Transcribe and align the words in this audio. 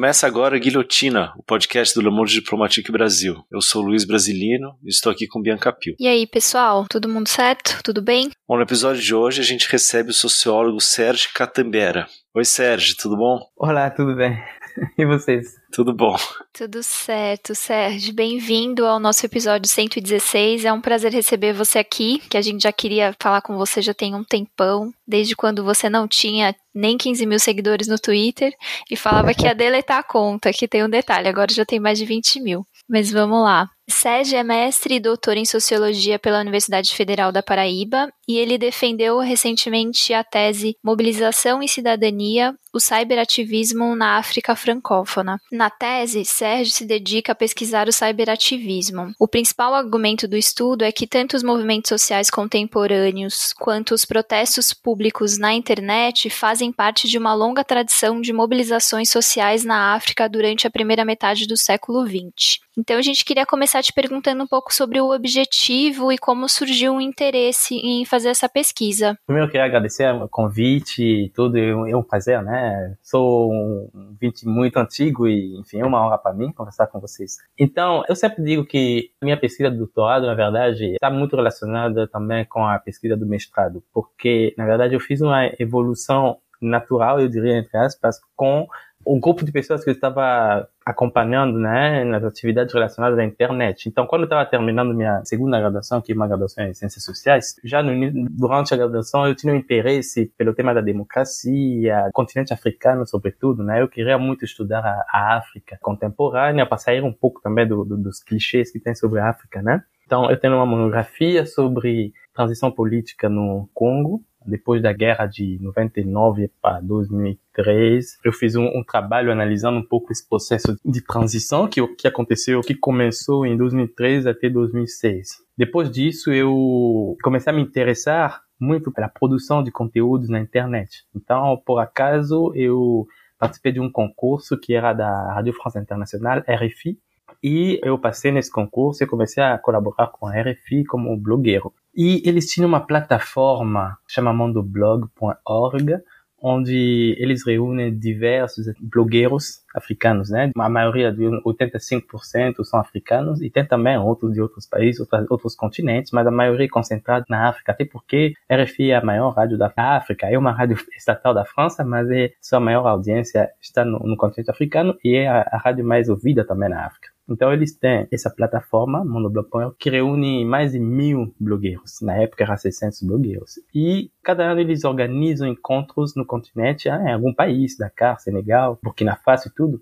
Começa 0.00 0.26
agora 0.26 0.58
Guilhotina, 0.58 1.30
o 1.36 1.42
podcast 1.42 1.94
do 1.94 2.00
Le 2.00 2.10
Monde 2.10 2.32
Diplomatique 2.32 2.90
Brasil. 2.90 3.44
Eu 3.52 3.60
sou 3.60 3.82
Luiz 3.82 4.02
Brasilino 4.02 4.74
e 4.82 4.88
estou 4.88 5.12
aqui 5.12 5.26
com 5.26 5.42
Bianca 5.42 5.70
Pio. 5.70 5.94
E 6.00 6.08
aí, 6.08 6.26
pessoal, 6.26 6.86
todo 6.88 7.06
mundo 7.06 7.28
certo? 7.28 7.78
Tudo 7.84 8.00
bem? 8.00 8.30
Bom, 8.48 8.56
no 8.56 8.62
episódio 8.62 9.02
de 9.02 9.14
hoje 9.14 9.42
a 9.42 9.44
gente 9.44 9.70
recebe 9.70 10.08
o 10.08 10.14
sociólogo 10.14 10.80
Sérgio 10.80 11.28
Catambera. 11.34 12.06
Oi, 12.34 12.46
Sérgio, 12.46 12.96
tudo 12.96 13.14
bom? 13.14 13.40
Olá, 13.54 13.90
tudo 13.90 14.16
bem? 14.16 14.42
E 14.98 15.06
vocês? 15.06 15.56
Tudo 15.72 15.94
bom. 15.94 16.16
Tudo 16.52 16.82
certo, 16.82 17.54
Sérgio. 17.54 18.14
Bem-vindo 18.14 18.86
ao 18.86 18.98
nosso 18.98 19.24
episódio 19.24 19.68
116. 19.68 20.64
É 20.64 20.72
um 20.72 20.80
prazer 20.80 21.12
receber 21.12 21.52
você 21.52 21.78
aqui, 21.78 22.20
que 22.28 22.36
a 22.36 22.42
gente 22.42 22.62
já 22.62 22.72
queria 22.72 23.14
falar 23.20 23.40
com 23.42 23.56
você 23.56 23.80
já 23.80 23.94
tem 23.94 24.14
um 24.14 24.24
tempão, 24.24 24.92
desde 25.06 25.36
quando 25.36 25.64
você 25.64 25.88
não 25.88 26.08
tinha 26.08 26.54
nem 26.74 26.96
15 26.96 27.26
mil 27.26 27.38
seguidores 27.38 27.88
no 27.88 27.98
Twitter 27.98 28.52
e 28.90 28.96
falava 28.96 29.34
que 29.34 29.44
ia 29.44 29.54
deletar 29.54 29.98
a 29.98 30.02
conta, 30.02 30.52
que 30.52 30.68
tem 30.68 30.84
um 30.84 30.88
detalhe, 30.88 31.28
agora 31.28 31.52
já 31.52 31.64
tem 31.64 31.80
mais 31.80 31.98
de 31.98 32.04
20 32.04 32.40
mil. 32.40 32.66
Mas 32.88 33.10
vamos 33.10 33.42
lá. 33.42 33.68
Sérgio 33.90 34.38
é 34.38 34.42
mestre 34.42 34.94
e 34.94 35.00
doutor 35.00 35.36
em 35.36 35.44
Sociologia 35.44 36.18
pela 36.18 36.40
Universidade 36.40 36.94
Federal 36.94 37.32
da 37.32 37.42
Paraíba 37.42 38.10
e 38.30 38.38
ele 38.38 38.56
defendeu 38.56 39.18
recentemente 39.18 40.14
a 40.14 40.22
tese 40.22 40.76
Mobilização 40.84 41.60
e 41.60 41.68
Cidadania, 41.68 42.54
o 42.72 42.78
cyberativismo 42.78 43.96
na 43.96 44.18
África 44.18 44.54
francófona. 44.54 45.40
Na 45.50 45.68
tese, 45.68 46.24
Sérgio 46.24 46.72
se 46.72 46.84
dedica 46.84 47.32
a 47.32 47.34
pesquisar 47.34 47.88
o 47.88 47.92
cyberativismo. 47.92 49.12
O 49.18 49.26
principal 49.26 49.74
argumento 49.74 50.28
do 50.28 50.36
estudo 50.36 50.84
é 50.84 50.92
que 50.92 51.08
tanto 51.08 51.36
os 51.36 51.42
movimentos 51.42 51.88
sociais 51.88 52.30
contemporâneos 52.30 53.52
quanto 53.58 53.92
os 53.92 54.04
protestos 54.04 54.72
públicos 54.72 55.36
na 55.36 55.52
internet 55.52 56.30
fazem 56.30 56.70
parte 56.70 57.08
de 57.08 57.18
uma 57.18 57.34
longa 57.34 57.64
tradição 57.64 58.20
de 58.20 58.32
mobilizações 58.32 59.10
sociais 59.10 59.64
na 59.64 59.92
África 59.94 60.28
durante 60.28 60.68
a 60.68 60.70
primeira 60.70 61.04
metade 61.04 61.48
do 61.48 61.56
século 61.56 62.06
XX. 62.06 62.60
Então 62.78 62.96
a 62.96 63.02
gente 63.02 63.24
queria 63.24 63.44
começar 63.44 63.79
te 63.82 63.92
perguntando 63.92 64.42
um 64.42 64.46
pouco 64.46 64.72
sobre 64.72 65.00
o 65.00 65.14
objetivo 65.14 66.12
e 66.12 66.18
como 66.18 66.48
surgiu 66.48 66.96
o 66.96 67.00
interesse 67.00 67.74
em 67.76 68.04
fazer 68.04 68.28
essa 68.28 68.48
pesquisa. 68.48 69.16
Primeiro 69.26 69.48
eu 69.48 69.50
queria 69.50 69.66
agradecer 69.66 70.12
o 70.14 70.28
convite 70.28 71.02
e 71.02 71.30
tudo, 71.30 71.58
é 71.58 71.96
um 71.96 72.02
prazer, 72.02 72.42
né? 72.42 72.96
Sou 73.02 73.52
um 73.52 74.16
vídeo 74.20 74.48
muito 74.48 74.76
antigo 74.78 75.28
e, 75.28 75.58
enfim, 75.58 75.80
é 75.80 75.86
uma 75.86 76.04
honra 76.04 76.18
para 76.18 76.32
mim 76.32 76.52
conversar 76.52 76.86
com 76.86 77.00
vocês. 77.00 77.38
Então, 77.58 78.02
eu 78.08 78.16
sempre 78.16 78.42
digo 78.42 78.64
que 78.64 79.10
minha 79.22 79.38
pesquisa 79.38 79.70
de 79.70 79.76
doutorado, 79.76 80.26
na 80.26 80.34
verdade, 80.34 80.92
está 80.92 81.10
muito 81.10 81.36
relacionada 81.36 82.06
também 82.08 82.44
com 82.44 82.66
a 82.66 82.78
pesquisa 82.78 83.16
do 83.16 83.26
mestrado, 83.26 83.82
porque, 83.92 84.54
na 84.56 84.66
verdade, 84.66 84.94
eu 84.94 85.00
fiz 85.00 85.20
uma 85.20 85.46
evolução 85.58 86.38
natural, 86.60 87.20
eu 87.20 87.28
diria, 87.28 87.56
entre 87.56 87.76
aspas, 87.78 88.20
com 88.36 88.66
o 89.04 89.18
grupo 89.18 89.44
de 89.44 89.50
pessoas 89.50 89.82
que 89.82 89.90
eu 89.90 89.94
estava 89.94 90.68
acompanhando, 90.84 91.58
né, 91.58 92.04
nas 92.04 92.22
atividades 92.24 92.74
relacionadas 92.74 93.18
à 93.18 93.24
internet. 93.24 93.88
Então, 93.88 94.06
quando 94.06 94.22
eu 94.22 94.26
estava 94.26 94.44
terminando 94.44 94.94
minha 94.94 95.24
segunda 95.24 95.58
graduação, 95.58 96.00
que 96.00 96.12
é 96.12 96.14
uma 96.14 96.26
graduação 96.26 96.64
em 96.64 96.74
ciências 96.74 97.04
sociais, 97.04 97.56
já 97.64 97.82
no, 97.82 97.92
durante 98.30 98.74
a 98.74 98.76
graduação 98.76 99.26
eu 99.26 99.34
tinha 99.34 99.52
um 99.52 99.56
interesse 99.56 100.32
pelo 100.36 100.54
tema 100.54 100.74
da 100.74 100.80
democracia, 100.80 102.10
continente 102.12 102.52
africano, 102.52 103.06
sobretudo, 103.06 103.62
né? 103.62 103.80
Eu 103.80 103.88
queria 103.88 104.18
muito 104.18 104.44
estudar 104.44 104.84
a, 104.84 105.04
a 105.12 105.36
África 105.38 105.78
contemporânea, 105.80 106.66
para 106.66 106.78
sair 106.78 107.02
um 107.02 107.12
pouco 107.12 107.40
também 107.40 107.66
do, 107.66 107.84
do, 107.84 107.96
dos 107.96 108.22
clichês 108.22 108.70
que 108.70 108.80
tem 108.80 108.94
sobre 108.94 109.20
a 109.20 109.30
África, 109.30 109.62
né? 109.62 109.82
Então, 110.04 110.28
eu 110.28 110.38
tenho 110.38 110.56
uma 110.56 110.66
monografia 110.66 111.46
sobre 111.46 112.12
transição 112.34 112.70
política 112.70 113.28
no 113.28 113.68
Congo, 113.72 114.20
depois 114.46 114.82
da 114.82 114.92
guerra 114.92 115.26
de 115.26 115.58
99 115.60 116.50
para 116.60 116.80
2003, 116.80 118.18
eu 118.24 118.32
fiz 118.32 118.56
um, 118.56 118.66
um, 118.66 118.82
trabalho 118.82 119.30
analisando 119.30 119.78
um 119.78 119.86
pouco 119.86 120.12
esse 120.12 120.26
processo 120.28 120.76
de 120.84 121.00
transição 121.02 121.68
que, 121.68 121.86
que 121.94 122.08
aconteceu, 122.08 122.60
que 122.60 122.74
começou 122.74 123.44
em 123.46 123.56
2003 123.56 124.26
até 124.26 124.48
2006. 124.48 125.42
Depois 125.56 125.90
disso, 125.90 126.32
eu 126.32 127.16
comecei 127.22 127.52
a 127.52 127.56
me 127.56 127.62
interessar 127.62 128.42
muito 128.58 128.90
pela 128.92 129.08
produção 129.08 129.62
de 129.62 129.70
conteúdos 129.70 130.28
na 130.28 130.40
internet. 130.40 131.04
Então, 131.14 131.60
por 131.64 131.78
acaso, 131.78 132.52
eu 132.54 133.06
participei 133.38 133.72
de 133.72 133.80
um 133.80 133.90
concurso 133.90 134.58
que 134.58 134.74
era 134.74 134.92
da 134.92 135.34
Radio 135.34 135.54
France 135.54 135.78
Internationale, 135.78 136.44
RFI, 136.46 136.98
e 137.42 137.80
eu 137.82 137.98
passei 137.98 138.30
nesse 138.30 138.50
concurso 138.50 139.02
e 139.02 139.06
comecei 139.06 139.42
a 139.42 139.58
colaborar 139.58 140.08
com 140.08 140.26
a 140.26 140.32
RFI 140.40 140.84
como 140.84 141.16
blogueiro. 141.16 141.72
E 141.94 142.22
eles 142.24 142.46
tinham 142.50 142.68
uma 142.68 142.80
plataforma 142.80 143.98
chamada 144.06 144.36
mondoblog.org, 144.36 146.00
onde 146.42 147.14
eles 147.18 147.44
reúnem 147.44 147.96
diversos 147.96 148.66
blogueiros 148.80 149.62
africanos, 149.74 150.30
né? 150.30 150.50
A 150.56 150.68
maioria 150.68 151.12
de 151.12 151.22
85% 151.22 152.64
são 152.64 152.80
africanos 152.80 153.42
e 153.42 153.50
tem 153.50 153.64
também 153.66 153.98
outros 153.98 154.32
de 154.32 154.40
outros 154.40 154.66
países, 154.66 155.00
outros, 155.00 155.30
outros 155.30 155.54
continentes, 155.54 156.12
mas 156.12 156.26
a 156.26 156.30
maioria 156.30 156.64
é 156.64 156.68
concentrada 156.68 157.26
na 157.28 157.48
África, 157.48 157.72
até 157.72 157.84
porque 157.84 158.32
RFI 158.50 158.90
é 158.90 158.96
a 158.96 159.04
maior 159.04 159.30
rádio 159.30 159.58
da 159.58 159.72
África, 159.76 160.28
é 160.28 160.38
uma 160.38 160.52
rádio 160.52 160.78
estatal 160.96 161.34
da 161.34 161.44
França, 161.44 161.84
mas 161.84 162.10
é 162.10 162.32
sua 162.40 162.60
maior 162.60 162.86
audiência 162.86 163.50
está 163.60 163.84
no, 163.84 163.98
no 163.98 164.16
continente 164.16 164.50
africano 164.50 164.96
e 165.04 165.14
é 165.14 165.28
a, 165.28 165.42
a 165.52 165.58
rádio 165.58 165.84
mais 165.84 166.08
ouvida 166.08 166.44
também 166.44 166.70
na 166.70 166.86
África. 166.86 167.09
Então 167.30 167.52
eles 167.52 167.72
têm 167.72 168.08
essa 168.10 168.28
plataforma, 168.28 169.04
monoblog.org, 169.04 169.76
que 169.78 169.88
reúne 169.88 170.44
mais 170.44 170.72
de 170.72 170.80
mil 170.80 171.32
blogueiros. 171.38 172.00
Na 172.02 172.16
época 172.16 172.42
era 172.42 172.56
600 172.56 173.02
blogueiros. 173.02 173.60
E 173.72 174.10
cada 174.22 174.44
ano 174.44 174.60
eles 174.60 174.84
organizam 174.84 175.46
encontros 175.46 176.16
no 176.16 176.26
continente, 176.26 176.88
ah, 176.88 177.00
em 177.00 177.12
algum 177.12 177.32
país, 177.32 177.76
Dakar, 177.78 178.18
Senegal, 178.18 178.78
Burkina 178.82 179.14
Faso 179.14 179.48
e 179.48 179.52
tudo, 179.52 179.80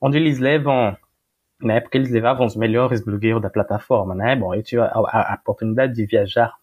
onde 0.00 0.18
eles 0.18 0.40
levam 0.40 0.96
na 1.60 1.74
época 1.74 1.98
eles 1.98 2.10
levavam 2.10 2.46
os 2.46 2.54
melhores 2.54 3.04
blogueiros 3.04 3.42
da 3.42 3.50
plataforma, 3.50 4.14
né? 4.14 4.36
Bom, 4.36 4.54
eu 4.54 4.62
tive 4.62 4.82
a, 4.82 4.86
a, 4.86 5.32
a 5.32 5.38
oportunidade 5.40 5.94
de 5.94 6.06
viajar 6.06 6.54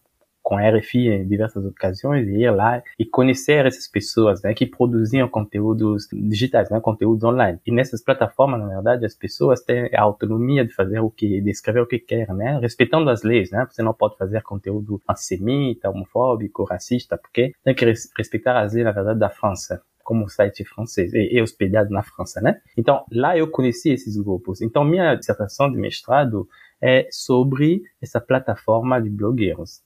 com 0.46 0.60
a 0.60 0.70
RFI 0.70 1.10
em 1.10 1.28
diversas 1.28 1.66
ocasiões 1.66 2.28
e 2.28 2.44
ir 2.44 2.52
lá 2.52 2.84
e 3.00 3.04
conhecer 3.04 3.66
essas 3.66 3.88
pessoas 3.88 4.44
né, 4.44 4.54
que 4.54 4.68
produziam 4.68 5.28
conteúdos 5.28 6.08
digitais, 6.14 6.70
né, 6.70 6.80
conteúdos 6.80 7.24
online. 7.24 7.60
E 7.66 7.72
nessas 7.72 8.04
plataformas, 8.04 8.60
na 8.60 8.68
verdade, 8.68 9.08
as 9.08 9.16
pessoas 9.16 9.64
têm 9.64 9.90
a 9.92 10.04
autonomia 10.04 10.64
de 10.64 10.72
fazer 10.72 11.00
o 11.00 11.10
que, 11.10 11.42
de 11.42 11.50
escrever 11.50 11.80
o 11.80 11.88
que 11.88 11.98
querem, 11.98 12.36
né, 12.36 12.60
respeitando 12.60 13.10
as 13.10 13.24
leis, 13.24 13.50
né. 13.50 13.66
Você 13.68 13.82
não 13.82 13.92
pode 13.92 14.18
fazer 14.18 14.44
conteúdo 14.44 15.02
antissemita, 15.10 15.90
homofóbico, 15.90 16.64
racista, 16.64 17.18
porque 17.18 17.54
tem 17.64 17.74
que 17.74 17.84
respeitar 18.16 18.62
as 18.62 18.74
leis, 18.74 18.86
na 18.86 18.92
verdade, 18.92 19.18
da 19.18 19.32
França 19.32 19.82
como 20.04 20.30
site 20.30 20.64
francês 20.64 21.12
e 21.16 21.42
hospedado 21.42 21.90
na 21.90 22.04
França, 22.04 22.40
né? 22.40 22.62
Então, 22.78 23.04
lá 23.12 23.36
eu 23.36 23.50
conheci 23.50 23.90
esses 23.90 24.16
grupos. 24.16 24.62
Então, 24.62 24.86
minha 24.86 25.16
dissertação 25.16 25.72
de 25.72 25.80
mestrado 25.80 26.48
é 26.80 27.08
sobre 27.10 27.82
essa 28.00 28.22
plataforma 28.22 29.02
de 29.02 29.10
blogueiros. 29.10 29.82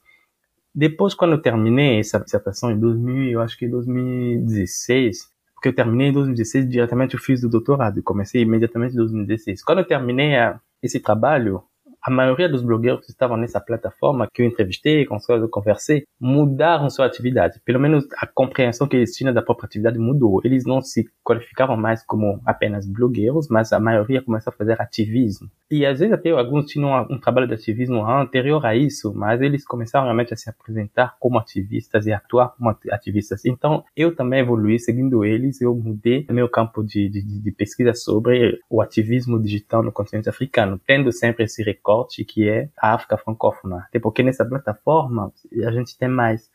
Depois, 0.74 1.14
quando 1.14 1.32
eu 1.32 1.42
terminei 1.42 1.98
essa 1.98 2.20
dissertação 2.20 2.70
em 2.70 2.78
2000, 2.78 3.32
eu 3.32 3.40
acho 3.40 3.58
que 3.58 3.66
2016, 3.66 5.28
porque 5.54 5.68
eu 5.68 5.74
terminei 5.74 6.08
em 6.08 6.12
2016, 6.12 6.68
diretamente 6.68 7.14
eu 7.14 7.20
fiz 7.20 7.42
o 7.42 7.48
doutorado 7.48 7.98
comecei 8.02 8.42
imediatamente 8.42 8.92
em 8.92 8.96
2016. 8.96 9.64
Quando 9.64 9.80
eu 9.80 9.86
terminei 9.86 10.36
a, 10.36 10.60
esse 10.82 11.00
trabalho, 11.00 11.62
a 12.02 12.10
maioria 12.10 12.48
dos 12.48 12.62
blogueiros 12.62 13.04
que 13.04 13.10
estavam 13.10 13.36
nessa 13.36 13.60
plataforma, 13.60 14.26
que 14.32 14.42
eu 14.42 14.46
entrevistei, 14.46 15.04
com 15.04 15.16
os 15.16 15.26
quais 15.26 15.42
eu 15.42 15.48
conversei, 15.48 16.04
mudaram 16.18 16.88
sua 16.88 17.06
atividade. 17.06 17.60
Pelo 17.64 17.78
menos 17.78 18.06
a 18.16 18.26
compreensão 18.26 18.88
que 18.88 18.96
eles 18.96 19.14
tinham 19.14 19.34
da 19.34 19.42
própria 19.42 19.66
atividade 19.66 19.98
mudou. 19.98 20.40
Eles 20.44 20.64
não 20.64 20.80
se 20.80 21.08
qualificavam 21.22 21.76
mais 21.76 22.02
como 22.04 22.40
apenas 22.46 22.86
blogueiros, 22.86 23.48
mas 23.48 23.72
a 23.72 23.78
maioria 23.78 24.22
começou 24.22 24.50
a 24.50 24.56
fazer 24.56 24.80
ativismo. 24.80 25.50
E 25.70 25.86
às 25.86 26.00
vezes 26.00 26.12
até 26.12 26.30
alguns 26.30 26.66
tinham 26.66 27.06
um, 27.08 27.18
trabalho 27.18 27.46
de 27.46 27.54
ativismo 27.54 28.04
anterior 28.04 28.64
a 28.64 28.74
isso, 28.74 29.12
mas 29.14 29.40
eles 29.40 29.64
começaram 29.64 30.06
realmente 30.06 30.34
a 30.34 30.36
se 30.36 30.50
apresentar 30.50 31.16
como 31.20 31.38
ativistas 31.38 32.06
e 32.06 32.12
atuar 32.12 32.48
como 32.56 32.76
ativistas. 32.90 33.44
Então 33.44 33.84
eu 33.94 34.14
também 34.14 34.40
evoluí 34.40 34.78
seguindo 34.78 35.24
eles, 35.24 35.60
eu 35.60 35.74
mudei 35.76 36.26
meu 36.30 36.48
campo 36.48 36.82
de, 36.82 37.08
de, 37.08 37.22
de 37.22 37.52
pesquisa 37.52 37.94
sobre 37.94 38.58
o 38.68 38.80
ativismo 38.80 39.40
digital 39.40 39.82
no 39.82 39.92
continente 39.92 40.28
africano, 40.28 40.80
tendo 40.84 41.12
sempre 41.12 41.44
esse 41.44 41.62
recorte 41.62 41.89
que 42.24 42.48
é 42.48 42.68
a 42.78 42.94
África 42.94 43.16
francófona. 43.16 43.84
Até 43.88 43.98
porque 43.98 44.22
nessa 44.22 44.44
plataforma 44.44 45.32
a 45.66 45.70
gente 45.72 45.96
tem 45.96 46.08
mais 46.08 46.50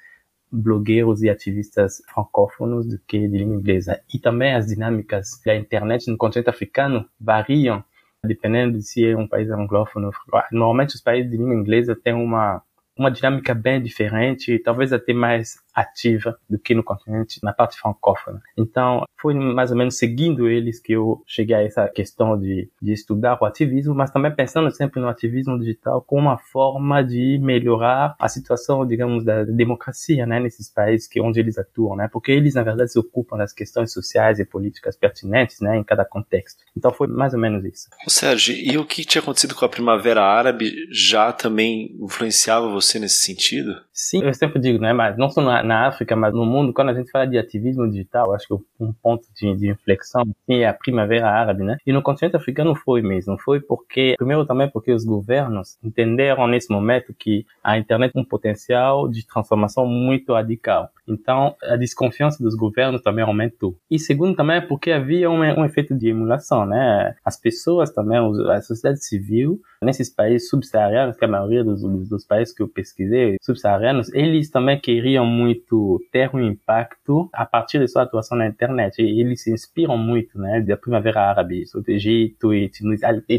blogueiros 0.51 1.21
e 1.21 1.29
ativistas 1.29 2.01
francófonos 2.13 2.87
do 2.87 2.99
que 2.99 3.27
de 3.27 3.37
língua 3.37 3.55
inglesa. 3.55 3.99
E 4.13 4.19
também 4.19 4.53
as 4.53 4.67
dinâmicas 4.67 5.41
da 5.45 5.55
internet 5.55 6.09
no 6.09 6.17
continente 6.17 6.49
africano 6.49 7.07
variam 7.19 7.83
dependendo 8.23 8.77
de 8.77 8.83
se 8.83 9.05
é 9.05 9.15
um 9.15 9.27
país 9.27 9.49
anglófono. 9.51 10.11
Normalmente 10.51 10.95
os 10.95 11.01
países 11.01 11.29
de 11.29 11.37
língua 11.37 11.53
inglesa 11.53 11.95
têm 11.95 12.13
uma 12.13 12.61
uma 12.97 13.11
dinâmica 13.11 13.53
bem 13.53 13.81
diferente, 13.81 14.59
talvez 14.59 14.93
até 14.93 15.13
mais 15.13 15.55
ativa 15.73 16.37
do 16.49 16.57
que 16.57 16.73
no 16.73 16.83
continente, 16.83 17.39
na 17.43 17.51
parte 17.51 17.77
francófona. 17.77 18.41
Então, 18.57 19.03
foi 19.19 19.33
mais 19.33 19.71
ou 19.71 19.77
menos 19.77 19.97
seguindo 19.97 20.47
eles 20.47 20.79
que 20.79 20.93
eu 20.93 21.21
cheguei 21.27 21.55
a 21.55 21.63
essa 21.63 21.87
questão 21.89 22.39
de, 22.39 22.69
de 22.81 22.93
estudar 22.93 23.37
o 23.41 23.45
ativismo, 23.45 23.93
mas 23.93 24.11
também 24.11 24.33
pensando 24.33 24.71
sempre 24.71 25.01
no 25.01 25.09
ativismo 25.09 25.59
digital 25.59 26.01
como 26.01 26.21
uma 26.21 26.37
forma 26.37 27.03
de 27.03 27.37
melhorar 27.41 28.15
a 28.17 28.29
situação, 28.29 28.85
digamos, 28.87 29.25
da 29.25 29.43
democracia, 29.43 30.25
né, 30.25 30.39
nesses 30.39 30.69
países 30.69 31.07
que 31.07 31.19
onde 31.19 31.39
eles 31.39 31.57
atuam, 31.57 31.95
né, 31.95 32.07
porque 32.11 32.31
eles 32.31 32.53
na 32.53 32.63
verdade 32.63 32.91
se 32.91 32.99
ocupam 32.99 33.35
das 33.37 33.51
questões 33.51 33.91
sociais 33.91 34.39
e 34.39 34.45
políticas 34.45 34.95
pertinentes, 34.95 35.59
né, 35.59 35.77
em 35.77 35.83
cada 35.83 36.05
contexto. 36.05 36.63
Então 36.77 36.93
foi 36.93 37.07
mais 37.07 37.33
ou 37.33 37.39
menos 37.39 37.65
isso. 37.65 37.89
Sérgio, 38.07 38.55
e 38.55 38.77
o 38.77 38.85
que 38.85 39.03
tinha 39.03 39.21
acontecido 39.21 39.55
com 39.55 39.65
a 39.65 39.69
Primavera 39.69 40.23
Árabe 40.23 40.71
já 40.91 41.33
também 41.33 41.97
influenciava 41.99 42.69
você 42.69 42.84
nesse 42.99 43.19
sentido? 43.19 43.75
Sim, 43.91 44.23
eu 44.23 44.33
sempre 44.33 44.59
digo, 44.59 44.79
né, 44.79 44.93
mas 44.93 45.17
não 45.17 45.29
só 45.29 45.41
na, 45.41 45.63
na 45.63 45.87
África, 45.87 46.15
mas 46.15 46.33
no 46.33 46.45
mundo, 46.45 46.73
quando 46.73 46.89
a 46.89 46.93
gente 46.93 47.09
fala 47.09 47.25
de 47.25 47.37
ativismo 47.37 47.89
digital, 47.89 48.33
acho 48.33 48.47
que 48.47 48.53
um 48.79 48.93
ponto 48.93 49.27
de, 49.35 49.55
de 49.55 49.69
inflexão 49.69 50.23
é 50.47 50.67
a 50.67 50.73
Primavera 50.73 51.29
Árabe, 51.29 51.63
né? 51.63 51.77
E 51.85 51.91
no 51.91 52.01
continente 52.01 52.35
africano 52.35 52.75
foi 52.75 53.01
mesmo, 53.01 53.37
foi 53.39 53.59
porque, 53.59 54.15
primeiro 54.17 54.45
também 54.45 54.69
porque 54.69 54.91
os 54.91 55.03
governos 55.03 55.77
entenderam 55.83 56.47
nesse 56.47 56.71
momento 56.71 57.13
que 57.17 57.45
a 57.63 57.77
internet 57.77 58.13
tem 58.13 58.21
um 58.21 58.25
potencial 58.25 59.07
de 59.09 59.25
transformação 59.25 59.85
muito 59.85 60.33
radical. 60.33 60.89
Então, 61.07 61.55
a 61.63 61.75
desconfiança 61.75 62.41
dos 62.43 62.55
governos 62.55 63.01
também 63.01 63.23
aumentou. 63.23 63.75
E 63.89 63.99
segundo 63.99 64.35
também 64.35 64.65
porque 64.65 64.91
havia 64.91 65.29
um, 65.29 65.39
um 65.39 65.65
efeito 65.65 65.95
de 65.95 66.09
emulação, 66.09 66.65
né? 66.65 67.15
As 67.23 67.39
pessoas 67.39 67.91
também, 67.91 68.17
a 68.51 68.61
sociedade 68.61 69.03
civil, 69.03 69.59
nesses 69.81 70.09
países 70.09 70.49
subsaarianos, 70.49 71.15
que 71.15 71.25
a 71.25 71.27
maioria 71.27 71.63
dos, 71.63 71.81
dos 72.09 72.25
países 72.25 72.53
que 72.53 72.63
eu 72.63 72.67
pesquisei, 72.67 73.37
subsaarianos, 73.41 74.11
eles 74.13 74.49
também 74.49 74.79
queriam 74.79 75.25
muito 75.25 76.01
ter 76.11 76.33
um 76.33 76.39
impacto 76.39 77.29
a 77.33 77.45
partir 77.45 77.79
de 77.79 77.87
sua 77.87 78.03
atuação 78.03 78.37
na 78.37 78.47
internet. 78.47 79.01
E 79.01 79.21
eles 79.21 79.43
se 79.43 79.51
inspiram 79.51 79.97
muito, 79.97 80.37
né, 80.39 80.61
da 80.61 80.77
Primavera 80.77 81.21
Árabe, 81.21 81.63
do 81.73 81.91
Egito. 81.91 82.53
E 82.53 82.69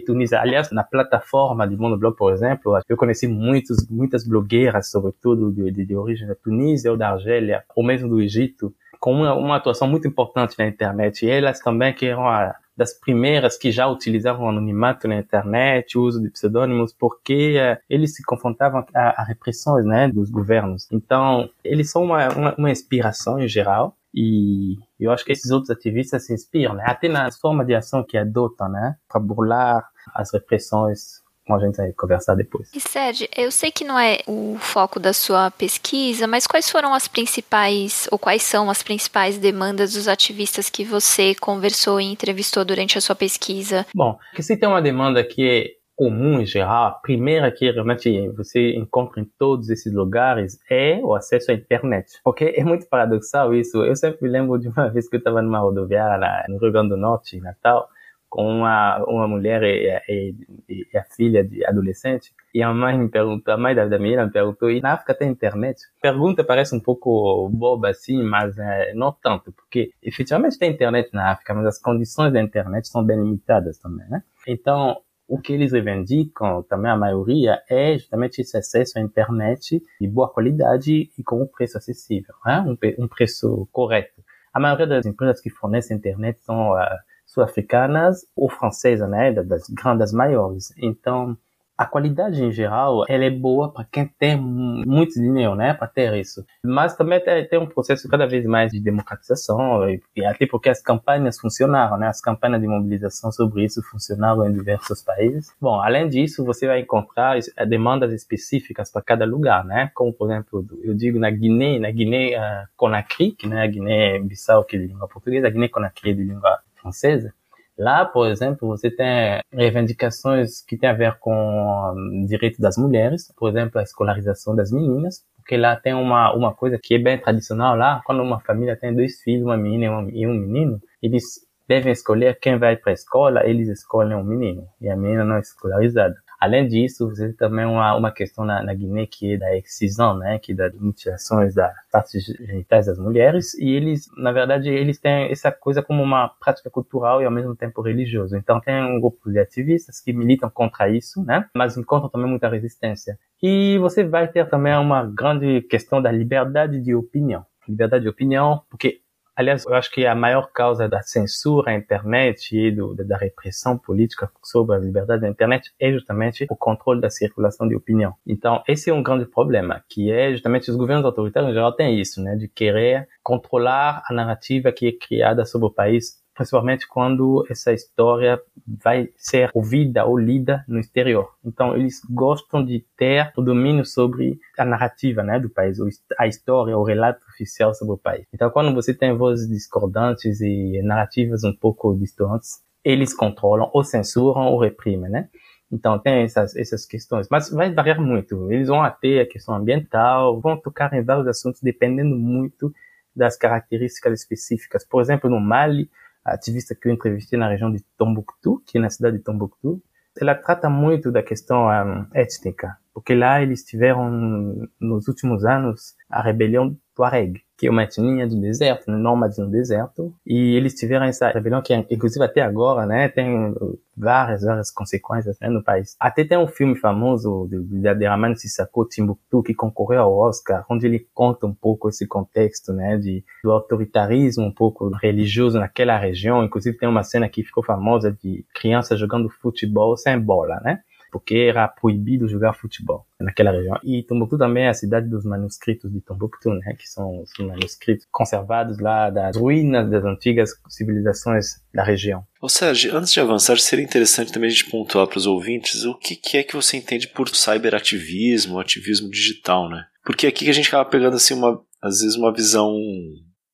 Tunísia. 0.01 0.41
Aliás, 0.41 0.71
na 0.71 0.85
plataforma 0.85 1.67
de 1.67 1.77
Monoblog, 1.77 2.17
por 2.17 2.33
exemplo, 2.33 2.79
eu 2.89 2.97
conheci 2.97 3.27
muitos, 3.27 3.89
muitas 3.89 4.27
blogueiras, 4.27 4.91
sobretudo 4.91 5.53
de, 5.53 5.71
de, 5.71 5.85
de 5.85 5.97
origem 5.97 6.27
da 6.27 6.35
Tunísia 6.35 6.91
ou 6.91 6.97
da 6.97 7.11
Argélia, 7.11 7.56
ou 7.75 7.85
mesmo 7.85 8.09
do 8.09 8.21
Egito, 8.21 8.75
com 8.99 9.13
uma, 9.13 9.35
uma 9.35 9.57
atuação 9.57 9.87
muito 9.87 10.09
importante 10.09 10.59
na 10.59 10.67
internet. 10.67 11.25
E 11.25 11.31
elas 11.31 11.61
também 11.61 11.93
que 11.93 12.07
eram 12.07 12.29
a, 12.29 12.55
das 12.77 12.93
primeiras 12.93 13.57
que 13.57 13.71
já 13.71 13.87
utilizavam 13.87 14.47
o 14.47 14.49
anonimato 14.49 15.09
na 15.09 15.17
internet, 15.17 15.97
o 15.97 16.03
uso 16.03 16.23
de 16.23 16.31
pseudônimos, 16.31 16.93
porque 16.93 17.57
uh, 17.59 17.81
eles 17.89 18.15
se 18.15 18.23
confrontavam 18.23 18.85
a, 18.95 19.23
a, 19.23 19.25
repressões 19.25 19.85
né, 19.85 20.09
dos 20.09 20.31
governos. 20.31 20.87
Então, 20.93 21.49
eles 21.65 21.91
são 21.91 22.05
uma, 22.05 22.29
uma, 22.29 22.55
uma, 22.57 22.71
inspiração 22.71 23.39
em 23.41 23.49
geral. 23.49 23.97
E 24.15 24.79
eu 24.99 25.11
acho 25.11 25.25
que 25.25 25.33
esses 25.33 25.51
outros 25.51 25.71
ativistas 25.71 26.27
se 26.27 26.33
inspiram, 26.33 26.75
né? 26.75 26.85
até 26.87 27.07
na 27.07 27.31
forma 27.31 27.65
de 27.65 27.75
ação 27.75 28.03
que 28.03 28.17
adotam, 28.17 28.69
né? 28.69 28.97
para 29.09 29.21
burlar 29.21 29.87
as 30.15 30.33
repressões 30.33 31.23
a 31.55 31.59
gente 31.59 31.77
vai 31.77 31.93
conversar 31.93 32.35
depois. 32.35 32.71
E 32.75 32.81
Sérgio, 32.81 33.29
eu 33.37 33.51
sei 33.51 33.71
que 33.71 33.85
não 33.85 33.99
é 33.99 34.19
o 34.27 34.57
foco 34.59 34.99
da 34.99 35.13
sua 35.13 35.51
pesquisa, 35.51 36.27
mas 36.27 36.47
quais 36.47 36.71
foram 36.71 36.93
as 36.93 37.07
principais, 37.07 38.09
ou 38.11 38.19
quais 38.19 38.43
são 38.43 38.69
as 38.69 38.83
principais 38.83 39.39
demandas 39.39 39.93
dos 39.93 40.09
ativistas 40.09 40.69
que 40.69 40.85
você 40.85 41.35
conversou 41.35 42.01
e 42.01 42.05
entrevistou 42.05 42.65
durante 42.65 42.99
a 42.99 43.01
sua 43.01 43.15
pesquisa? 43.15 43.87
Bom, 43.95 44.19
que 44.35 44.43
se 44.43 44.57
tem 44.57 44.69
uma 44.69 44.83
demanda 44.83 45.23
que 45.23 45.49
é 45.49 45.77
comum 45.97 46.41
em 46.41 46.47
geral, 46.47 46.89
a 46.89 46.91
primeira 46.91 47.51
que 47.51 47.71
realmente 47.71 48.29
você 48.37 48.75
encontra 48.77 49.21
em 49.21 49.25
todos 49.39 49.71
esses 49.71 49.93
lugares 49.93 50.59
é 50.71 51.01
o 51.03 51.15
acesso 51.15 51.51
à 51.51 51.55
internet. 51.55 52.21
Porque 52.23 52.53
é 52.55 52.63
muito 52.63 52.87
paradoxal 52.87 53.55
isso. 53.55 53.83
Eu 53.83 53.97
sempre 53.97 54.25
me 54.25 54.29
lembro 54.29 54.59
de 54.59 54.69
uma 54.69 54.91
vez 54.91 55.09
que 55.09 55.17
eu 55.17 55.19
estava 55.19 55.41
numa 55.41 55.59
rodoviária 55.59 56.45
no 56.49 56.59
Rio 56.59 56.71
Grande 56.71 56.91
do 56.91 56.97
Norte, 56.99 57.39
em 57.39 57.41
Natal, 57.41 57.89
com 58.37 58.47
uma, 58.47 59.03
uma 59.07 59.27
mulher 59.27 59.63
e, 59.63 59.89
e, 60.07 60.35
e, 60.69 60.99
a 60.99 61.03
filha 61.05 61.43
de 61.43 61.65
adolescente. 61.65 62.35
E 62.53 62.63
a 62.63 62.71
mãe 62.71 62.99
me 62.99 63.09
perguntou, 63.09 63.55
a 63.55 63.57
mãe 63.57 63.75
da, 63.75 63.87
da 63.87 63.99
menina 63.99 64.27
me 64.27 64.31
perguntou, 64.31 64.71
e 64.71 64.79
na 64.79 64.93
África 64.93 65.15
tem 65.15 65.31
internet? 65.31 65.81
Pergunta 66.03 66.45
parece 66.45 66.77
um 66.77 66.81
pouco 66.81 67.49
boba 67.49 67.89
assim, 67.89 68.23
mas 68.23 68.59
é, 68.59 68.93
não 68.93 69.11
tanto, 69.11 69.53
porque 69.53 69.91
efetivamente 70.03 70.59
tem 70.59 70.71
internet 70.71 71.09
na 71.15 71.33
África, 71.33 71.55
mas 71.55 71.65
as 71.65 71.81
condições 71.81 72.31
da 72.31 72.43
internet 72.43 72.87
são 72.89 73.03
bem 73.03 73.17
limitadas 73.17 73.79
também, 73.79 74.07
né? 74.11 74.23
Então, 74.47 74.99
o 75.27 75.41
que 75.41 75.55
eles 75.55 75.73
reivindicam, 75.73 76.63
também 76.65 76.91
a 76.91 76.97
maioria, 76.97 77.63
é 77.71 77.97
justamente 77.97 78.43
esse 78.43 78.55
acesso 78.55 78.99
à 78.99 79.01
internet 79.01 79.83
de 79.99 80.07
boa 80.07 80.29
qualidade 80.29 81.09
e 81.19 81.23
com 81.25 81.41
um 81.41 81.47
preço 81.47 81.79
acessível, 81.79 82.35
né? 82.45 82.61
um, 82.61 82.77
um 83.03 83.09
preço 83.09 83.67
correto. 83.73 84.23
A 84.53 84.61
maioria 84.61 84.87
das 84.87 85.07
empresas 85.07 85.41
que 85.41 85.49
fornecem 85.49 85.97
internet 85.97 86.39
são 86.43 86.73
uh, 86.73 86.99
sul-africanas 87.37 88.27
ou 88.35 88.49
francesas, 88.49 89.09
né, 89.11 89.31
das 89.31 89.69
grandes 89.69 90.13
maiores. 90.13 90.73
Então, 90.79 91.37
a 91.77 91.85
qualidade 91.85 92.43
em 92.43 92.51
geral, 92.51 93.05
ela 93.07 93.25
é 93.25 93.31
boa 93.31 93.71
para 93.71 93.85
quem 93.85 94.07
tem 94.19 94.35
muito 94.41 95.21
dinheiro, 95.21 95.55
né, 95.55 95.75
para 95.75 95.87
ter 95.87 96.15
isso. 96.15 96.43
Mas 96.65 96.97
também 96.97 97.21
tem, 97.21 97.59
um 97.59 97.67
processo 97.67 98.09
cada 98.09 98.27
vez 98.27 98.47
mais 98.47 98.73
de 98.73 98.81
democratização, 98.81 99.87
e, 99.91 100.25
até 100.25 100.47
porque 100.47 100.71
as 100.71 100.81
campanhas 100.81 101.39
funcionaram, 101.39 101.99
né, 101.99 102.09
as 102.09 102.21
campanhas 102.21 102.63
de 102.63 102.67
mobilização 102.67 103.31
sobre 103.31 103.65
isso 103.65 103.83
funcionaram 103.83 104.49
em 104.49 104.55
diversos 104.55 105.03
países. 105.03 105.53
Bom, 105.61 105.79
além 105.79 106.09
disso, 106.09 106.43
você 106.47 106.67
vai 106.67 106.81
encontrar 106.81 107.39
eh, 107.39 107.67
demandas 107.67 108.11
específicas 108.11 108.91
para 108.91 109.03
cada 109.03 109.27
lugar, 109.27 109.63
né, 109.63 109.91
como 109.95 110.15
por 110.15 110.31
exemplo, 110.31 110.67
eu 110.83 110.95
digo 110.95 111.19
na 111.19 111.31
Guiné, 111.31 111.79
na 111.79 111.91
Guiné 111.91 112.39
uh, 112.39 112.67
Conakry, 112.75 113.33
que 113.33 113.47
né, 113.47 113.63
a 113.63 113.67
Guiné-Bissau 113.67 114.65
que 114.65 114.77
é 114.77 114.79
de 114.79 114.87
língua 114.87 115.09
portuguesa, 115.09 115.49
a 115.49 115.51
Guiné 115.51 115.69
Conakry 115.69 116.13
é 116.13 116.15
de 116.15 116.25
língua 116.25 116.59
francesa, 116.87 117.33
Lá, 117.79 118.07
por 118.07 118.29
exemplo, 118.29 118.67
você 118.67 118.91
tem 118.91 119.41
reivindicações 119.53 120.63
que 120.63 120.79
têm 120.79 120.89
a 120.89 120.95
ver 120.95 121.19
com 121.19 121.31
o 121.33 122.27
direito 122.27 122.59
das 122.61 122.79
mulheres, 122.79 123.31
por 123.37 123.51
exemplo, 123.51 123.79
a 123.79 123.83
escolarização 123.83 124.57
das 124.57 124.73
meninas, 124.73 125.23
porque 125.37 125.59
lá 125.59 125.77
tem 125.77 125.93
uma, 125.93 126.33
uma 126.35 126.55
coisa 126.55 126.79
que 126.83 126.95
é 126.95 126.99
bem 126.99 127.19
tradicional 127.19 127.77
lá, 127.77 128.01
quando 128.07 128.23
uma 128.23 128.41
família 128.41 128.77
tem 128.77 128.95
dois 128.95 129.21
filhos, 129.21 129.45
uma 129.45 129.59
menina 129.59 130.09
e 130.11 130.27
um 130.27 130.33
menino, 130.33 130.81
eles 131.03 131.47
devem 131.69 131.93
escolher 131.93 132.39
quem 132.41 132.59
vai 132.59 132.77
para 132.77 132.93
a 132.93 132.95
escola, 132.95 133.47
eles 133.47 133.69
escolhem 133.69 134.17
um 134.17 134.25
menino, 134.25 134.67
e 134.81 134.89
a 134.89 134.97
menina 134.97 135.23
não 135.23 135.37
é 135.37 135.41
escolarizada. 135.41 136.17
Além 136.39 136.67
disso, 136.69 137.09
você 137.09 137.29
tem 137.29 137.37
também 137.37 137.65
uma, 137.65 137.97
uma 137.97 138.11
questão 138.11 138.45
na, 138.45 138.63
na 138.63 138.75
Guiné 138.75 139.07
que 139.07 139.35
é 139.35 139.37
da 139.37 139.57
excisão, 139.57 140.17
né, 140.17 140.39
que 140.39 140.53
é 140.53 140.55
das 140.55 140.75
mutilações 140.75 141.55
das 141.55 141.73
partes 141.91 142.25
genitais 142.25 142.87
das 142.87 142.99
mulheres, 142.99 143.55
e 143.55 143.71
eles, 143.71 144.07
na 144.17 144.33
verdade, 144.33 144.69
eles 144.69 144.99
têm 144.99 145.31
essa 145.31 145.51
coisa 145.51 145.83
como 145.83 146.03
uma 146.03 146.29
prática 146.29 146.71
cultural 146.71 147.23
e 147.23 147.25
ao 147.25 147.31
mesmo 147.31 147.57
tempo 147.57 147.81
religioso. 147.81 148.37
Então 148.37 148.61
tem 148.61 148.83
um 148.85 149.01
grupo 149.01 149.31
de 149.31 149.39
ativistas 149.39 150.01
que 150.01 150.13
militam 150.13 150.51
contra 150.51 150.89
isso, 150.89 151.25
né, 151.25 151.49
mas 151.57 151.77
encontram 151.77 152.11
também 152.11 152.29
muita 152.29 152.49
resistência. 152.49 153.19
E 153.43 153.79
você 153.79 154.05
vai 154.05 154.29
ter 154.29 154.49
também 154.49 154.75
uma 154.77 155.05
grande 155.05 155.63
questão 155.63 156.01
da 156.01 156.11
liberdade 156.11 156.81
de 156.81 156.95
opinião. 156.95 157.45
Liberdade 157.69 158.05
de 158.05 158.09
opinião, 158.09 158.63
porque 158.71 159.01
Aliás, 159.37 159.67
eu 159.67 159.75
acho 159.75 159.91
que 159.91 160.07
a 160.07 160.15
maior 160.15 160.51
causa 160.51 160.89
da 160.89 161.03
censura 161.03 161.71
à 161.71 161.75
internet 161.75 162.57
e 162.57 162.71
do, 162.71 162.95
da 162.95 163.19
repressão 163.19 163.77
política 163.77 164.31
sobre 164.43 164.75
a 164.75 164.79
liberdade 164.79 165.21
da 165.21 165.29
internet 165.29 165.71
é 165.79 165.93
justamente 165.93 166.47
o 166.49 166.57
controle 166.57 167.03
da 167.03 167.11
circulação 167.11 167.69
de 167.69 167.77
opinião. 167.77 168.15
Então, 168.27 168.63
esse 168.67 168.89
é 168.89 168.95
um 168.95 169.03
grande 169.03 169.27
problema, 169.27 169.85
que 169.91 170.11
é 170.11 170.33
justamente 170.33 170.71
os 170.71 170.77
governos 170.77 171.05
autoritários 171.05 171.51
em 171.51 171.55
geral 171.55 171.73
têm 171.73 172.01
isso, 172.01 172.23
né, 172.23 172.35
de 172.35 172.49
querer 172.49 173.07
controlar 173.23 174.03
a 174.09 174.15
narrativa 174.15 174.73
que 174.73 174.89
é 174.89 174.93
criada 174.93 175.45
sobre 175.45 175.67
o 175.67 175.71
país 175.71 176.25
principalmente 176.37 176.87
quando 176.87 177.47
essa 177.51 177.73
história 177.73 178.41
vai 178.67 179.09
ser 179.17 179.51
ouvida 179.55 180.05
ou 180.05 180.19
lida 180.19 180.65
no 180.69 180.79
exterior. 180.79 181.33
Então, 181.45 181.75
eles 181.75 182.01
gostam 182.11 182.65
de 182.65 182.85
ter 182.97 183.33
o 183.37 183.43
domínio 183.43 183.85
sobre 183.85 184.39
a 184.59 184.65
narrativa 184.65 185.23
né, 185.23 185.41
do 185.41 185.49
país, 185.49 185.79
a 186.19 186.27
história, 186.27 186.77
o 186.77 186.85
relato 186.85 187.25
oficial 187.29 187.75
sobre 187.75 187.95
o 187.95 187.99
país. 187.99 188.27
Então, 188.33 188.51
quando 188.51 188.75
você 188.75 188.93
tem 188.93 189.17
vozes 189.17 189.49
discordantes 189.49 190.41
e 190.41 190.83
narrativas 190.83 191.43
um 191.43 191.55
pouco 191.55 191.97
distantes, 191.97 192.61
eles 192.85 193.15
controlam 193.15 193.71
ou 193.73 193.83
censuram 193.83 194.47
ou 194.47 194.61
reprimem, 194.61 195.11
né? 195.11 195.29
Então 195.73 195.99
tem 195.99 196.23
essas, 196.23 196.55
essas 196.55 196.87
questões, 196.87 197.27
mas 197.29 197.51
vai 197.51 197.73
variar 197.73 198.01
muito. 198.01 198.53
Eles 198.53 198.69
vão 198.69 198.83
até 198.83 199.23
a 199.23 199.27
questão 199.27 199.57
ambiental, 199.57 200.41
vão 200.41 200.57
tocar 200.57 200.93
em 200.95 201.03
vários 201.03 201.27
assuntos 201.27 201.61
dependendo 201.61 202.15
muito 202.15 202.73
das 203.15 203.37
características 203.37 204.21
específicas. 204.21 204.85
Por 204.85 205.01
exemplo, 205.01 205.29
no 205.29 205.41
Mali, 205.41 205.91
ativista 206.35 206.75
que 206.75 206.89
eu 206.89 206.93
entrevistei 206.93 207.39
na 207.39 207.49
região 207.49 207.71
de 207.71 207.83
Tombouctou, 207.97 208.61
que 208.67 208.79
é 208.79 208.81
na 208.81 208.91
cidade 208.91 209.19
de 209.19 209.23
Tombouctou, 209.23 209.81
ela 210.21 210.35
trata 210.35 210.69
muito 210.69 211.13
da 211.13 211.23
questão 211.23 211.67
um, 211.67 212.07
étnica, 212.15 212.77
porque 212.95 213.15
lá 213.15 213.43
eles 213.43 213.65
tiveram, 213.65 214.69
nos 214.81 215.09
últimos 215.09 215.45
anos, 215.45 215.95
a 216.09 216.23
rebelião 216.23 216.77
Tuareg. 216.95 217.43
Que 217.57 217.67
é 217.67 217.71
uma 217.71 217.85
etnia 217.85 218.27
do 218.27 218.41
deserto, 218.41 218.91
né, 218.91 218.97
nômades 218.97 219.39
no 219.39 219.51
deserto, 219.51 220.15
e 220.27 220.55
eles 220.55 220.75
tiveram 220.75 221.07
essa 221.07 221.31
rebelião 221.31 221.63
que, 221.63 221.75
inclusive 221.91 222.25
até 222.25 222.43
agora, 222.43 222.85
né, 222.85 223.09
tem 223.09 223.55
várias, 223.97 224.43
várias 224.43 224.71
consequências 224.71 225.39
né, 225.41 225.49
no 225.49 225.63
país. 225.63 225.97
Até 225.99 226.23
tem 226.23 226.37
um 226.37 226.47
filme 226.47 226.77
famoso 226.77 227.49
de, 227.49 227.63
de, 227.63 227.95
de 227.95 228.07
Raman 228.07 228.35
Sissako, 228.37 228.85
Timbuktu, 228.85 229.43
que 229.43 229.55
concorreu 229.55 230.03
ao 230.03 230.15
Oscar, 230.17 230.67
onde 230.71 230.87
ele 230.87 231.07
conta 231.15 231.47
um 231.47 231.55
pouco 231.55 231.89
esse 231.89 232.07
contexto, 232.07 232.73
né, 232.73 232.99
de, 232.99 233.25
do 233.43 233.51
autoritarismo 233.51 234.45
um 234.45 234.53
pouco 234.53 234.91
religioso 234.97 235.59
naquela 235.59 235.97
região. 235.99 236.45
Inclusive 236.45 236.77
tem 236.77 236.89
uma 236.89 237.03
cena 237.03 237.29
que 237.29 237.43
ficou 237.43 237.65
famosa 237.65 238.13
de 238.13 238.45
crianças 238.55 239.01
jogando 239.01 239.31
futebol 239.31 239.97
sem 239.97 240.19
bola, 240.21 240.61
né? 240.61 240.81
Porque 241.11 241.35
era 241.35 241.67
proibido 241.69 242.29
jogar 242.29 242.53
futebol 242.55 243.07
naquela 243.21 243.51
região. 243.51 243.79
E 243.83 244.03
Tombuctu 244.03 244.37
também 244.37 244.65
é 244.65 244.69
a 244.69 244.75
cidade 244.75 245.09
dos 245.09 245.25
manuscritos 245.25 245.91
de 245.93 246.01
Tombuctu, 246.01 246.51
né, 246.51 246.75
que 246.79 246.89
são 246.89 247.23
os 247.23 247.31
manuscritos 247.39 248.07
conservados 248.11 248.79
lá 248.79 249.11
das 249.11 249.37
ruínas 249.37 249.91
das 249.91 250.05
antigas 250.05 250.51
civilizações 250.69 251.63
da 251.73 251.83
região. 251.83 252.25
Ô 252.41 252.49
Sérgio, 252.49 252.97
antes 252.97 253.13
de 253.13 253.21
avançar, 253.21 253.59
seria 253.59 253.85
interessante 253.85 254.33
também 254.33 254.49
a 254.49 254.53
gente 254.53 254.71
pontuar 254.71 255.07
para 255.07 255.19
os 255.19 255.27
ouvintes 255.27 255.85
o 255.85 255.95
que, 255.95 256.17
que 256.17 256.37
é 256.37 256.43
que 256.43 256.55
você 256.55 256.77
entende 256.77 257.09
por 257.09 257.29
cyberativismo, 257.29 258.59
ativismo 258.59 259.11
digital, 259.11 259.69
né? 259.69 259.85
Porque 260.05 260.27
aqui 260.27 260.45
que 260.45 260.51
a 260.51 260.55
gente 260.55 260.69
acaba 260.69 260.89
pegando 260.89 261.17
assim 261.17 261.35
uma 261.35 261.61
às 261.83 262.01
vezes 262.01 262.17
uma 262.17 262.33
visão 262.33 262.75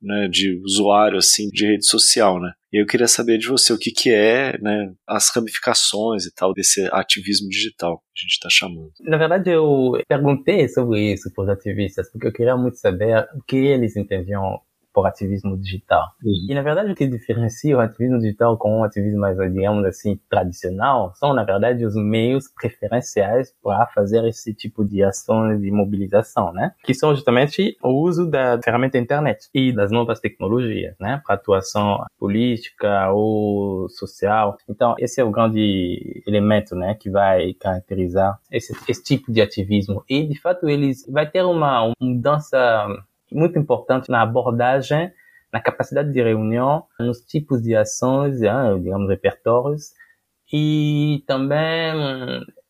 né, 0.00 0.28
de 0.28 0.60
usuário 0.64 1.18
assim 1.18 1.48
de 1.48 1.66
rede 1.66 1.86
social, 1.86 2.40
né? 2.40 2.52
Eu 2.72 2.86
queria 2.86 3.06
saber 3.06 3.36
de 3.36 3.48
você 3.48 3.70
o 3.72 3.78
que, 3.78 3.90
que 3.90 4.10
é 4.10 4.56
né, 4.58 4.94
as 5.06 5.28
ramificações 5.34 6.24
e 6.24 6.34
tal 6.34 6.54
desse 6.54 6.88
ativismo 6.90 7.48
digital 7.50 7.98
que 8.14 8.20
a 8.20 8.22
gente 8.22 8.32
está 8.32 8.48
chamando. 8.50 8.90
Na 9.00 9.18
verdade, 9.18 9.50
eu 9.50 9.92
perguntei 10.08 10.66
sobre 10.68 11.12
isso 11.12 11.30
para 11.34 11.44
os 11.44 11.50
ativistas, 11.50 12.10
porque 12.10 12.28
eu 12.28 12.32
queria 12.32 12.56
muito 12.56 12.78
saber 12.78 13.28
o 13.34 13.42
que 13.46 13.56
eles 13.56 13.94
entendiam 13.94 14.58
por 14.92 15.06
ativismo 15.06 15.56
digital. 15.56 16.04
Uhum. 16.22 16.46
E 16.48 16.54
na 16.54 16.62
verdade 16.62 16.92
o 16.92 16.94
que 16.94 17.06
diferencia 17.06 17.76
o 17.76 17.80
ativismo 17.80 18.18
digital 18.18 18.56
com 18.56 18.80
o 18.80 18.84
ativismo 18.84 19.20
mais, 19.20 19.36
digamos 19.52 19.84
assim, 19.84 20.18
tradicional, 20.28 21.12
são 21.14 21.32
na 21.34 21.44
verdade 21.44 21.84
os 21.84 21.94
meios 21.94 22.44
preferenciais 22.48 23.54
para 23.62 23.86
fazer 23.86 24.24
esse 24.26 24.54
tipo 24.54 24.84
de 24.84 25.02
ações 25.02 25.60
de 25.60 25.70
mobilização, 25.70 26.52
né? 26.52 26.72
Que 26.84 26.94
são 26.94 27.14
justamente 27.14 27.76
o 27.82 28.02
uso 28.02 28.28
da 28.28 28.60
ferramenta 28.62 28.98
internet 28.98 29.48
e 29.54 29.72
das 29.72 29.90
novas 29.90 30.20
tecnologias, 30.20 30.94
né? 31.00 31.22
Para 31.24 31.34
atuação 31.34 32.04
política 32.18 33.10
ou 33.12 33.88
social. 33.88 34.56
Então 34.68 34.94
esse 34.98 35.20
é 35.20 35.24
o 35.24 35.30
grande 35.30 36.22
elemento, 36.26 36.74
né? 36.74 36.94
Que 36.94 37.10
vai 37.10 37.54
caracterizar 37.54 38.38
esse, 38.50 38.74
esse 38.88 39.02
tipo 39.02 39.32
de 39.32 39.40
ativismo. 39.40 40.04
E 40.08 40.26
de 40.26 40.38
fato 40.40 40.68
eles 40.68 41.06
vai 41.08 41.28
ter 41.28 41.42
uma, 41.44 41.82
uma 41.84 41.94
mudança 42.00 42.86
muito 43.32 43.58
importante 43.58 44.10
na 44.10 44.22
abordagem, 44.22 45.10
na 45.52 45.60
capacidade 45.60 46.12
de 46.12 46.22
reunião, 46.22 46.84
nos 46.98 47.20
tipos 47.20 47.62
de 47.62 47.76
ações, 47.76 48.38
digamos, 48.38 49.08
repertórios, 49.08 49.92
e 50.52 51.24
também 51.26 51.94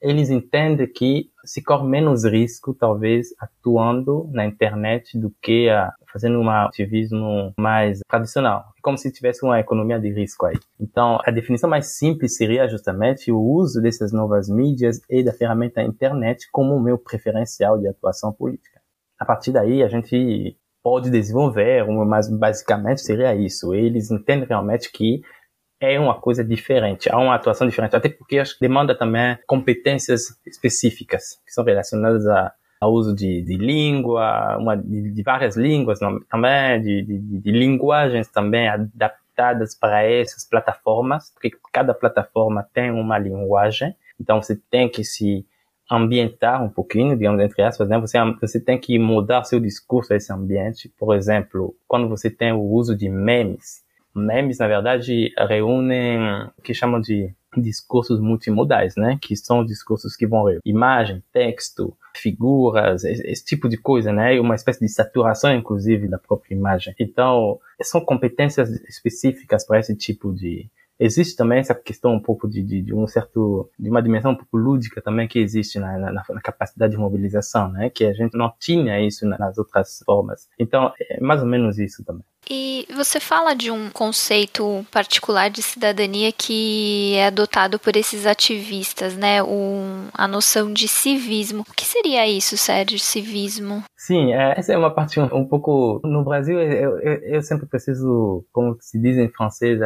eles 0.01 0.31
entendem 0.31 0.87
que 0.87 1.31
se 1.45 1.63
corre 1.63 1.89
menos 1.89 2.25
risco, 2.25 2.73
talvez, 2.75 3.29
atuando 3.41 4.29
na 4.33 4.47
internet 4.47 5.19
do 5.19 5.35
que 5.43 5.69
a, 5.69 5.93
fazendo 6.13 6.39
um 6.39 6.49
ativismo 6.49 7.53
mais 7.57 8.01
tradicional. 8.09 8.65
Como 8.83 8.97
se 8.97 9.13
tivesse 9.13 9.45
uma 9.45 9.59
economia 9.59 9.99
de 9.99 10.13
risco 10.13 10.47
aí. 10.47 10.57
Então, 10.81 11.19
a 11.25 11.31
definição 11.33 11.69
mais 11.69 11.97
simples 11.99 12.37
seria 12.37 12.69
justamente 12.69 13.33
o 13.33 13.41
uso 13.41 13.81
dessas 13.83 14.13
novas 14.13 14.49
mídias 14.49 15.01
e 15.11 15.25
da 15.25 15.33
ferramenta 15.33 15.83
internet 15.83 16.49
como 16.53 16.81
meu 16.81 16.99
preferencial 16.99 17.79
de 17.79 17.89
atuação 17.89 18.33
política 18.33 18.72
a 19.23 19.25
partir 19.25 19.53
daí 19.53 19.85
a 19.85 19.89
gente 19.89 20.57
pode 20.83 21.09
desenvolver, 21.09 21.87
mas 21.87 22.29
basicamente 22.29 23.03
seria 23.03 23.35
isso. 23.37 23.73
Eles 23.73 24.11
entendem 24.11 24.49
realmente 24.49 24.91
que 24.91 25.23
é 25.81 25.99
uma 25.99 26.21
coisa 26.21 26.45
diferente, 26.45 27.11
há 27.11 27.19
uma 27.19 27.35
atuação 27.35 27.67
diferente, 27.67 27.95
até 27.95 28.09
porque 28.09 28.43
demanda 28.61 28.97
também 28.97 29.39
competências 29.47 30.37
específicas 30.47 31.41
que 31.45 31.53
são 31.53 31.65
relacionadas 31.65 32.27
a, 32.27 32.53
ao 32.81 32.93
uso 32.93 33.15
de, 33.15 33.43
de 33.43 33.57
língua, 33.57 34.57
uma, 34.59 34.77
de, 34.77 35.13
de, 35.13 35.23
várias 35.23 35.57
línguas 35.57 36.01
também, 36.29 36.81
de, 36.83 37.03
de 37.03 37.51
linguagens 37.51 38.29
também 38.29 38.69
adaptadas 38.69 39.77
para 39.77 40.05
essas 40.05 40.49
plataformas, 40.49 41.33
porque 41.33 41.51
cada 41.73 41.95
plataforma 41.95 42.67
tem 42.73 42.91
uma 42.91 43.19
linguagem, 43.19 43.95
então 44.21 44.43
você 44.43 44.57
tem 44.71 44.89
que 44.89 45.05
se 45.05 45.47
ambientar 45.93 46.65
um 46.65 46.71
pouquinho, 46.71 47.17
digamos, 47.17 47.41
entre 47.41 47.63
aspas, 47.63 47.89
né? 47.89 47.99
Você, 47.99 48.19
você 48.41 48.59
tem 48.59 48.79
que 48.79 48.99
mudar 48.99 49.45
seu 49.45 49.61
discurso 49.61 50.13
a 50.13 50.17
esse 50.17 50.33
ambiente. 50.33 50.91
Por 50.99 51.15
exemplo, 51.15 51.75
quando 51.87 52.09
você 52.09 52.31
tem 52.31 52.53
o 52.53 52.63
uso 52.63 52.97
de 52.97 53.09
memes. 53.09 53.83
Memes, 54.15 54.59
na 54.59 54.67
verdade, 54.67 55.33
reúnem 55.49 56.19
o 56.59 56.63
que 56.63 56.75
chamam 56.75 57.01
de 57.01 57.35
discursos 57.57 58.21
multimodais, 58.21 58.97
né? 58.97 59.19
Que 59.21 59.37
são 59.37 59.65
discursos 59.65 60.17
que 60.17 60.27
vão 60.27 60.45
imagem, 60.65 61.23
texto, 61.33 61.95
figuras, 62.15 63.05
esse, 63.05 63.45
tipo 63.45 63.69
de 63.69 63.77
coisa, 63.77 64.13
né? 64.13 64.39
Uma 64.41 64.55
espécie 64.55 64.81
de 64.81 64.89
saturação, 64.89 65.55
inclusive, 65.55 66.09
da 66.09 66.19
própria 66.19 66.55
imagem. 66.55 66.95
Então, 66.99 67.59
são 67.83 68.01
competências 68.01 68.71
específicas 68.89 69.67
para 69.67 69.81
esse 69.81 69.95
tipo 69.95 70.33
de, 70.33 70.71
existe 71.03 71.37
também 71.37 71.59
essa 71.59 71.75
questão 71.75 72.13
um 72.13 72.21
pouco 72.21 72.49
de, 72.49 72.63
de, 72.63 72.83
de, 72.83 72.95
um 72.95 73.07
certo, 73.07 73.71
de 73.79 73.91
uma 73.91 74.03
dimensão 74.03 74.33
um 74.33 74.37
pouco 74.37 74.57
lúdica 74.57 75.03
também 75.03 75.27
que 75.27 75.39
existe 75.39 75.79
na, 75.79 75.99
na, 75.99 76.13
na, 76.13 76.41
capacidade 76.41 76.93
de 76.93 76.99
mobilização, 76.99 77.71
né? 77.71 77.91
Que 77.91 78.05
a 78.05 78.13
gente 78.13 78.37
não 78.37 78.53
tinha 78.59 79.01
isso 79.01 79.27
nas 79.27 79.59
outras 79.59 80.01
formas. 80.05 80.49
Então, 80.59 80.93
é 81.01 81.21
mais 81.21 81.41
ou 81.41 81.47
menos 81.47 81.79
isso 81.79 82.05
também. 82.05 82.25
E 82.51 82.87
você 82.95 83.21
fala 83.21 83.55
de 83.55 83.71
um 83.71 83.89
conceito 83.89 84.85
particular 84.91 85.49
de 85.49 85.63
cidadania 85.63 86.33
que 86.33 87.15
é 87.15 87.29
adotado 87.29 87.79
por 87.79 87.97
esses 87.97 88.27
ativistas, 88.27 89.17
né? 89.17 89.43
Um, 89.43 90.09
a 90.13 90.27
noção 90.27 90.73
de 90.73 90.89
civismo. 90.89 91.65
O 91.69 91.75
que 91.75 91.85
seria 91.85 92.27
isso, 92.27 92.57
Sérgio, 92.57 92.99
civismo? 92.99 93.85
Sim, 93.97 94.33
é, 94.33 94.59
essa 94.59 94.73
é 94.73 94.77
uma 94.77 94.93
parte 94.93 95.21
um, 95.21 95.25
um 95.33 95.47
pouco. 95.47 96.01
No 96.03 96.25
Brasil, 96.25 96.61
eu, 96.61 96.99
eu, 96.99 97.15
eu, 97.23 97.43
sempre 97.43 97.67
preciso, 97.67 98.45
como 98.51 98.77
se 98.81 99.01
diz 99.01 99.17
em 99.17 99.29
francês, 99.29 99.81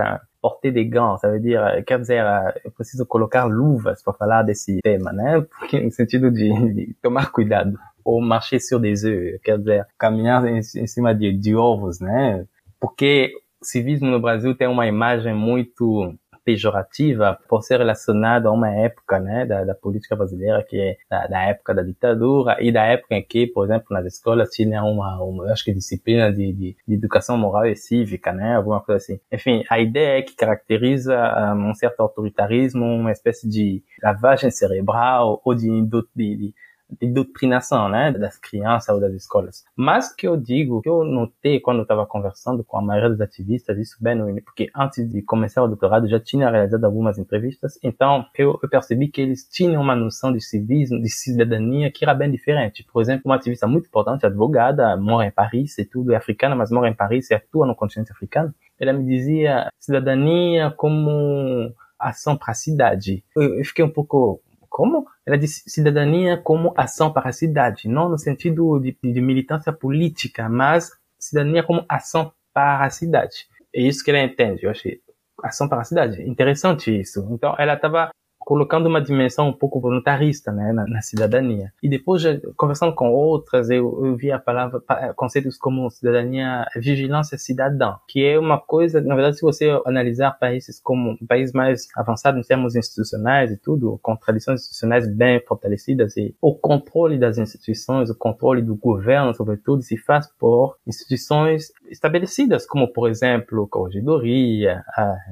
porter 0.46 0.70
des 0.70 0.86
gants, 0.86 1.16
ça 1.18 1.28
veut 1.28 1.40
dire, 1.40 1.82
quer 1.84 1.98
dizer, 1.98 2.22
eu 2.64 2.70
preciso 2.70 3.04
colocar 3.04 3.46
luvas 3.46 4.00
para 4.00 4.12
falar 4.14 4.42
desse 4.44 4.80
tema, 4.80 5.12
né? 5.12 5.40
Porque, 5.40 5.80
no 5.80 5.90
sentido 5.90 6.30
de, 6.30 6.72
de 6.72 6.94
tomar 7.02 7.32
cuidado 7.32 7.76
ou 8.04 8.20
marcher 8.20 8.60
sur 8.60 8.78
des 8.78 9.04
œufs, 9.04 9.40
quer 9.42 9.58
dizer, 9.58 9.84
caminhar 9.98 10.46
em, 10.46 10.58
em 10.58 10.86
cima 10.86 11.12
de, 11.12 11.32
de 11.36 11.56
ovos, 11.56 11.98
né? 11.98 12.46
Porque 12.78 13.32
civismo 13.60 14.08
no 14.08 14.20
Brasil 14.20 14.54
tem 14.54 14.68
uma 14.68 14.86
imagem 14.86 15.34
muito 15.34 16.14
pejorativa 16.46 17.36
por 17.48 17.62
ser 17.62 17.78
relacionado 17.78 18.46
a 18.46 18.52
uma 18.52 18.70
época 18.72 19.18
né, 19.18 19.44
da, 19.44 19.64
da 19.64 19.74
política 19.74 20.14
brasileira 20.14 20.62
que 20.62 20.80
é 20.80 20.96
da, 21.10 21.26
da, 21.26 21.42
época 21.42 21.74
da 21.74 21.82
ditadura 21.82 22.56
e 22.60 22.70
da 22.70 22.84
época 22.84 23.16
em 23.16 23.22
que, 23.22 23.48
por 23.48 23.64
exemplo, 23.64 23.86
nas 23.90 24.06
escolas 24.06 24.50
tinha 24.50 24.84
uma, 24.84 25.20
uma 25.20 25.52
acho 25.52 25.64
que 25.64 25.74
disciplina 25.74 26.32
de, 26.32 26.52
de, 26.52 26.76
de, 26.86 26.94
educação 26.94 27.36
moral 27.36 27.66
e 27.66 27.74
cívica, 27.74 28.32
né, 28.32 28.54
alguma 28.54 28.80
coisa 28.80 28.98
assim. 28.98 29.18
Enfim, 29.32 29.64
a 29.68 29.80
ideia 29.80 30.20
é 30.20 30.22
que 30.22 30.36
caracteriza 30.36 31.16
um 31.56 31.74
certo 31.74 31.98
autoritarismo, 32.00 32.84
uma 32.84 33.10
espécie 33.10 33.48
de 33.48 33.82
lavagem 34.00 34.50
cerebral 34.52 35.40
ou 35.44 35.52
de, 35.52 35.68
de, 35.82 36.06
de 36.14 36.54
de 36.90 37.08
doutrinação, 37.08 37.88
né, 37.88 38.12
das 38.12 38.38
crianças 38.38 38.94
ou 38.94 39.00
das 39.00 39.12
escolas. 39.12 39.64
Mas 39.74 40.14
que 40.14 40.26
eu 40.26 40.36
digo, 40.36 40.80
que 40.82 40.88
eu 40.88 41.04
notei 41.04 41.60
quando 41.60 41.78
eu 41.78 41.82
estava 41.82 42.06
conversando 42.06 42.64
com 42.64 42.78
a 42.78 42.82
maioria 42.82 43.10
dos 43.10 43.20
ativistas, 43.20 43.78
isso 43.78 43.96
bem 44.00 44.14
no 44.14 44.26
porque 44.42 44.70
antes 44.74 45.08
de 45.08 45.22
começar 45.22 45.62
o 45.62 45.68
doutorado 45.68 46.08
já 46.08 46.20
tinha 46.20 46.50
realizado 46.50 46.84
algumas 46.84 47.18
entrevistas, 47.18 47.78
então 47.82 48.26
eu, 48.36 48.58
eu 48.62 48.68
percebi 48.68 49.08
que 49.08 49.20
eles 49.20 49.48
tinham 49.48 49.80
uma 49.82 49.96
noção 49.96 50.32
de 50.32 50.40
civismo, 50.40 51.00
de 51.00 51.08
cidadania 51.08 51.90
que 51.90 52.04
era 52.04 52.14
bem 52.14 52.30
diferente. 52.30 52.84
Por 52.92 53.00
exemplo, 53.00 53.22
uma 53.24 53.36
ativista 53.36 53.66
muito 53.66 53.86
importante, 53.86 54.26
advogada, 54.26 54.96
mora 54.96 55.26
em 55.26 55.30
Paris 55.30 55.78
e 55.78 55.84
tudo, 55.84 56.12
é 56.12 56.16
africana, 56.16 56.54
mas 56.54 56.70
mora 56.70 56.88
em 56.88 56.94
Paris 56.94 57.30
e 57.30 57.34
atua 57.34 57.66
no 57.66 57.74
continente 57.74 58.12
africano. 58.12 58.54
Ela 58.78 58.92
me 58.92 59.04
dizia 59.04 59.70
cidadania 59.78 60.70
como 60.76 61.74
ação 61.98 62.36
para 62.36 62.52
a 62.52 62.54
cidade. 62.54 63.24
Eu, 63.34 63.58
eu 63.58 63.64
fiquei 63.64 63.84
um 63.84 63.90
pouco 63.90 64.40
como? 64.76 65.06
Ela 65.24 65.38
diz 65.38 65.62
cidadania 65.66 66.36
como 66.36 66.74
ação 66.76 67.10
para 67.10 67.30
a 67.30 67.32
cidade, 67.32 67.88
não 67.88 68.10
no 68.10 68.18
sentido 68.18 68.78
de, 68.78 68.94
de 69.02 69.22
militância 69.22 69.72
política, 69.72 70.50
mas 70.50 70.90
cidadania 71.18 71.62
como 71.62 71.82
ação 71.88 72.30
para 72.52 72.84
a 72.84 72.90
cidade. 72.90 73.48
É 73.74 73.80
isso 73.80 74.04
que 74.04 74.10
ela 74.10 74.20
entende. 74.20 74.64
Eu 74.64 74.70
achei 74.70 75.00
ação 75.42 75.66
para 75.66 75.80
a 75.80 75.84
cidade. 75.84 76.20
Interessante 76.28 76.94
isso. 76.94 77.26
Então, 77.30 77.54
ela 77.58 77.72
estava 77.72 78.10
colocando 78.46 78.86
uma 78.86 79.02
dimensão 79.02 79.48
um 79.48 79.52
pouco 79.52 79.80
voluntarista 79.80 80.52
né, 80.52 80.72
na, 80.72 80.86
na 80.86 81.02
cidadania. 81.02 81.72
E 81.82 81.88
depois, 81.88 82.22
conversando 82.56 82.94
com 82.94 83.12
outras, 83.12 83.68
eu, 83.70 84.06
eu 84.06 84.16
vi 84.16 84.30
a 84.30 84.38
palavra, 84.38 84.80
conceitos 85.16 85.58
como 85.58 85.90
cidadania, 85.90 86.64
vigilância 86.76 87.36
cidadã, 87.36 87.96
que 88.06 88.24
é 88.24 88.38
uma 88.38 88.56
coisa, 88.60 89.00
na 89.00 89.16
verdade, 89.16 89.38
se 89.38 89.42
você 89.42 89.68
analisar 89.84 90.30
países 90.38 90.78
como 90.80 91.18
países 91.26 91.52
mais 91.52 91.88
avançados 91.96 92.38
em 92.38 92.46
termos 92.46 92.76
institucionais 92.76 93.50
e 93.50 93.56
tudo, 93.56 93.98
com 94.00 94.14
tradições 94.14 94.60
institucionais 94.60 95.12
bem 95.12 95.40
fortalecidas, 95.40 96.16
e 96.16 96.32
o 96.40 96.54
controle 96.54 97.18
das 97.18 97.38
instituições, 97.38 98.10
o 98.10 98.14
controle 98.14 98.62
do 98.62 98.76
governo, 98.76 99.34
sobretudo, 99.34 99.82
se 99.82 99.96
faz 99.96 100.28
por 100.38 100.76
instituições 100.86 101.72
estabelecidas, 101.90 102.64
como, 102.64 102.92
por 102.92 103.10
exemplo, 103.10 103.66
Corregedoria, 103.66 104.84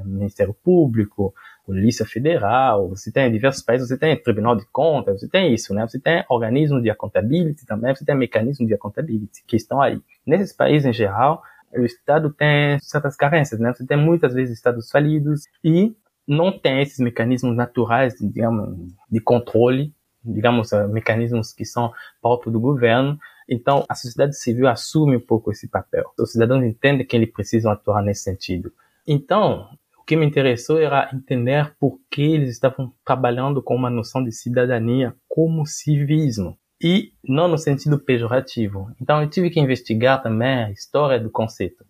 o 0.05 0.09
Ministério 0.09 0.53
Público, 0.65 1.33
Polícia 1.65 2.05
Federal, 2.05 2.91
você 2.91 3.11
tem 3.11 3.29
em 3.29 3.33
diversos 3.33 3.63
países, 3.63 3.89
você 3.89 3.97
tem 3.97 4.21
Tribunal 4.23 4.55
de 4.55 4.67
Contas, 4.67 5.21
você 5.21 5.29
tem 5.29 5.55
isso, 5.55 5.73
né? 5.73 5.87
Você 5.87 5.99
tem 5.99 6.23
organismos 6.29 6.83
de 6.83 6.91
accountability 6.91 7.65
também, 7.65 7.95
você 7.95 8.05
tem 8.05 8.15
mecanismos 8.15 8.69
de 8.69 8.75
accountability 8.75 9.43
que 9.47 9.57
estão 9.57 9.81
aí. 9.81 10.01
Nesses 10.27 10.53
países, 10.53 10.85
em 10.85 10.93
geral, 10.93 11.43
o 11.73 11.85
Estado 11.85 12.31
tem 12.31 12.79
certas 12.81 13.17
carências, 13.17 13.59
né? 13.59 13.73
Você 13.73 13.87
tem 13.87 13.97
muitas 13.97 14.35
vezes 14.35 14.57
Estados 14.57 14.91
falidos 14.91 15.45
e 15.63 15.97
não 16.27 16.57
tem 16.57 16.83
esses 16.83 16.99
mecanismos 16.99 17.57
naturais, 17.57 18.15
digamos, 18.21 18.93
de 19.11 19.21
controle, 19.21 19.95
digamos, 20.25 20.73
eh, 20.73 20.87
mecanismos 20.87 21.53
que 21.53 21.65
são 21.65 21.93
próprios 22.21 22.53
do 22.53 22.61
governo. 22.61 23.19
Então, 23.49 23.85
a 23.89 23.95
sociedade 23.95 24.37
civil 24.37 24.69
assume 24.69 25.17
um 25.17 25.21
pouco 25.21 25.51
esse 25.51 25.69
papel. 25.69 26.05
Os 26.19 26.33
cidadãos 26.33 26.65
entendem 26.65 27.07
que 27.07 27.17
eles 27.17 27.31
precisam 27.33 27.73
atuar 27.73 28.03
nesse 28.03 28.23
sentido. 28.23 28.73
Então, 29.07 29.69
o 30.05 30.07
que 30.07 30.17
me 30.17 30.27
interessou 30.27 30.79
era 30.79 31.09
entender 31.15 31.75
por 31.81 31.99
que 32.11 32.21
eles 32.21 32.51
estavam 32.51 32.93
trabalhando 33.07 33.63
com 33.63 33.75
uma 33.75 33.89
noção 33.89 34.23
de 34.23 34.31
cidadania 34.33 35.17
como 35.27 35.65
civismo 35.65 36.59
e 36.79 37.15
não 37.27 37.49
no 37.49 37.57
sentido 37.57 37.99
pejorativo. 37.99 38.95
Então 39.01 39.23
eu 39.23 39.31
tive 39.31 39.49
que 39.49 39.59
investigar 39.59 40.23
também 40.23 40.65
a 40.65 40.71
história 40.71 41.19
do 41.19 41.31
conceito. 41.31 41.87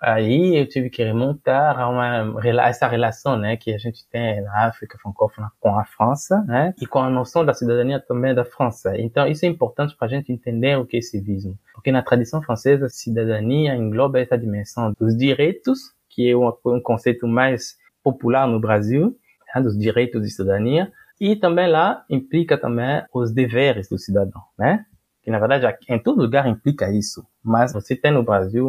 Aí 0.00 0.56
eu 0.56 0.66
tive 0.66 0.88
que 0.88 1.04
remontar 1.04 1.78
a, 1.78 1.86
uma, 1.86 2.40
a 2.40 2.68
essa 2.70 2.88
relação 2.88 3.36
né, 3.36 3.58
que 3.58 3.74
a 3.74 3.78
gente 3.78 4.08
tem 4.08 4.40
na 4.40 4.66
África 4.66 4.96
francófona 4.96 5.52
com 5.60 5.78
a 5.78 5.84
França 5.84 6.42
né, 6.44 6.72
e 6.80 6.86
com 6.86 7.00
a 7.00 7.10
noção 7.10 7.44
da 7.44 7.52
cidadania 7.52 8.00
também 8.00 8.34
da 8.34 8.42
França. 8.42 8.98
Então 8.98 9.26
isso 9.26 9.44
é 9.44 9.48
importante 9.48 9.94
para 9.94 10.06
a 10.06 10.10
gente 10.10 10.32
entender 10.32 10.78
o 10.78 10.86
que 10.86 10.96
é 10.96 11.02
civismo. 11.02 11.58
Porque 11.74 11.92
na 11.92 12.00
tradição 12.00 12.40
francesa, 12.40 12.86
a 12.86 12.88
cidadania 12.88 13.76
engloba 13.76 14.18
essa 14.18 14.38
dimensão 14.38 14.94
dos 14.98 15.14
direitos 15.14 15.92
que 16.20 16.30
é 16.30 16.36
um, 16.36 16.80
conceito 16.82 17.26
mais 17.26 17.76
popular 18.02 18.46
no 18.46 18.60
Brasil, 18.60 19.16
né, 19.54 19.62
dos 19.62 19.78
direitos 19.78 20.22
de 20.22 20.30
cidadania, 20.30 20.92
e 21.18 21.34
também 21.34 21.68
lá 21.68 22.04
implica 22.10 22.58
também 22.58 23.02
os 23.12 23.32
deveres 23.32 23.88
do 23.88 23.98
cidadão, 23.98 24.42
né? 24.58 24.84
Que 25.22 25.30
na 25.30 25.38
verdade 25.38 25.76
em 25.88 25.98
todo 25.98 26.22
lugar 26.22 26.46
implica 26.46 26.90
isso, 26.90 27.26
mas 27.42 27.72
você 27.72 27.94
tem 27.94 28.10
no 28.10 28.22
Brasil 28.22 28.66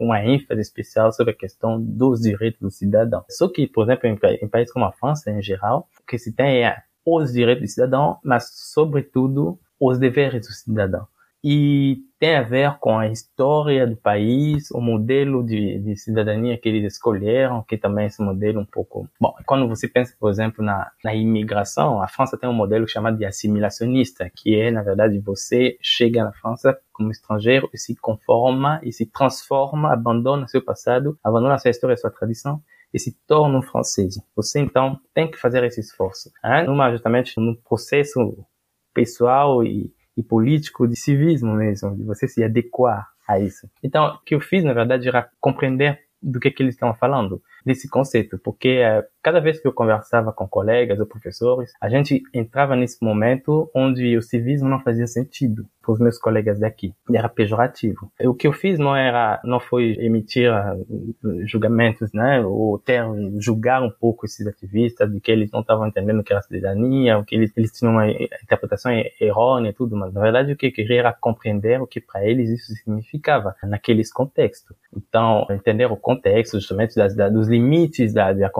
uma 0.00 0.22
ênfase 0.24 0.60
especial 0.60 1.12
sobre 1.12 1.32
a 1.32 1.36
questão 1.36 1.80
dos 1.80 2.20
direitos 2.20 2.60
do 2.60 2.70
cidadão. 2.70 3.24
Só 3.28 3.48
que, 3.48 3.66
por 3.66 3.84
exemplo, 3.84 4.08
em, 4.08 4.18
em 4.42 4.48
países 4.48 4.72
como 4.72 4.86
a 4.86 4.92
França, 4.92 5.30
em 5.30 5.42
geral, 5.42 5.86
o 6.00 6.06
que 6.06 6.18
se 6.18 6.34
tem 6.34 6.64
é 6.64 6.78
os 7.04 7.32
direitos 7.32 7.62
do 7.62 7.68
cidadão, 7.68 8.18
mas 8.24 8.50
sobretudo 8.54 9.58
os 9.78 9.98
deveres 9.98 10.46
do 10.46 10.52
cidadão 10.52 11.06
e 11.44 11.98
tem 12.20 12.36
a 12.36 12.42
ver 12.42 12.78
com 12.78 12.96
a 12.96 13.08
história 13.08 13.84
do 13.84 13.96
país, 13.96 14.70
o 14.70 14.80
modelo 14.80 15.44
de, 15.44 15.80
de, 15.80 15.96
cidadania 15.96 16.56
que 16.56 16.68
eles 16.68 16.92
escolheram, 16.92 17.64
que 17.64 17.76
também 17.76 18.04
é 18.04 18.06
esse 18.06 18.22
modelo 18.22 18.60
um 18.60 18.64
pouco... 18.64 19.08
Bom, 19.20 19.34
quando 19.44 19.66
você 19.66 19.88
pensa, 19.88 20.14
por 20.20 20.30
exemplo, 20.30 20.64
na, 20.64 20.92
na 21.02 21.12
imigração, 21.12 22.00
a 22.00 22.06
França 22.06 22.38
tem 22.38 22.48
um 22.48 22.52
modelo 22.52 22.86
chamado 22.86 23.18
de 23.18 23.24
assimilacionista, 23.24 24.30
que 24.36 24.54
é, 24.54 24.70
na 24.70 24.82
verdade, 24.82 25.18
você 25.18 25.76
chega 25.82 26.22
na 26.22 26.32
França 26.32 26.78
como 26.92 27.10
estrangeiro 27.10 27.68
e 27.74 27.78
se 27.78 27.96
conforma 27.96 28.80
e 28.84 28.92
se 28.92 29.04
transforma, 29.06 29.92
abandona 29.92 30.46
seu 30.46 30.62
passado, 30.62 31.18
abandona 31.24 31.58
sua 31.58 31.72
história 31.72 31.94
e 31.94 31.98
sua 31.98 32.10
tradição 32.10 32.62
e 32.94 33.00
se 33.00 33.16
torna 33.26 33.58
um 33.58 33.62
francês. 33.62 34.14
Você, 34.36 34.60
então, 34.60 34.96
tem 35.12 35.28
que 35.28 35.38
fazer 35.38 35.64
esse 35.64 35.80
esforço. 35.80 36.30
Hein? 36.44 36.66
Numa, 36.66 36.92
justamente 36.92 37.40
no 37.40 37.56
processo 37.56 38.46
pessoal 38.94 39.64
e 39.64 39.92
e 40.16 40.22
político 40.22 40.86
de 40.86 40.96
civismo 40.96 41.54
mesmo, 41.54 41.96
de 41.96 42.04
você 42.04 42.28
se 42.28 42.42
adequar 42.42 43.08
a 43.26 43.38
isso. 43.38 43.68
Então, 43.82 44.14
o 44.14 44.18
que 44.18 44.34
eu 44.34 44.40
fiz, 44.40 44.64
na 44.64 44.72
verdade, 44.72 45.08
era 45.08 45.28
compreender 45.40 46.00
do 46.22 46.38
que, 46.38 46.50
que 46.50 46.62
eles 46.62 46.74
estão 46.74 46.94
falando, 46.94 47.42
desse 47.64 47.88
conceito, 47.88 48.38
porque 48.38 48.68
é, 48.68 49.04
cada 49.22 49.40
vez 49.40 49.60
que 49.60 49.68
eu 49.68 49.72
conversava 49.72 50.32
com 50.32 50.48
colegas 50.48 50.98
ou 50.98 51.06
professores, 51.06 51.72
a 51.80 51.88
gente 51.88 52.22
entrava 52.34 52.74
nesse 52.74 53.02
momento 53.02 53.70
onde 53.74 54.16
o 54.16 54.22
civismo 54.22 54.68
não 54.68 54.80
fazia 54.80 55.06
sentido 55.06 55.66
para 55.82 55.92
os 55.92 55.98
meus 55.98 56.18
colegas 56.18 56.60
daqui, 56.60 56.94
era 57.12 57.28
pejorativo. 57.28 58.10
O 58.20 58.34
que 58.34 58.46
eu 58.46 58.52
fiz 58.52 58.78
não 58.78 58.96
era, 58.96 59.40
não 59.44 59.58
foi 59.58 59.96
emitir 59.98 60.50
uh, 60.50 61.46
julgamentos, 61.46 62.12
né, 62.12 62.40
ou 62.40 62.78
ter, 62.78 63.02
julgar 63.38 63.82
um 63.82 63.90
pouco 63.90 64.24
esses 64.24 64.46
ativistas 64.46 65.12
de 65.12 65.20
que 65.20 65.30
eles 65.30 65.50
não 65.50 65.60
estavam 65.60 65.86
entendendo 65.86 66.20
o 66.20 66.24
que 66.24 66.32
era 66.32 66.40
cidadania, 66.42 67.18
ou 67.18 67.24
que 67.24 67.34
eles, 67.34 67.52
eles 67.56 67.72
tinham 67.72 67.94
uma 67.94 68.08
interpretação 68.08 68.92
errônea 69.20 69.70
e 69.70 69.72
tudo, 69.72 69.96
mas 69.96 70.14
na 70.14 70.20
verdade 70.20 70.52
o 70.52 70.56
que 70.56 70.66
eu 70.66 70.72
queria 70.72 71.00
era 71.00 71.12
compreender 71.12 71.80
o 71.80 71.86
que 71.86 72.00
para 72.00 72.24
eles 72.24 72.48
isso 72.50 72.72
significava 72.74 73.56
naqueles 73.64 74.12
contextos. 74.12 74.76
Então, 74.96 75.46
entender 75.50 75.86
o 75.86 75.96
contexto 75.96 76.60
justamente 76.60 76.94
das, 76.94 77.14
das, 77.16 77.32
dos 77.32 77.48
limites 77.48 78.12
da, 78.12 78.32
da 78.32 78.50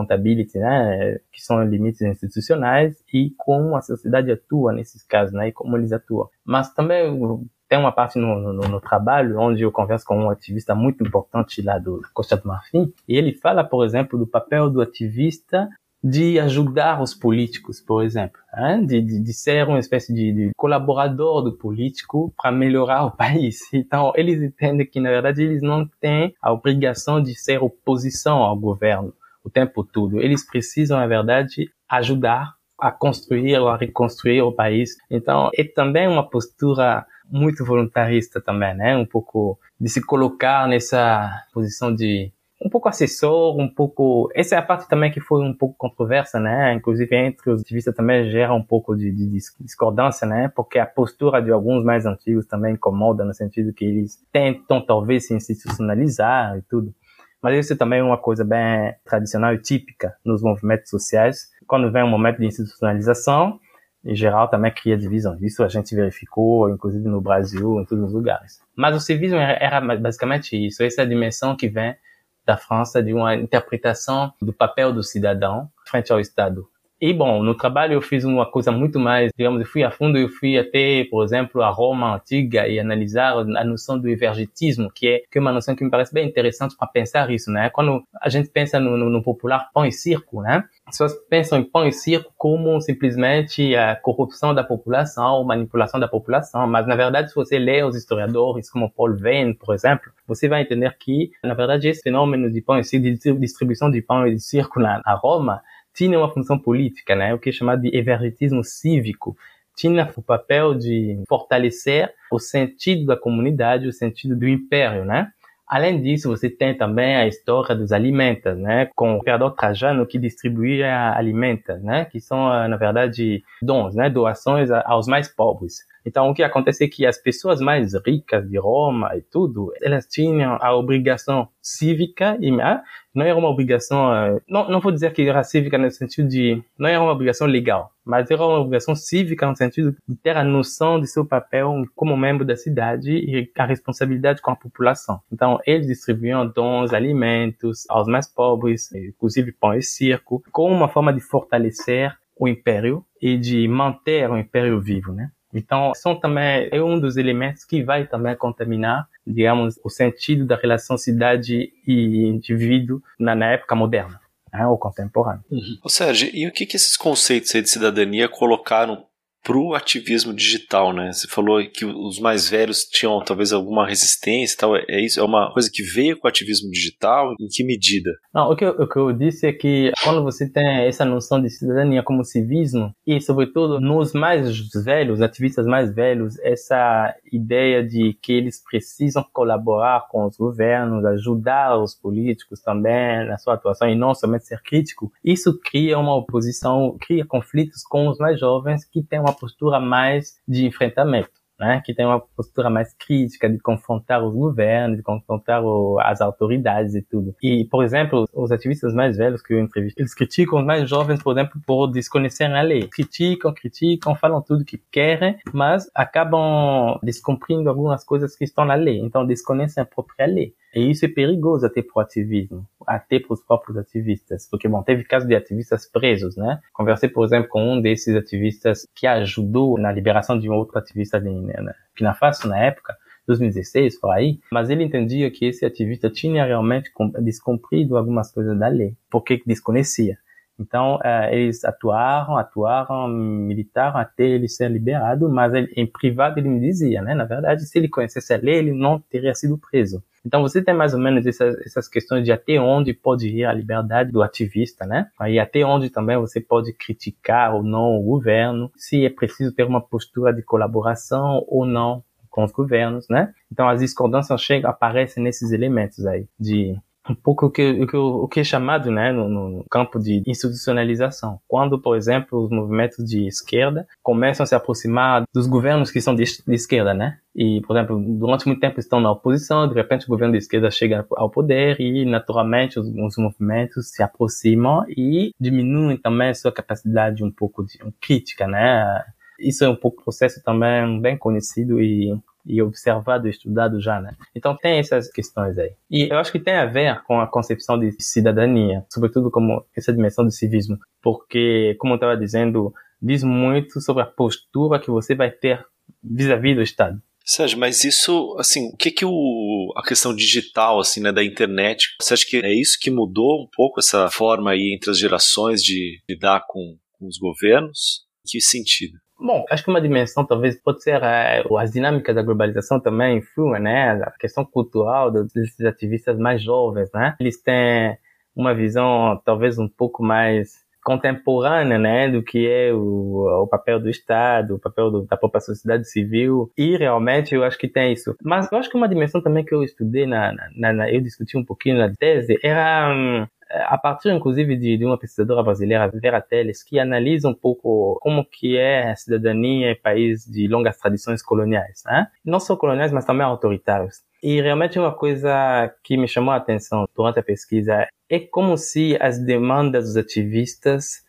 accountability, 0.52 0.58
né, 0.58 1.18
que 1.32 1.40
são 1.40 1.62
limites 1.64 2.02
institucionais 2.02 3.02
e 3.12 3.32
como 3.36 3.76
a 3.76 3.82
sociedade 3.82 4.30
atua 4.30 4.72
nesses 4.72 5.02
casos, 5.02 5.32
né, 5.32 5.48
e 5.48 5.52
como 5.52 5.76
eles 5.76 5.92
atuam. 5.92 6.28
Mas 6.44 6.72
também 6.72 7.48
tem 7.68 7.78
uma 7.78 7.92
parte 7.92 8.18
no, 8.18 8.52
no, 8.52 8.68
no, 8.68 8.80
trabalho 8.80 9.38
onde 9.38 9.62
eu 9.62 9.72
converso 9.72 10.04
com 10.04 10.18
um 10.18 10.30
ativista 10.30 10.74
muito 10.74 11.02
importante 11.06 11.62
lá 11.62 11.78
do 11.78 12.02
Costa 12.12 12.36
do 12.36 12.46
Marfim 12.46 12.92
e 13.08 13.16
ele 13.16 13.32
fala, 13.32 13.64
por 13.64 13.84
exemplo, 13.84 14.18
do 14.18 14.26
papel 14.26 14.68
do 14.68 14.82
ativista 14.82 15.68
de 16.04 16.38
ajudar 16.40 17.00
os 17.00 17.14
políticos, 17.14 17.80
por 17.80 18.02
exemplo, 18.02 18.40
hein? 18.58 18.84
De, 18.84 19.00
de, 19.00 19.20
de, 19.20 19.32
ser 19.32 19.68
uma 19.68 19.78
espécie 19.78 20.12
de, 20.12 20.32
de 20.32 20.50
colaborador 20.56 21.42
do 21.42 21.52
político 21.52 22.34
para 22.36 22.50
melhorar 22.50 23.04
o 23.04 23.12
país. 23.16 23.60
Então, 23.72 24.12
eles 24.16 24.42
entendem 24.42 24.84
que, 24.84 24.98
na 24.98 25.10
verdade, 25.10 25.44
eles 25.44 25.62
não 25.62 25.88
têm 26.00 26.34
a 26.42 26.52
obrigação 26.52 27.22
de 27.22 27.36
ser 27.36 27.62
oposição 27.62 28.38
ao 28.38 28.58
governo 28.58 29.14
o 29.44 29.50
tempo 29.50 29.84
todo. 29.84 30.20
Eles 30.20 30.46
precisam, 30.46 30.98
na 30.98 31.06
verdade, 31.06 31.70
ajudar 31.88 32.54
a 32.78 32.90
construir 32.90 33.56
ou 33.58 33.68
a 33.68 33.76
reconstruir 33.76 34.42
o 34.42 34.52
país. 34.52 34.96
Então, 35.10 35.50
é 35.56 35.64
também 35.64 36.08
uma 36.08 36.28
postura 36.28 37.06
muito 37.30 37.64
voluntarista 37.64 38.40
também, 38.40 38.74
né? 38.74 38.96
Um 38.96 39.06
pouco 39.06 39.58
de 39.80 39.88
se 39.88 40.04
colocar 40.04 40.66
nessa 40.68 41.30
posição 41.52 41.94
de 41.94 42.32
um 42.64 42.70
pouco 42.70 42.88
assessor, 42.88 43.58
um 43.58 43.68
pouco. 43.68 44.30
Essa 44.34 44.54
é 44.54 44.58
a 44.58 44.62
parte 44.62 44.88
também 44.88 45.10
que 45.10 45.20
foi 45.20 45.42
um 45.42 45.52
pouco 45.52 45.74
controversa, 45.76 46.38
né? 46.38 46.72
Inclusive 46.74 47.14
entre 47.16 47.50
os 47.50 47.60
ativistas 47.60 47.94
também 47.94 48.30
gera 48.30 48.54
um 48.54 48.62
pouco 48.62 48.96
de, 48.96 49.10
de, 49.10 49.28
discordância, 49.60 50.26
né? 50.26 50.48
Porque 50.54 50.78
a 50.78 50.86
postura 50.86 51.42
de 51.42 51.50
alguns 51.50 51.84
mais 51.84 52.06
antigos 52.06 52.46
também 52.46 52.74
incomoda 52.74 53.24
no 53.24 53.34
sentido 53.34 53.72
que 53.72 53.84
eles 53.84 54.18
tentam 54.30 54.80
talvez 54.80 55.26
se 55.26 55.34
institucionalizar 55.34 56.56
e 56.58 56.62
tudo. 56.62 56.94
Mas 57.42 57.66
isso 57.66 57.76
também 57.76 57.98
é 57.98 58.02
uma 58.02 58.18
coisa 58.18 58.44
bem 58.44 58.94
tradicional 59.04 59.52
e 59.52 59.58
típica 59.58 60.16
nos 60.24 60.42
movimentos 60.42 60.88
sociais. 60.88 61.50
Quando 61.66 61.90
vem 61.90 62.04
um 62.04 62.08
momento 62.08 62.38
de 62.38 62.46
institucionalização, 62.46 63.58
em 64.04 64.14
geral 64.14 64.48
também 64.48 64.72
cria 64.72 64.96
divisões. 64.96 65.42
Isso 65.42 65.62
a 65.64 65.68
gente 65.68 65.94
verificou, 65.94 66.70
inclusive 66.70 67.08
no 67.08 67.20
Brasil, 67.20 67.80
em 67.80 67.84
todos 67.84 68.04
os 68.04 68.12
lugares. 68.12 68.60
Mas 68.76 68.94
o 68.94 69.00
civismo 69.00 69.38
era 69.38 69.80
basicamente 69.96 70.56
isso, 70.56 70.82
essa 70.82 71.06
dimensão 71.06 71.56
que 71.56 71.68
vem 71.68 71.96
da 72.44 72.56
França 72.56 73.02
de 73.02 73.12
uma 73.12 73.34
interpretação 73.34 74.32
do 74.40 74.52
papel 74.52 74.92
do 74.92 75.02
cidadão 75.02 75.70
frente 75.86 76.12
ao 76.12 76.20
Estado. 76.20 76.68
E 77.04 77.12
bom, 77.12 77.42
no 77.42 77.52
trabalho 77.52 77.94
eu 77.94 78.00
fiz 78.00 78.22
uma 78.22 78.46
coisa 78.46 78.70
muito 78.70 78.96
mais, 78.96 79.32
digamos, 79.36 79.60
eu 79.60 79.66
fui 79.66 79.82
a 79.82 79.90
fundo, 79.90 80.16
eu 80.16 80.28
fui 80.28 80.56
até, 80.56 81.04
por 81.10 81.24
exemplo, 81.24 81.60
a 81.60 81.68
Roma 81.68 82.14
antiga 82.14 82.68
e 82.68 82.78
analisar 82.78 83.32
a 83.32 83.64
noção 83.64 83.98
do 83.98 84.08
evergetismo, 84.08 84.88
que 84.88 85.08
é, 85.08 85.22
que 85.28 85.36
é 85.36 85.40
uma 85.40 85.50
noção 85.50 85.74
que 85.74 85.82
me 85.82 85.90
parece 85.90 86.14
bem 86.14 86.28
interessante 86.28 86.76
para 86.76 86.86
pensar 86.86 87.28
isso, 87.28 87.50
né? 87.50 87.70
Quando 87.70 88.04
a 88.20 88.28
gente 88.28 88.48
pensa 88.50 88.78
no, 88.78 88.96
no, 88.96 89.10
no 89.10 89.20
popular 89.20 89.68
pão 89.74 89.84
e 89.84 89.90
circo, 89.90 90.42
né? 90.42 90.62
As 90.86 90.96
pessoas 90.96 91.14
pensam 91.28 91.58
em 91.58 91.64
pão 91.64 91.88
e 91.88 91.92
circo 91.92 92.32
como 92.38 92.80
simplesmente 92.80 93.74
a 93.74 93.96
corrupção 93.96 94.54
da 94.54 94.62
população, 94.62 95.42
manipulação 95.42 95.98
da 95.98 96.06
população, 96.06 96.68
mas 96.68 96.86
na 96.86 96.94
verdade 96.94 97.30
se 97.30 97.34
você 97.34 97.58
lê 97.58 97.82
os 97.82 97.96
historiadores 97.96 98.70
como 98.70 98.88
Paul 98.88 99.16
Venn, 99.16 99.54
por 99.54 99.74
exemplo, 99.74 100.12
você 100.24 100.48
vai 100.48 100.62
entender 100.62 100.96
que, 101.00 101.32
na 101.42 101.54
verdade, 101.54 101.88
esse 101.88 102.00
fenômeno 102.00 102.48
de 102.48 102.62
pão 102.62 102.78
e 102.78 102.84
circo, 102.84 103.04
de 103.04 103.38
distribuição 103.40 103.90
de 103.90 104.00
pão 104.00 104.24
e 104.24 104.36
de 104.36 104.40
circo 104.40 104.78
na, 104.78 105.02
na 105.04 105.14
Roma, 105.14 105.62
tinha 105.94 106.18
uma 106.18 106.32
função 106.32 106.58
política, 106.58 107.14
né? 107.14 107.34
O 107.34 107.38
que 107.38 107.50
é 107.50 107.52
chamado 107.52 107.82
de 107.82 107.96
evergetismo 107.96 108.64
cívico. 108.64 109.36
Tinha 109.76 110.10
o 110.16 110.22
papel 110.22 110.74
de 110.74 111.22
fortalecer 111.28 112.12
o 112.30 112.38
sentido 112.38 113.06
da 113.06 113.16
comunidade, 113.16 113.88
o 113.88 113.92
sentido 113.92 114.36
do 114.36 114.46
império, 114.46 115.04
né? 115.04 115.30
Além 115.66 116.02
disso, 116.02 116.28
você 116.28 116.50
tem 116.50 116.76
também 116.76 117.16
a 117.16 117.26
história 117.26 117.74
dos 117.74 117.92
alimentos, 117.92 118.58
né? 118.58 118.90
Com 118.94 119.14
o 119.14 119.18
imperador 119.18 119.52
Trajano 119.52 120.06
que 120.06 120.18
distribuía 120.18 121.14
alimentos, 121.16 121.82
né? 121.82 122.04
Que 122.04 122.20
são, 122.20 122.68
na 122.68 122.76
verdade, 122.76 123.42
dons, 123.62 123.94
né? 123.94 124.10
Doações 124.10 124.70
aos 124.70 125.06
mais 125.06 125.28
pobres. 125.28 125.78
Então, 126.04 126.28
o 126.28 126.34
que 126.34 126.42
acontece 126.42 126.84
é 126.84 126.88
que 126.88 127.06
as 127.06 127.16
pessoas 127.18 127.60
mais 127.60 127.94
ricas 128.06 128.48
de 128.48 128.58
Roma 128.58 129.16
e 129.16 129.22
tudo, 129.22 129.72
elas 129.80 130.06
tinham 130.06 130.58
a 130.60 130.74
obrigação 130.74 131.48
cívica, 131.60 132.36
e 132.40 132.50
ah, 132.60 132.82
não 133.14 133.24
era 133.24 133.36
uma 133.36 133.48
obrigação, 133.48 134.14
eh, 134.14 134.40
não, 134.48 134.68
não 134.68 134.80
vou 134.80 134.90
dizer 134.90 135.12
que 135.12 135.22
era 135.22 135.44
cívica 135.44 135.78
no 135.78 135.90
sentido 135.90 136.28
de, 136.28 136.62
não 136.78 136.88
era 136.88 137.00
uma 137.00 137.12
obrigação 137.12 137.46
legal, 137.46 137.92
mas 138.04 138.30
era 138.30 138.42
uma 138.42 138.58
obrigação 138.58 138.96
cívica 138.96 139.46
no 139.46 139.54
sentido 139.54 139.94
de 140.08 140.16
ter 140.16 140.36
a 140.36 140.42
noção 140.42 141.00
de 141.00 141.06
seu 141.06 141.24
papel 141.24 141.84
como 141.94 142.16
membro 142.16 142.44
da 142.44 142.56
cidade 142.56 143.12
e 143.12 143.50
a 143.56 143.66
responsabilidade 143.66 144.42
com 144.42 144.50
a 144.50 144.56
população. 144.56 145.20
Então, 145.30 145.60
eles 145.66 145.86
distribuíam 145.86 146.46
dons, 146.48 146.92
alimentos 146.92 147.84
aos 147.88 148.08
mais 148.08 148.26
pobres, 148.26 148.92
inclusive 148.92 149.52
pão 149.52 149.74
e 149.74 149.82
circo, 149.82 150.42
como 150.50 150.74
uma 150.74 150.88
forma 150.88 151.12
de 151.12 151.20
fortalecer 151.20 152.16
o 152.36 152.48
império 152.48 153.04
e 153.20 153.36
de 153.36 153.68
manter 153.68 154.28
o 154.28 154.36
império 154.36 154.80
vivo, 154.80 155.12
né? 155.12 155.30
Então, 155.52 155.92
são 155.94 156.18
também 156.18 156.68
é 156.72 156.82
um 156.82 156.98
dos 156.98 157.16
elementos 157.16 157.64
que 157.64 157.82
vai 157.82 158.06
também 158.06 158.34
contaminar, 158.34 159.06
digamos, 159.26 159.78
o 159.84 159.90
sentido 159.90 160.46
da 160.46 160.56
relação 160.56 160.96
cidade 160.96 161.72
e 161.86 162.26
indivíduo 162.26 163.02
na, 163.18 163.34
na 163.34 163.52
época 163.52 163.74
moderna, 163.74 164.20
né, 164.52 164.66
ou 164.66 164.78
contemporânea. 164.78 165.44
Uhum. 165.50 165.88
Sérgio, 165.88 166.30
e 166.32 166.46
o 166.46 166.52
que, 166.52 166.64
que 166.64 166.76
esses 166.76 166.96
conceitos 166.96 167.52
de 167.52 167.68
cidadania 167.68 168.28
colocaram 168.28 169.04
para 169.42 169.56
o 169.56 169.74
ativismo 169.74 170.32
digital, 170.32 170.92
né? 170.92 171.12
Você 171.12 171.26
falou 171.26 171.62
que 171.66 171.84
os 171.84 172.20
mais 172.20 172.48
velhos 172.48 172.84
tinham 172.84 173.22
talvez 173.24 173.52
alguma 173.52 173.86
resistência, 173.86 174.56
tal. 174.58 174.76
É 174.76 175.00
isso? 175.00 175.18
É 175.18 175.22
uma 175.22 175.52
coisa 175.52 175.68
que 175.72 175.82
veio 175.82 176.18
com 176.18 176.26
o 176.26 176.30
ativismo 176.30 176.70
digital? 176.70 177.32
Em 177.40 177.48
que 177.48 177.64
medida? 177.64 178.10
Não, 178.32 178.50
o 178.50 178.56
que, 178.56 178.64
eu, 178.64 178.70
o 178.70 178.88
que 178.88 178.98
eu 178.98 179.12
disse 179.12 179.46
é 179.46 179.52
que 179.52 179.90
quando 180.02 180.22
você 180.22 180.48
tem 180.48 180.86
essa 180.86 181.04
noção 181.04 181.42
de 181.42 181.50
cidadania 181.50 182.02
como 182.02 182.24
civismo 182.24 182.94
e, 183.06 183.20
sobretudo, 183.20 183.80
nos 183.80 184.12
mais 184.12 184.48
velhos, 184.84 185.20
ativistas 185.20 185.66
mais 185.66 185.92
velhos, 185.92 186.38
essa 186.40 187.14
ideia 187.32 187.82
de 187.82 188.16
que 188.22 188.32
eles 188.32 188.62
precisam 188.62 189.24
colaborar 189.32 190.06
com 190.08 190.26
os 190.26 190.36
governos, 190.36 191.04
ajudar 191.04 191.78
os 191.78 191.94
políticos 191.94 192.60
também 192.60 193.26
na 193.26 193.38
sua 193.38 193.54
atuação 193.54 193.88
e 193.88 193.96
não 193.96 194.14
somente 194.14 194.46
ser 194.46 194.62
crítico, 194.62 195.12
isso 195.24 195.58
cria 195.58 195.98
uma 195.98 196.14
oposição, 196.14 196.96
cria 197.00 197.24
conflitos 197.24 197.82
com 197.82 198.08
os 198.08 198.18
mais 198.18 198.38
jovens 198.38 198.84
que 198.84 199.02
têm 199.02 199.18
uma 199.18 199.31
uma 199.32 199.38
postura 199.38 199.80
mais 199.80 200.36
de 200.46 200.66
enfrentamento, 200.66 201.30
né? 201.58 201.82
que 201.84 201.94
tem 201.94 202.04
uma 202.04 202.20
postura 202.20 202.68
mais 202.68 202.94
crítica 202.94 203.48
de 203.48 203.58
confrontar 203.58 204.22
os 204.22 204.34
governos, 204.34 204.98
de 204.98 205.02
confrontar 205.02 205.64
o, 205.64 205.98
as 206.00 206.20
autoridades 206.20 206.94
e 206.94 207.02
tudo. 207.02 207.34
E, 207.42 207.64
por 207.70 207.82
exemplo, 207.82 208.28
os 208.32 208.52
ativistas 208.52 208.94
mais 208.94 209.16
velhos 209.16 209.42
que 209.42 209.54
eu 209.54 209.60
entrevistei, 209.60 210.02
eles 210.02 210.14
criticam 210.14 210.60
os 210.60 210.64
mais 210.64 210.88
jovens, 210.88 211.22
por 211.22 211.32
exemplo, 211.32 211.60
por 211.66 211.88
desconhecerem 211.88 212.56
a 212.56 212.62
lei. 212.62 212.88
Criticam, 212.88 213.54
criticam, 213.54 214.14
falam 214.14 214.42
tudo 214.42 214.64
que 214.64 214.78
querem, 214.90 215.38
mas 215.52 215.90
acabam 215.94 216.98
descumprindo 217.02 217.68
algumas 217.68 218.04
coisas 218.04 218.36
que 218.36 218.44
estão 218.44 218.64
na 218.64 218.74
lei. 218.74 218.98
Então, 218.98 219.26
desconhecem 219.26 219.82
a 219.82 219.86
própria 219.86 220.26
lei. 220.26 220.54
E 220.74 220.90
isso 220.90 221.04
é 221.04 221.08
perigoso 221.08 221.66
até 221.66 221.82
para 221.82 221.92
o 221.96 222.00
ativismo, 222.00 222.66
até 222.86 223.20
para 223.20 223.34
os 223.34 223.42
próprios 223.42 223.76
ativistas, 223.76 224.48
porque, 224.50 224.66
bom, 224.68 224.82
teve 224.82 225.04
casos 225.04 225.28
de 225.28 225.34
ativistas 225.34 225.86
presos, 225.86 226.36
né? 226.36 226.60
Conversei, 226.72 227.08
por 227.08 227.24
exemplo, 227.24 227.48
com 227.48 227.74
um 227.74 227.80
desses 227.80 228.16
ativistas 228.16 228.88
que 228.94 229.06
ajudou 229.06 229.78
na 229.78 229.92
liberação 229.92 230.38
de 230.38 230.48
um 230.48 230.54
outro 230.54 230.78
ativista 230.78 231.20
de 231.20 231.28
Burkina 231.28 232.14
Faso 232.14 232.48
na 232.48 232.58
época, 232.58 232.96
2016, 233.26 234.00
por 234.00 234.10
aí, 234.10 234.40
mas 234.50 234.68
ele 234.68 234.82
entendia 234.82 235.30
que 235.30 235.44
esse 235.44 235.64
ativista 235.64 236.10
tinha 236.10 236.44
realmente 236.44 236.90
descumprido 237.20 237.96
algumas 237.96 238.32
coisas 238.32 238.58
da 238.58 238.68
lei, 238.68 238.96
porque 239.10 239.40
desconhecia. 239.46 240.18
Então, 240.58 240.96
uh, 240.96 241.32
eles 241.32 241.64
atuaram, 241.64 242.36
atuaram, 242.36 243.08
militaram 243.08 243.98
até 243.98 244.24
ele 244.24 244.48
ser 244.48 244.70
liberado, 244.70 245.28
mas 245.28 245.52
ele, 245.54 245.72
em 245.76 245.86
privado 245.86 246.38
ele 246.38 246.48
me 246.48 246.60
dizia, 246.60 247.02
né? 247.02 247.14
Na 247.14 247.24
verdade, 247.24 247.64
se 247.64 247.78
ele 247.78 247.88
conhecesse 247.88 248.32
a 248.32 248.36
lei, 248.36 248.56
ele 248.56 248.72
não 248.72 248.98
teria 249.00 249.34
sido 249.34 249.58
preso. 249.58 250.02
Então 250.24 250.40
você 250.40 250.62
tem 250.62 250.74
mais 250.74 250.94
ou 250.94 251.00
menos 251.00 251.26
essas, 251.26 251.58
essas 251.66 251.88
questões 251.88 252.24
de 252.24 252.30
até 252.30 252.60
onde 252.60 252.94
pode 252.94 253.28
ir 253.28 253.44
a 253.44 253.52
liberdade 253.52 254.12
do 254.12 254.22
ativista, 254.22 254.86
né? 254.86 255.08
Aí 255.18 255.38
até 255.38 255.64
onde 255.64 255.90
também 255.90 256.16
você 256.16 256.40
pode 256.40 256.72
criticar 256.72 257.54
ou 257.54 257.62
não 257.62 257.98
o 257.98 258.02
governo, 258.02 258.70
se 258.76 259.04
é 259.04 259.10
preciso 259.10 259.52
ter 259.52 259.64
uma 259.64 259.80
postura 259.80 260.32
de 260.32 260.42
colaboração 260.42 261.44
ou 261.48 261.66
não 261.66 262.04
com 262.30 262.44
os 262.44 262.52
governos, 262.52 263.08
né? 263.08 263.32
Então 263.50 263.68
as 263.68 263.80
discordâncias 263.80 264.40
chegam, 264.40 264.70
aparecem 264.70 265.22
nesses 265.22 265.50
elementos 265.50 266.06
aí 266.06 266.26
de 266.38 266.76
um 267.08 267.14
pouco 267.14 267.46
o 267.46 267.50
que, 267.50 267.82
o 267.82 267.86
que, 267.86 267.96
o 267.96 268.28
que 268.28 268.40
é 268.40 268.44
chamado 268.44 268.90
né, 268.90 269.12
no, 269.12 269.28
no, 269.28 269.64
campo 269.70 269.98
de 269.98 270.22
institucionalização. 270.26 271.40
Quando, 271.48 271.80
por 271.80 271.96
exemplo, 271.96 272.44
os 272.44 272.50
movimentos 272.50 273.04
de 273.04 273.26
esquerda 273.26 273.86
começam 274.02 274.44
a 274.44 274.46
se 274.46 274.54
aproximar 274.54 275.24
dos 275.34 275.46
governos 275.46 275.90
que 275.90 276.00
são 276.00 276.14
de, 276.14 276.24
de 276.24 276.54
esquerda, 276.54 276.94
né? 276.94 277.18
E, 277.34 277.60
por 277.62 277.76
exemplo, 277.76 277.98
durante 277.98 278.46
muito 278.46 278.60
tempo 278.60 278.78
estão 278.78 279.00
na 279.00 279.10
oposição, 279.10 279.66
de 279.66 279.74
repente 279.74 280.04
o 280.04 280.08
governo 280.08 280.32
de 280.32 280.38
esquerda 280.38 280.70
chega 280.70 281.04
ao 281.12 281.30
poder 281.30 281.80
e, 281.80 282.04
naturalmente, 282.04 282.78
os, 282.78 282.86
os 282.86 283.16
movimentos 283.16 283.90
se 283.90 284.02
aproximam 284.02 284.84
e 284.88 285.32
diminuem 285.40 285.96
também 285.96 286.28
a 286.28 286.34
sua 286.34 286.52
capacidade 286.52 287.24
um 287.24 287.30
pouco 287.30 287.64
de 287.64 287.82
um, 287.84 287.92
crítica, 288.00 288.46
né? 288.46 289.04
Isso 289.40 289.64
é 289.64 289.68
um 289.68 289.74
pouco 289.74 290.04
processo 290.04 290.42
também 290.44 291.00
bem 291.00 291.16
conhecido 291.16 291.80
e 291.80 292.16
e 292.44 292.60
observado 292.60 293.26
e 293.26 293.30
estudado 293.30 293.80
já, 293.80 294.00
né? 294.00 294.16
Então 294.34 294.56
tem 294.56 294.78
essas 294.78 295.10
questões 295.10 295.58
aí. 295.58 295.72
E 295.90 296.12
eu 296.12 296.18
acho 296.18 296.32
que 296.32 296.40
tem 296.40 296.54
a 296.54 296.66
ver 296.66 297.02
com 297.04 297.20
a 297.20 297.26
concepção 297.26 297.78
de 297.78 297.94
cidadania, 298.00 298.84
sobretudo 298.90 299.30
como 299.30 299.64
essa 299.76 299.92
dimensão 299.92 300.24
do 300.24 300.30
civismo, 300.30 300.78
porque, 301.00 301.76
como 301.78 301.94
eu 301.94 301.96
estava 301.96 302.16
dizendo, 302.16 302.72
diz 303.00 303.22
muito 303.22 303.80
sobre 303.80 304.02
a 304.02 304.06
postura 304.06 304.80
que 304.80 304.90
você 304.90 305.14
vai 305.14 305.30
ter 305.30 305.64
vis-à-vis 306.02 306.52
-vis 306.52 306.56
do 306.56 306.62
Estado. 306.62 307.02
Sérgio, 307.24 307.58
mas 307.58 307.84
isso, 307.84 308.36
assim, 308.38 308.70
o 308.72 308.76
que 308.76 308.90
que 308.90 309.04
o, 309.04 309.72
a 309.76 309.82
questão 309.82 310.14
digital, 310.14 310.80
assim, 310.80 311.00
né, 311.00 311.12
da 311.12 311.24
internet, 311.24 311.94
você 312.00 312.14
acha 312.14 312.26
que 312.26 312.36
é 312.38 312.52
isso 312.52 312.78
que 312.80 312.90
mudou 312.90 313.44
um 313.44 313.48
pouco 313.54 313.78
essa 313.78 314.10
forma 314.10 314.50
aí 314.50 314.74
entre 314.74 314.90
as 314.90 314.98
gerações 314.98 315.62
de 315.62 316.00
lidar 316.08 316.44
com, 316.48 316.76
com 316.98 317.06
os 317.06 317.18
governos? 317.18 318.04
Em 318.26 318.30
que 318.30 318.40
sentido? 318.40 318.98
Bom, 319.24 319.44
acho 319.48 319.62
que 319.62 319.70
uma 319.70 319.80
dimensão 319.80 320.26
talvez 320.26 320.60
pode 320.60 320.82
ser 320.82 321.00
é, 321.00 321.44
as 321.56 321.70
dinâmicas 321.70 322.12
da 322.12 322.22
globalização 322.22 322.80
também 322.80 323.18
influem, 323.18 323.62
né? 323.62 323.92
A 324.02 324.10
questão 324.10 324.44
cultural 324.44 325.12
desses 325.12 325.60
ativistas 325.60 326.18
mais 326.18 326.42
jovens, 326.42 326.90
né? 326.92 327.14
Eles 327.20 327.40
têm 327.40 327.96
uma 328.34 328.52
visão 328.52 329.20
talvez 329.24 329.58
um 329.60 329.68
pouco 329.68 330.02
mais 330.02 330.62
contemporânea, 330.84 331.78
né, 331.78 332.08
do 332.08 332.24
que 332.24 332.44
é 332.48 332.72
o, 332.72 333.42
o 333.44 333.46
papel 333.46 333.78
do 333.78 333.88
Estado, 333.88 334.56
o 334.56 334.58
papel 334.58 334.90
do, 334.90 335.02
da 335.06 335.16
própria 335.16 335.40
sociedade 335.40 335.88
civil, 335.88 336.50
e 336.58 336.76
realmente 336.76 337.32
eu 337.36 337.44
acho 337.44 337.56
que 337.56 337.68
tem 337.68 337.92
isso. 337.92 338.16
Mas 338.20 338.50
eu 338.50 338.58
acho 338.58 338.68
que 338.68 338.76
uma 338.76 338.88
dimensão 338.88 339.22
também 339.22 339.44
que 339.44 339.54
eu 339.54 339.62
estudei, 339.62 340.06
na, 340.06 340.34
na, 340.56 340.72
na 340.72 340.90
eu 340.90 341.00
discuti 341.00 341.38
um 341.38 341.44
pouquinho 341.44 341.78
na 341.78 341.94
tese, 341.94 342.36
era 342.42 342.92
hum, 342.92 343.26
a 343.66 343.78
partir 343.78 344.10
inclusive 344.10 344.56
de, 344.56 344.76
de, 344.76 344.84
uma 344.84 344.98
pesquisadora 344.98 345.42
brasileira, 345.42 345.90
Vera 345.92 346.20
Teles, 346.20 346.62
que 346.62 346.78
analisa 346.78 347.28
um 347.28 347.34
pouco 347.34 347.98
como 348.00 348.24
que 348.24 348.56
é 348.56 348.90
a 348.90 348.96
cidadania 348.96 349.72
em 349.72 349.80
países 349.80 350.30
de 350.30 350.48
longas 350.48 350.76
tradições 350.78 351.22
coloniais, 351.22 351.82
né? 351.86 352.08
não 352.24 352.40
só 352.40 352.56
coloniais, 352.56 352.92
mas 352.92 353.04
também 353.04 353.24
autoritários. 353.24 354.02
E 354.22 354.40
realmente 354.40 354.78
uma 354.78 354.92
coisa 354.94 355.74
que 355.82 355.96
me 355.96 356.06
chamou 356.06 356.32
a 356.32 356.36
atenção 356.36 356.88
durante 356.94 357.18
a 357.18 357.22
pesquisa 357.22 357.88
é 358.08 358.20
como 358.20 358.56
se 358.56 358.96
as 359.00 359.18
demandas 359.18 359.86
dos 359.86 359.96
ativistas 359.96 361.02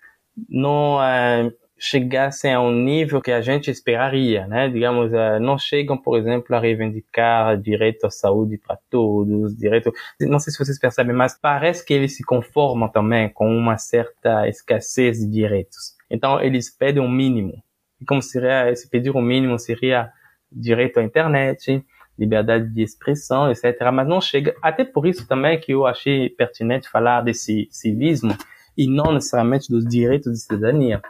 não 0.50 0.98
uh, 0.98 1.54
chegassem 1.86 2.54
a 2.54 2.62
um 2.62 2.72
nível 2.72 3.22
que 3.22 3.30
a 3.30 3.42
gente 3.42 3.70
esperaria, 3.70 4.48
né? 4.48 4.70
Digamos, 4.70 5.12
uh, 5.12 5.38
não 5.42 5.58
chegam, 5.58 5.98
por 5.98 6.18
exemplo, 6.18 6.56
a 6.56 6.60
reivindicar 6.60 7.58
direito 7.60 8.08
à 8.08 8.10
saúde 8.10 8.58
para 8.58 8.78
todos, 8.90 9.54
direito. 9.58 9.92
Não 10.22 10.40
sei 10.40 10.54
se 10.54 10.60
vocês 10.60 10.80
percebem, 10.80 11.14
mas 11.14 11.38
parece 11.38 11.86
que 11.86 11.94
eles 11.94 12.16
se 12.16 12.24
conformam 12.24 12.88
também 12.88 13.28
com 13.28 13.54
uma 13.54 13.78
certa 13.78 14.48
escassez 14.48 15.20
de 15.20 15.28
direitos. 15.28 15.98
Então, 16.10 16.40
eles 16.40 16.70
pedem 16.70 17.04
um 17.04 17.12
mínimo. 17.12 17.62
E 18.00 18.06
como 18.06 18.22
seria, 18.22 18.74
se 18.74 18.90
pedir 18.90 19.14
um 19.14 19.22
mínimo 19.22 19.60
seria 19.60 20.10
direito 20.50 21.02
à 21.02 21.04
internet, 21.04 21.84
liberdade 22.18 22.74
de 22.74 22.82
expressão, 22.82 23.52
etc. 23.52 23.66
Mas 23.94 24.08
não 24.08 24.22
chega. 24.22 24.56
Até 24.62 24.86
por 24.86 25.06
isso 25.06 25.28
também 25.28 25.60
que 25.60 25.74
eu 25.74 25.86
achei 25.86 26.30
pertinente 26.30 26.88
falar 26.88 27.20
desse 27.20 27.68
civismo 27.70 28.38
e 28.78 28.88
não 28.88 29.12
necessariamente 29.12 29.70
dos 29.70 29.86
direitos 29.86 30.32
de 30.32 30.40
cidadania 30.40 31.02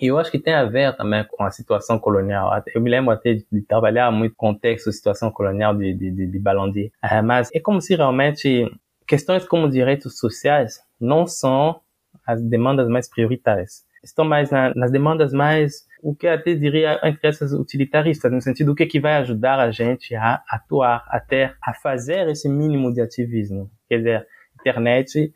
e 0.00 0.06
eu 0.06 0.18
acho 0.18 0.30
que 0.30 0.38
tem 0.38 0.54
a 0.54 0.64
ver 0.64 0.96
também 0.96 1.24
com 1.24 1.42
a 1.42 1.50
situação 1.50 1.98
colonial. 1.98 2.50
Eu 2.72 2.80
me 2.80 2.88
lembro 2.88 3.10
até 3.10 3.34
de, 3.34 3.46
de 3.50 3.62
trabalhar 3.62 4.10
muito 4.12 4.34
com 4.36 4.50
o 4.50 4.58
texto 4.58 4.92
situação 4.92 5.30
colonial 5.30 5.74
de, 5.74 5.92
de, 5.92 6.26
de, 6.26 6.38
Balondi. 6.38 6.92
Uh, 7.02 7.22
mas 7.24 7.50
é 7.52 7.58
como 7.58 7.80
se 7.80 7.96
realmente 7.96 8.70
questões 9.06 9.44
como 9.44 9.68
direitos 9.68 10.18
sociais 10.18 10.80
não 11.00 11.26
são 11.26 11.80
as 12.24 12.40
demandas 12.40 12.88
mais 12.88 13.08
prioritárias. 13.08 13.84
Estão 14.04 14.24
mais 14.24 14.50
na, 14.50 14.72
nas 14.76 14.92
demandas 14.92 15.32
mais 15.32 15.88
o 16.00 16.14
que 16.14 16.28
até 16.28 16.54
diria 16.54 17.00
interesses 17.04 17.52
utilitaristas, 17.52 18.30
no 18.30 18.40
sentido 18.40 18.68
do 18.68 18.74
que, 18.76 18.86
que 18.86 19.00
vai 19.00 19.16
ajudar 19.16 19.58
a 19.58 19.72
gente 19.72 20.14
a 20.14 20.42
atuar, 20.48 21.04
até 21.08 21.54
a 21.60 21.74
fazer 21.74 22.28
esse 22.28 22.48
mínimo 22.48 22.94
de 22.94 23.00
ativismo. 23.00 23.68
Quer 23.88 23.98
dizer, 23.98 24.26
internet, 24.60 25.32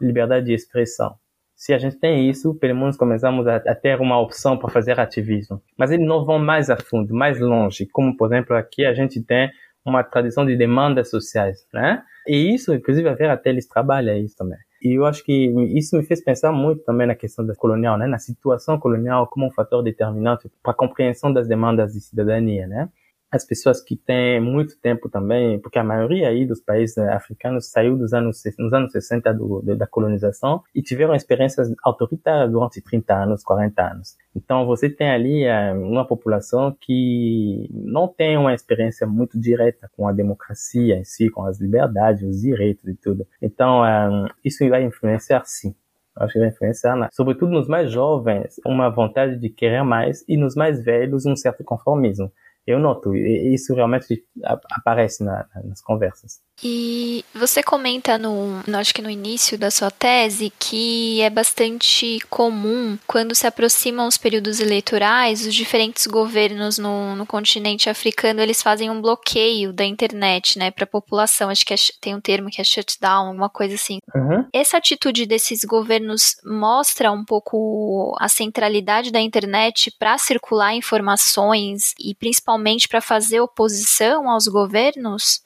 liberdade 0.00 0.46
de 0.46 0.52
expressão. 0.52 1.16
Se 1.64 1.72
a 1.72 1.78
gente 1.78 1.96
tem 1.96 2.28
isso, 2.28 2.54
pelo 2.56 2.78
menos 2.78 2.94
começamos 2.94 3.46
a, 3.46 3.56
a 3.56 3.74
ter 3.74 3.98
uma 3.98 4.20
opção 4.20 4.58
para 4.58 4.68
fazer 4.68 5.00
ativismo. 5.00 5.62
Mas 5.78 5.90
eles 5.90 6.06
não 6.06 6.22
vão 6.22 6.38
mais 6.38 6.68
a 6.68 6.76
fundo, 6.76 7.14
mais 7.14 7.40
longe, 7.40 7.86
como 7.86 8.14
por 8.14 8.26
exemplo 8.26 8.54
aqui 8.54 8.84
a 8.84 8.92
gente 8.92 9.22
tem 9.22 9.50
uma 9.82 10.04
tradição 10.04 10.44
de 10.44 10.58
demandas 10.58 11.08
sociais, 11.08 11.66
né? 11.72 12.02
E 12.28 12.54
isso, 12.54 12.74
inclusive, 12.74 13.08
a 13.08 13.14
Vera 13.14 13.38
Teles 13.38 13.66
trabalha 13.66 14.14
isso 14.18 14.36
também. 14.36 14.58
E 14.82 14.98
eu 14.98 15.06
acho 15.06 15.24
que 15.24 15.54
isso 15.74 15.96
me 15.96 16.04
fez 16.04 16.22
pensar 16.22 16.52
muito 16.52 16.84
também 16.84 17.06
na 17.06 17.14
questão 17.14 17.46
da 17.46 17.54
colonial, 17.54 17.96
né? 17.96 18.06
Na 18.06 18.18
situação 18.18 18.78
colonial 18.78 19.26
como 19.26 19.46
um 19.46 19.50
fator 19.50 19.82
determinante 19.82 20.50
para 20.62 20.72
a 20.72 20.76
compreensão 20.76 21.32
das 21.32 21.48
demandas 21.48 21.94
de 21.94 22.00
cidadania, 22.02 22.66
né? 22.66 22.90
As 23.34 23.44
pessoas 23.44 23.82
que 23.82 23.96
têm 23.96 24.40
muito 24.40 24.78
tempo 24.80 25.08
também, 25.08 25.58
porque 25.58 25.78
a 25.78 25.82
maioria 25.82 26.28
aí 26.28 26.46
dos 26.46 26.60
países 26.60 26.96
africanos 26.96 27.68
saiu 27.68 27.96
dos 27.96 28.12
anos, 28.12 28.40
nos 28.58 28.72
anos 28.72 28.92
60 28.92 29.34
do, 29.34 29.60
da 29.76 29.86
colonização 29.88 30.62
e 30.72 30.80
tiveram 30.80 31.14
experiências 31.14 31.68
autoritárias 31.82 32.52
durante 32.52 32.80
30 32.80 33.12
anos, 33.12 33.42
40 33.42 33.82
anos. 33.82 34.16
Então 34.36 34.64
você 34.66 34.88
tem 34.88 35.10
ali 35.10 35.42
é, 35.42 35.72
uma 35.72 36.06
população 36.06 36.76
que 36.80 37.68
não 37.72 38.06
tem 38.06 38.36
uma 38.36 38.54
experiência 38.54 39.04
muito 39.04 39.38
direta 39.38 39.90
com 39.96 40.06
a 40.06 40.12
democracia 40.12 40.96
em 40.96 41.04
si, 41.04 41.28
com 41.28 41.44
as 41.44 41.60
liberdades, 41.60 42.22
os 42.22 42.40
direitos 42.40 42.86
e 42.88 42.94
tudo. 42.94 43.26
Então 43.42 43.84
é, 43.84 44.28
isso 44.44 44.68
vai 44.68 44.84
influenciar 44.84 45.42
sim 45.44 45.74
acho 46.16 46.34
que 46.34 46.38
vai 46.38 46.48
influenciar, 46.48 47.08
sobretudo 47.12 47.50
nos 47.50 47.66
mais 47.66 47.90
jovens, 47.90 48.60
uma 48.64 48.88
vontade 48.88 49.36
de 49.36 49.48
querer 49.48 49.82
mais 49.82 50.24
e 50.28 50.36
nos 50.36 50.54
mais 50.54 50.80
velhos 50.80 51.26
um 51.26 51.34
certo 51.34 51.64
conformismo 51.64 52.30
eu 52.66 52.78
noto, 52.78 53.14
isso 53.14 53.74
realmente 53.74 54.24
aparece 54.70 55.22
na, 55.22 55.46
nas 55.64 55.80
conversas. 55.80 56.40
E 56.62 57.24
você 57.34 57.62
comenta 57.62 58.16
no, 58.16 58.62
no, 58.66 58.78
acho 58.78 58.94
que 58.94 59.02
no 59.02 59.10
início 59.10 59.58
da 59.58 59.70
sua 59.70 59.90
tese, 59.90 60.52
que 60.58 61.20
é 61.20 61.28
bastante 61.28 62.18
comum 62.30 62.98
quando 63.06 63.34
se 63.34 63.46
aproximam 63.46 64.06
os 64.06 64.16
períodos 64.16 64.60
eleitorais, 64.60 65.46
os 65.46 65.54
diferentes 65.54 66.06
governos 66.06 66.78
no, 66.78 67.16
no 67.16 67.26
continente 67.26 67.90
africano 67.90 68.40
eles 68.40 68.62
fazem 68.62 68.90
um 68.90 69.00
bloqueio 69.00 69.72
da 69.72 69.84
internet, 69.84 70.58
né, 70.58 70.70
para 70.70 70.84
a 70.84 70.88
população. 70.88 71.50
Acho 71.50 71.66
que 71.66 71.74
é, 71.74 71.76
tem 72.00 72.14
um 72.14 72.20
termo 72.20 72.48
que 72.50 72.60
é 72.60 72.64
shutdown, 72.64 73.28
alguma 73.28 73.50
coisa 73.50 73.74
assim. 73.74 73.98
Uhum. 74.14 74.46
Essa 74.52 74.76
atitude 74.76 75.26
desses 75.26 75.60
governos 75.64 76.36
mostra 76.44 77.10
um 77.10 77.24
pouco 77.24 78.14
a 78.18 78.28
centralidade 78.28 79.10
da 79.10 79.20
internet 79.20 79.92
para 79.98 80.16
circular 80.18 80.74
informações 80.74 81.94
e 81.98 82.14
principalmente 82.14 82.88
para 82.88 83.00
fazer 83.00 83.40
oposição 83.40 84.30
aos 84.30 84.46
governos? 84.46 85.43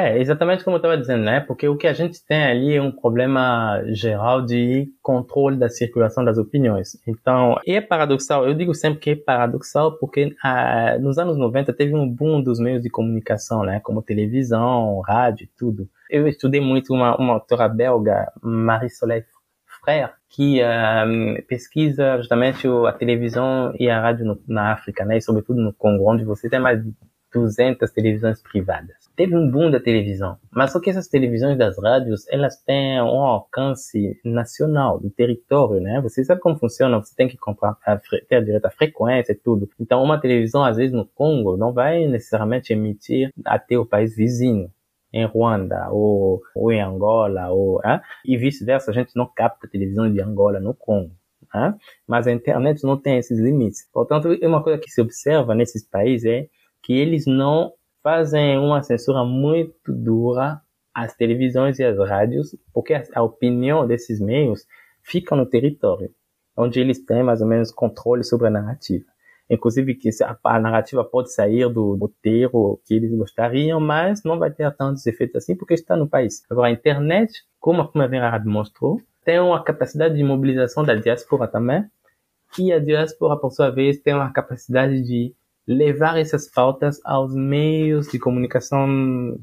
É, 0.00 0.18
exatamente 0.18 0.64
como 0.64 0.76
eu 0.76 0.78
estava 0.78 0.96
dizendo, 0.96 1.24
né? 1.24 1.40
Porque 1.40 1.68
o 1.68 1.76
que 1.76 1.86
a 1.86 1.92
gente 1.92 2.24
tem 2.24 2.42
ali 2.42 2.74
é 2.74 2.80
um 2.80 2.90
problema 2.90 3.82
geral 3.88 4.40
de 4.40 4.88
controle 5.02 5.58
da 5.58 5.68
circulação 5.68 6.24
das 6.24 6.38
opiniões. 6.38 6.98
Então, 7.06 7.60
é 7.66 7.82
paradoxal, 7.82 8.46
eu 8.48 8.54
digo 8.54 8.74
sempre 8.74 8.98
que 8.98 9.10
é 9.10 9.16
paradoxal 9.16 9.98
porque 9.98 10.34
ah, 10.42 10.96
nos 10.98 11.18
anos 11.18 11.36
90 11.36 11.74
teve 11.74 11.94
um 11.94 12.08
boom 12.08 12.42
dos 12.42 12.58
meios 12.58 12.82
de 12.82 12.88
comunicação, 12.88 13.62
né? 13.62 13.78
Como 13.80 14.00
televisão, 14.00 15.00
rádio, 15.00 15.46
tudo. 15.58 15.86
Eu 16.08 16.26
estudei 16.26 16.62
muito 16.62 16.94
uma, 16.94 17.14
uma 17.18 17.34
autora 17.34 17.68
belga, 17.68 18.32
Marie-Soleil 18.42 19.24
Frère, 19.84 20.12
que 20.30 20.62
uh, 20.62 21.42
pesquisa 21.46 22.16
justamente 22.16 22.66
a 22.88 22.92
televisão 22.92 23.74
e 23.78 23.90
a 23.90 24.00
rádio 24.00 24.24
no, 24.24 24.42
na 24.48 24.72
África, 24.72 25.04
né? 25.04 25.18
E 25.18 25.20
sobretudo 25.20 25.60
no 25.60 25.74
Congo, 25.74 26.10
onde 26.10 26.24
você 26.24 26.48
tem 26.48 26.58
mais 26.58 26.82
de 26.82 26.90
200 27.34 27.90
televisões 27.90 28.42
privadas 28.42 28.99
teve 29.20 29.36
um 29.36 29.50
boom 29.50 29.70
da 29.70 29.78
televisão. 29.78 30.38
Mas 30.50 30.72
só 30.72 30.80
que 30.80 30.88
essas 30.88 31.06
televisões 31.06 31.58
das 31.58 31.76
rádios, 31.78 32.26
elas 32.28 32.56
têm 32.62 33.02
um 33.02 33.20
alcance 33.20 34.18
nacional, 34.24 34.98
do 34.98 35.10
território, 35.10 35.78
né? 35.78 36.00
Você 36.00 36.24
sabe 36.24 36.40
como 36.40 36.56
funciona, 36.56 36.96
você 36.96 37.14
tem 37.14 37.28
que 37.28 37.36
comprar, 37.36 37.76
ter 38.26 38.42
direito 38.42 38.64
à 38.64 38.70
frequência 38.70 39.32
e 39.32 39.34
tudo. 39.34 39.68
Então, 39.78 40.02
uma 40.02 40.18
televisão, 40.18 40.64
às 40.64 40.78
vezes, 40.78 40.94
no 40.94 41.04
Congo, 41.04 41.58
não 41.58 41.70
vai 41.70 42.06
necessariamente 42.06 42.72
emitir 42.72 43.30
até 43.44 43.78
o 43.78 43.84
país 43.84 44.16
vizinho 44.16 44.70
em 45.12 45.26
Ruanda 45.26 45.90
ou, 45.90 46.40
ou 46.54 46.72
em 46.72 46.80
Angola 46.80 47.50
ou 47.50 47.78
hein? 47.84 48.00
e 48.24 48.38
vice-versa 48.38 48.90
a 48.90 48.94
gente 48.94 49.14
não 49.16 49.26
capta 49.26 49.68
televisão 49.68 50.10
de 50.10 50.22
Angola 50.22 50.60
no 50.60 50.72
Congo 50.72 51.10
hein? 51.52 51.74
mas 52.06 52.28
a 52.28 52.30
internet 52.30 52.84
não 52.84 52.96
tem 52.96 53.18
esses 53.18 53.36
limites 53.36 53.88
portanto 53.92 54.28
uma 54.40 54.62
coisa 54.62 54.78
que 54.78 54.88
se 54.88 55.00
observa 55.00 55.52
nesses 55.52 55.84
países 55.84 56.24
é 56.26 56.46
que 56.80 56.92
eles 56.92 57.26
não 57.26 57.72
fazem 58.02 58.58
uma 58.58 58.82
censura 58.82 59.24
muito 59.24 59.92
dura 59.92 60.60
às 60.94 61.14
televisões 61.14 61.78
e 61.78 61.84
às 61.84 61.98
rádios, 61.98 62.56
porque 62.72 63.02
a 63.14 63.22
opinião 63.22 63.86
desses 63.86 64.20
meios 64.20 64.66
fica 65.02 65.36
no 65.36 65.46
território, 65.46 66.10
onde 66.56 66.80
eles 66.80 67.04
têm 67.04 67.22
mais 67.22 67.40
ou 67.40 67.48
menos 67.48 67.70
controle 67.70 68.24
sobre 68.24 68.48
a 68.48 68.50
narrativa. 68.50 69.04
Inclusive 69.48 69.96
que 69.96 70.10
a 70.44 70.60
narrativa 70.60 71.04
pode 71.04 71.32
sair 71.32 71.68
do 71.68 71.96
roteiro 71.96 72.80
que 72.84 72.94
eles 72.94 73.12
gostariam, 73.16 73.80
mas 73.80 74.22
não 74.22 74.38
vai 74.38 74.50
ter 74.50 74.70
tantos 74.76 75.04
efeitos 75.06 75.36
assim 75.36 75.56
porque 75.56 75.74
está 75.74 75.96
no 75.96 76.08
país. 76.08 76.44
Agora 76.48 76.68
a 76.68 76.72
internet, 76.72 77.32
como 77.58 77.82
a 77.82 77.88
Primavera 77.88 78.38
mostrou, 78.44 79.00
tem 79.24 79.40
uma 79.40 79.62
capacidade 79.62 80.14
de 80.14 80.22
mobilização 80.22 80.84
da 80.84 80.94
diáspora 80.94 81.48
também, 81.48 81.84
e 82.58 82.72
a 82.72 82.78
diáspora, 82.78 83.36
por 83.36 83.50
sua 83.52 83.70
vez, 83.70 84.00
tem 84.00 84.14
uma 84.14 84.32
capacidade 84.32 85.02
de 85.02 85.34
levar 85.66 86.18
essas 86.18 86.48
faltas 86.48 87.00
aos 87.04 87.34
meios 87.34 88.08
de 88.08 88.18
comunicação 88.18 89.38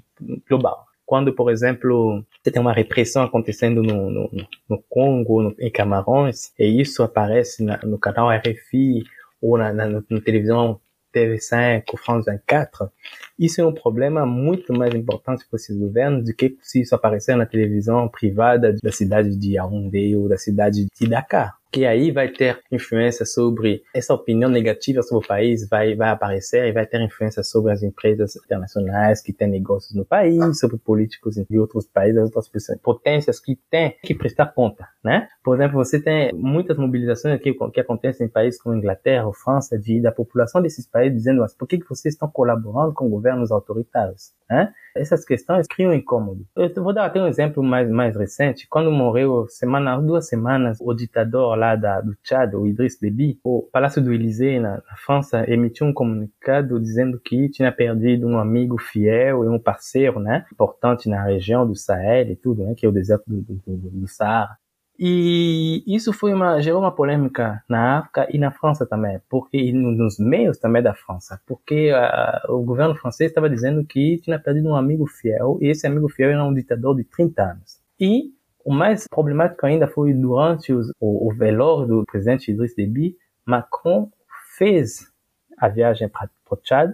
global. 0.47 0.85
Quando, 1.05 1.33
por 1.33 1.49
exemplo, 1.49 2.25
você 2.43 2.51
tem 2.51 2.61
uma 2.61 2.73
repressão 2.73 3.23
acontecendo 3.23 3.81
no, 3.81 4.09
no, 4.09 4.29
no 4.69 4.83
Congo, 4.89 5.41
no, 5.41 5.55
em 5.57 5.71
Camarões, 5.71 6.51
e 6.59 6.81
isso 6.81 7.01
aparece 7.01 7.63
na, 7.63 7.77
no 7.83 7.97
canal 7.97 8.29
RFI 8.29 9.03
ou 9.41 9.57
na, 9.57 9.71
na, 9.71 9.87
na 9.87 10.21
televisão 10.21 10.81
TV5 11.13 11.83
ou 11.93 11.97
France 11.97 12.29
24, 12.29 12.91
isso 13.39 13.61
é 13.61 13.65
um 13.65 13.73
problema 13.73 14.25
muito 14.25 14.73
mais 14.73 14.93
importante 14.93 15.45
para 15.49 15.57
esses 15.57 15.77
governos 15.77 16.25
do 16.25 16.35
que 16.35 16.57
se 16.61 16.81
isso 16.81 16.93
aparecer 16.93 17.35
na 17.37 17.45
televisão 17.45 18.09
privada 18.09 18.75
da 18.83 18.91
cidade 18.91 19.35
de 19.35 19.53
Yaoundé 19.53 20.15
ou 20.17 20.27
da 20.27 20.37
cidade 20.37 20.87
de 20.93 21.07
Dakar 21.07 21.56
que 21.77 21.85
aí 21.85 22.09
vai 22.09 22.27
ter 22.27 22.59
influência 22.71 23.23
sobre 23.23 23.83
essa 23.93 24.11
opinião 24.11 24.49
negativa 24.49 25.03
sobre 25.03 25.23
o 25.23 25.27
país 25.27 25.69
vai 25.69 25.95
vai 25.95 26.09
aparecer 26.09 26.65
e 26.65 26.71
vai 26.71 26.87
ter 26.87 26.99
influência 27.01 27.43
sobre 27.43 27.71
as 27.71 27.83
empresas 27.83 28.35
internacionais 28.35 29.21
que 29.21 29.31
têm 29.31 29.47
negócios 29.47 29.93
no 29.93 30.03
país, 30.03 30.59
sobre 30.59 30.77
políticos 30.79 31.35
de 31.35 31.59
outros 31.59 31.85
países, 31.85 32.19
outras 32.23 32.49
potências 32.81 33.39
que 33.39 33.59
têm 33.69 33.95
que 34.01 34.15
prestar 34.15 34.47
conta, 34.47 34.87
né? 35.07 35.29
Por 35.41 35.55
exemplo, 35.55 35.77
você 35.77 36.01
tem 36.01 36.33
muitas 36.33 36.77
mobilizações 36.77 37.33
aqui 37.33 37.55
que 37.71 37.79
acontecem 37.79 38.27
em 38.27 38.29
países 38.29 38.61
como 38.61 38.75
Inglaterra 38.75 39.31
França 39.33 39.79
de 39.79 40.01
da 40.01 40.11
população 40.11 40.61
desses 40.61 40.85
países 40.85 41.19
dizendo 41.19 41.39
mas 41.39 41.55
por 41.55 41.65
que 41.65 41.79
vocês 41.87 42.13
estão 42.13 42.29
colaborando 42.29 42.93
com 42.93 43.09
governos 43.09 43.49
autoritários, 43.49 44.33
né? 44.49 44.73
Essas 44.93 45.23
questões 45.23 45.65
criam 45.67 45.93
incômodo. 45.93 46.45
Eu 46.55 46.83
vou 46.83 46.93
dar 46.93 47.05
até 47.05 47.21
um 47.21 47.27
exemplo 47.27 47.63
mais 47.63 47.89
mais 47.89 48.17
recente. 48.17 48.67
Quando 48.69 48.91
morreu 48.91 49.47
semana 49.47 49.97
duas 50.01 50.27
semanas 50.27 50.77
o 50.81 50.93
ditador 50.93 51.55
lá 51.55 51.77
da, 51.77 52.01
do 52.01 52.13
Tchad, 52.15 52.53
o 52.55 52.67
Idriss 52.67 52.99
Déby, 52.99 53.39
o 53.43 53.61
Palácio 53.71 54.03
do 54.03 54.11
Élysée, 54.11 54.59
na, 54.59 54.71
na, 54.71 54.97
França, 55.05 55.49
emitiu 55.49 55.87
um 55.87 55.93
comunicado 55.93 56.81
dizendo 56.81 57.17
que 57.17 57.47
tinha 57.49 57.71
perdido 57.71 58.27
um 58.27 58.37
amigo 58.37 58.77
fiel 58.77 59.45
e 59.45 59.47
um 59.47 59.59
parceiro, 59.59 60.19
né, 60.19 60.45
importante 60.51 61.07
na 61.07 61.23
região 61.23 61.65
do 61.65 61.75
Sahel 61.75 62.31
e 62.31 62.35
tudo, 62.35 62.65
né, 62.65 62.73
que 62.75 62.85
é 62.85 62.89
o 62.89 62.91
deserto 62.91 63.23
do, 63.27 63.41
do, 63.41 63.61
do, 63.65 63.89
do 64.01 64.07
Saara. 64.07 64.57
E 64.99 65.83
isso 65.85 66.11
foi 66.11 66.33
uma, 66.33 66.59
gerou 66.59 66.81
uma 66.81 66.91
polêmica 66.91 67.63
na 67.69 67.99
África 67.99 68.27
e 68.31 68.39
na 68.39 68.49
França 68.49 68.83
também, 68.85 69.21
porque 69.29 69.71
nos 69.71 70.17
meios 70.17 70.57
também 70.57 70.81
da 70.81 70.95
França, 70.95 71.39
porque 71.45 71.91
uh, 71.91 72.51
o 72.51 72.63
governo 72.63 72.95
francês 72.95 73.29
estava 73.29 73.47
dizendo 73.47 73.85
que 73.85 74.17
tinha 74.17 74.39
perdido 74.39 74.69
um 74.69 74.75
amigo 74.75 75.05
fiel 75.05 75.59
e 75.61 75.67
esse 75.67 75.85
amigo 75.85 76.09
fiel 76.09 76.31
era 76.31 76.43
um 76.43 76.53
ditador 76.53 76.95
de 76.95 77.03
30 77.03 77.43
anos. 77.43 77.79
E 77.99 78.31
o 78.65 78.73
mais 78.73 79.07
problemático 79.07 79.65
ainda 79.67 79.87
foi 79.87 80.13
durante 80.13 80.73
os, 80.73 80.89
o, 80.99 81.29
o 81.29 81.33
velório 81.33 81.87
do 81.87 82.05
presidente 82.05 82.51
Idriss 82.51 82.75
Déby, 82.75 83.15
Macron 83.45 84.11
fez 84.57 85.11
a 85.57 85.67
viagem 85.69 86.09
para 86.09 86.29
o 86.49 86.55
Tchad 86.57 86.93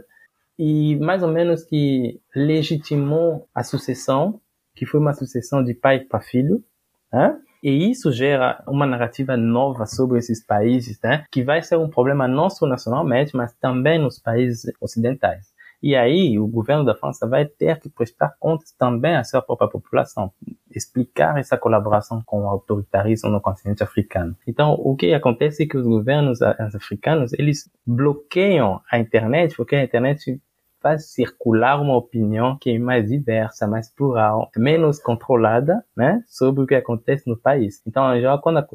e 0.59 0.97
mais 0.97 1.23
ou 1.23 1.29
menos 1.29 1.63
que 1.63 2.21
legitimou 2.35 3.47
a 3.55 3.63
sucessão, 3.63 4.41
que 4.75 4.85
foi 4.85 4.99
uma 4.99 5.13
sucessão 5.13 5.63
de 5.63 5.73
pai 5.73 6.01
para 6.01 6.21
filho, 6.21 6.63
né? 7.11 7.39
E 7.63 7.89
isso 7.89 8.11
gera 8.11 8.61
uma 8.67 8.85
narrativa 8.85 9.37
nova 9.37 9.85
sobre 9.85 10.19
esses 10.19 10.45
países, 10.45 10.99
né? 11.01 11.23
Que 11.31 11.41
vai 11.41 11.61
ser 11.61 11.77
um 11.77 11.89
problema 11.89 12.27
não 12.27 12.49
só 12.49 12.67
nacionalmente, 12.67 13.33
mas 13.37 13.53
também 13.53 13.97
nos 13.97 14.19
países 14.19 14.69
ocidentais. 14.81 15.53
E 15.81 15.95
aí 15.95 16.37
o 16.37 16.47
governo 16.47 16.83
da 16.83 16.95
França 16.95 17.27
vai 17.27 17.45
ter 17.45 17.79
que 17.79 17.89
prestar 17.89 18.35
contas 18.39 18.71
também 18.71 19.15
à 19.15 19.23
sua 19.23 19.41
própria 19.41 19.69
população, 19.69 20.31
explicar 20.71 21.37
essa 21.37 21.57
colaboração 21.57 22.21
com 22.25 22.43
o 22.43 22.49
autoritarismo 22.49 23.29
no 23.29 23.41
continente 23.41 23.83
africano. 23.83 24.35
Então, 24.47 24.73
o 24.73 24.95
que 24.95 25.13
acontece 25.13 25.63
é 25.63 25.65
que 25.65 25.77
os 25.77 25.85
governos 25.85 26.41
africanos, 26.41 27.33
eles 27.33 27.69
bloqueiam 27.85 28.81
a 28.89 28.97
internet 28.97 29.55
porque 29.55 29.75
a 29.75 29.83
internet 29.83 30.41
faz 30.83 31.05
circular 31.05 31.81
uma 31.81 31.95
opinião 31.95 32.57
que 32.59 32.69
é 32.69 32.77
mais 32.77 33.09
diversa, 33.09 33.65
mais 33.65 33.89
plural, 33.89 34.51
menos 34.57 34.99
controlada, 34.99 35.83
né, 35.95 36.21
sobre 36.27 36.63
o 36.63 36.67
que 36.67 36.75
acontece 36.75 37.27
no 37.27 37.37
país. 37.37 37.81
Então, 37.87 38.19
já 38.19 38.37
quando 38.37 38.57
a, 38.59 38.67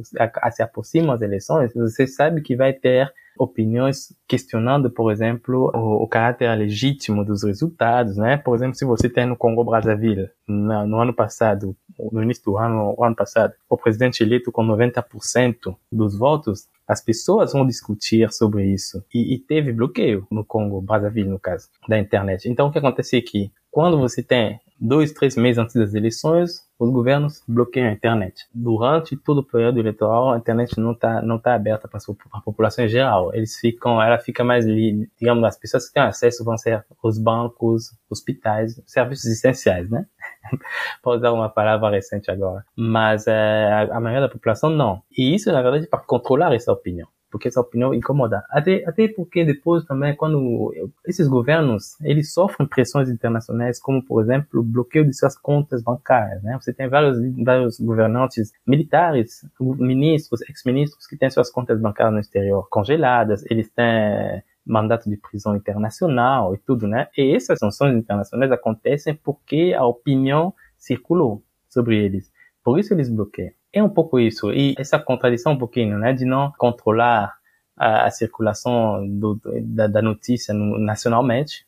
a, 0.43 0.51
se 0.51 0.63
aproximam 0.63 1.13
as 1.13 1.21
eleições, 1.21 1.75
você 1.75 2.07
sabe 2.07 2.41
que 2.41 2.57
vai 2.57 2.73
ter 2.73 3.13
opiniões 3.39 4.13
questionando, 4.27 4.91
por 4.91 5.13
exemplo, 5.13 5.71
o, 5.75 6.03
o, 6.03 6.09
caráter 6.09 6.53
legítimo 6.57 7.25
dos 7.25 7.45
resultados, 7.45 8.17
né? 8.17 8.37
Por 8.37 8.55
exemplo, 8.55 8.75
se 8.75 8.85
você 8.85 9.09
tem 9.09 9.27
no 9.27 9.37
Congo 9.37 9.65
Brazzaville, 9.65 10.29
no, 10.47 10.87
no 10.87 11.01
ano 11.01 11.15
passado, 11.15 11.77
no 12.13 12.23
início 12.23 12.45
do 12.45 12.59
ano, 12.59 12.97
ano 13.03 13.17
passado, 13.17 13.55
o 13.69 13.77
presidente 13.77 14.23
eleito 14.23 14.53
com 14.53 14.67
90% 14.67 15.77
dos 15.91 16.17
votos, 16.17 16.69
as 16.87 17.01
pessoas 17.01 17.53
vão 17.53 17.67
discutir 17.67 18.33
sobre 18.33 18.65
isso. 18.65 19.05
E, 19.15 19.35
e, 19.35 19.39
teve 19.39 19.73
bloqueio 19.73 20.27
no 20.31 20.45
Congo, 20.45 20.81
Brazzaville, 20.81 21.29
no 21.29 21.39
caso, 21.39 21.69
da 21.89 21.99
internet. 21.99 22.49
Então, 22.49 22.69
o 22.69 22.73
que 22.73 22.79
acontece 22.79 23.17
é 23.17 23.21
que, 23.21 23.53
quando 23.71 23.99
você 23.99 24.23
tem 24.23 24.59
dois, 24.81 25.13
três 25.13 25.37
meses 25.37 25.59
antes 25.59 25.75
das 25.75 25.95
eleições, 25.95 26.67
os 26.79 26.91
governos 26.91 27.43
bloqueiam 27.47 27.89
a 27.89 27.93
internet. 27.93 28.47
Durante 28.55 29.17
todo 29.17 29.39
o 29.39 29.45
período 29.45 29.81
eleitoral, 29.81 30.33
a 30.33 30.39
internet 30.39 30.79
não 30.79 30.93
está 30.93 31.21
não 31.21 31.39
tá 31.39 31.55
aberta 31.55 31.89
para 31.89 31.99
a 32.33 32.41
população 32.41 32.85
em 32.85 32.89
geral. 32.89 33.35
Eles 33.35 33.57
ficam, 33.57 34.01
ela 34.01 34.19
fica 34.19 34.45
mais, 34.45 34.65
digamos, 34.65 35.43
as 35.45 35.59
pessoas 35.59 35.89
que 35.89 35.95
têm 35.95 36.03
acesso 36.03 36.45
vão 36.45 36.57
ser 36.57 36.85
os 37.03 37.19
bancos, 37.19 37.93
hospitais, 38.09 38.81
serviços 38.87 39.27
essenciais, 39.27 39.91
né? 39.91 40.07
para 41.03 41.17
usar 41.17 41.33
uma 41.33 41.49
palavra 41.49 41.91
recente 41.91 42.31
agora. 42.31 42.65
Mas 42.77 43.27
é, 43.27 43.89
a 43.91 44.01
maioria 44.01 44.29
da 44.29 44.33
população 44.33 44.71
não. 44.71 45.03
E 45.17 45.35
isso, 45.35 45.51
na 45.51 45.61
verdade, 45.61 45.85
é 45.85 45.89
para 45.89 45.99
controlar 46.01 46.55
essa 46.55 46.73
opinião 46.73 47.09
porque 47.31 47.49
essa 47.49 47.61
opinião 47.61 47.95
incomoda. 47.95 48.45
Até, 48.51 48.85
até 48.87 49.09
porque 49.09 49.45
depois 49.45 49.85
também, 49.85 50.17
quando 50.17 50.73
esses 51.07 51.29
governos, 51.29 52.01
eles 52.03 52.33
sofrem 52.33 52.67
pressões 52.69 53.09
internacionais, 53.09 53.81
como, 53.81 54.03
por 54.03 54.23
exemplo, 54.23 54.61
o 54.61 54.63
bloqueio 54.63 55.05
de 55.05 55.17
suas 55.17 55.37
contas 55.37 55.83
bancárias, 55.83 56.43
né? 56.43 56.59
Você 56.61 56.73
tem 56.73 56.89
vários, 56.89 57.19
vários 57.45 57.79
governantes 57.79 58.53
militares, 58.67 59.47
ministros, 59.61 60.41
ex-ministros 60.49 61.07
que 61.07 61.17
têm 61.17 61.31
suas 61.31 61.51
contas 61.51 61.81
bancárias 61.81 62.15
no 62.15 62.21
exterior 62.21 62.69
congeladas, 62.69 63.45
eles 63.51 63.71
têm 63.71 64.43
mandato 64.65 65.09
de 65.09 65.17
prisão 65.17 65.57
internacional 65.57 66.55
e 66.55 66.59
tudo, 66.59 66.87
né? 66.87 67.09
E 67.17 67.35
essas 67.35 67.59
sanções 67.59 67.97
internacionais 67.97 68.53
acontecem 68.53 69.15
porque 69.15 69.75
a 69.77 69.85
opinião 69.85 70.55
circulou 70.77 71.43
sobre 71.69 71.97
eles. 71.97 72.31
Por 72.63 72.79
isso 72.79 72.93
eles 72.93 73.09
bloqueiam. 73.09 73.58
É 73.73 73.83
um 73.83 73.89
pouco 73.89 74.19
isso. 74.19 74.53
E 74.53 74.75
essa 74.79 74.99
contradição 74.99 75.53
um 75.53 75.59
pouquinho, 75.59 75.99
né, 75.99 76.13
de 76.13 76.25
não 76.25 76.53
controlar 76.57 77.35
a, 77.77 78.07
a 78.07 78.11
circulação 78.11 79.07
do, 79.07 79.41
da, 79.63 79.87
da, 79.87 80.03
notícia 80.03 80.53
nacionalmente, 80.53 81.67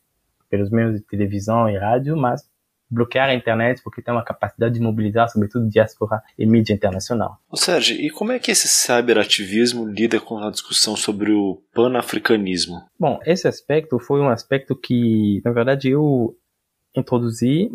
pelos 0.49 0.69
meios 0.69 0.95
de 0.95 1.01
televisão 1.01 1.69
e 1.69 1.77
rádio, 1.77 2.17
mas 2.17 2.49
bloquear 2.89 3.29
a 3.29 3.33
internet 3.33 3.81
porque 3.81 4.01
tem 4.01 4.13
uma 4.13 4.23
capacidade 4.23 4.73
de 4.73 4.81
mobilizar, 4.81 5.29
sobretudo, 5.29 5.69
diáspora 5.69 6.21
e 6.37 6.45
mídia 6.45 6.73
internacional. 6.73 7.37
Ô 7.49 7.55
Sérgio, 7.55 7.95
e 7.95 8.09
como 8.09 8.33
é 8.33 8.39
que 8.39 8.51
esse 8.51 8.67
cyberativismo 8.67 9.87
lida 9.87 10.19
com 10.19 10.37
a 10.39 10.51
discussão 10.51 10.97
sobre 10.97 11.31
o 11.31 11.61
panafricanismo? 11.73 12.83
Bom, 12.99 13.19
esse 13.25 13.47
aspecto 13.47 13.97
foi 13.97 14.19
um 14.19 14.27
aspecto 14.27 14.75
que, 14.75 15.41
na 15.45 15.51
verdade, 15.51 15.89
eu 15.89 16.35
introduzi 16.93 17.71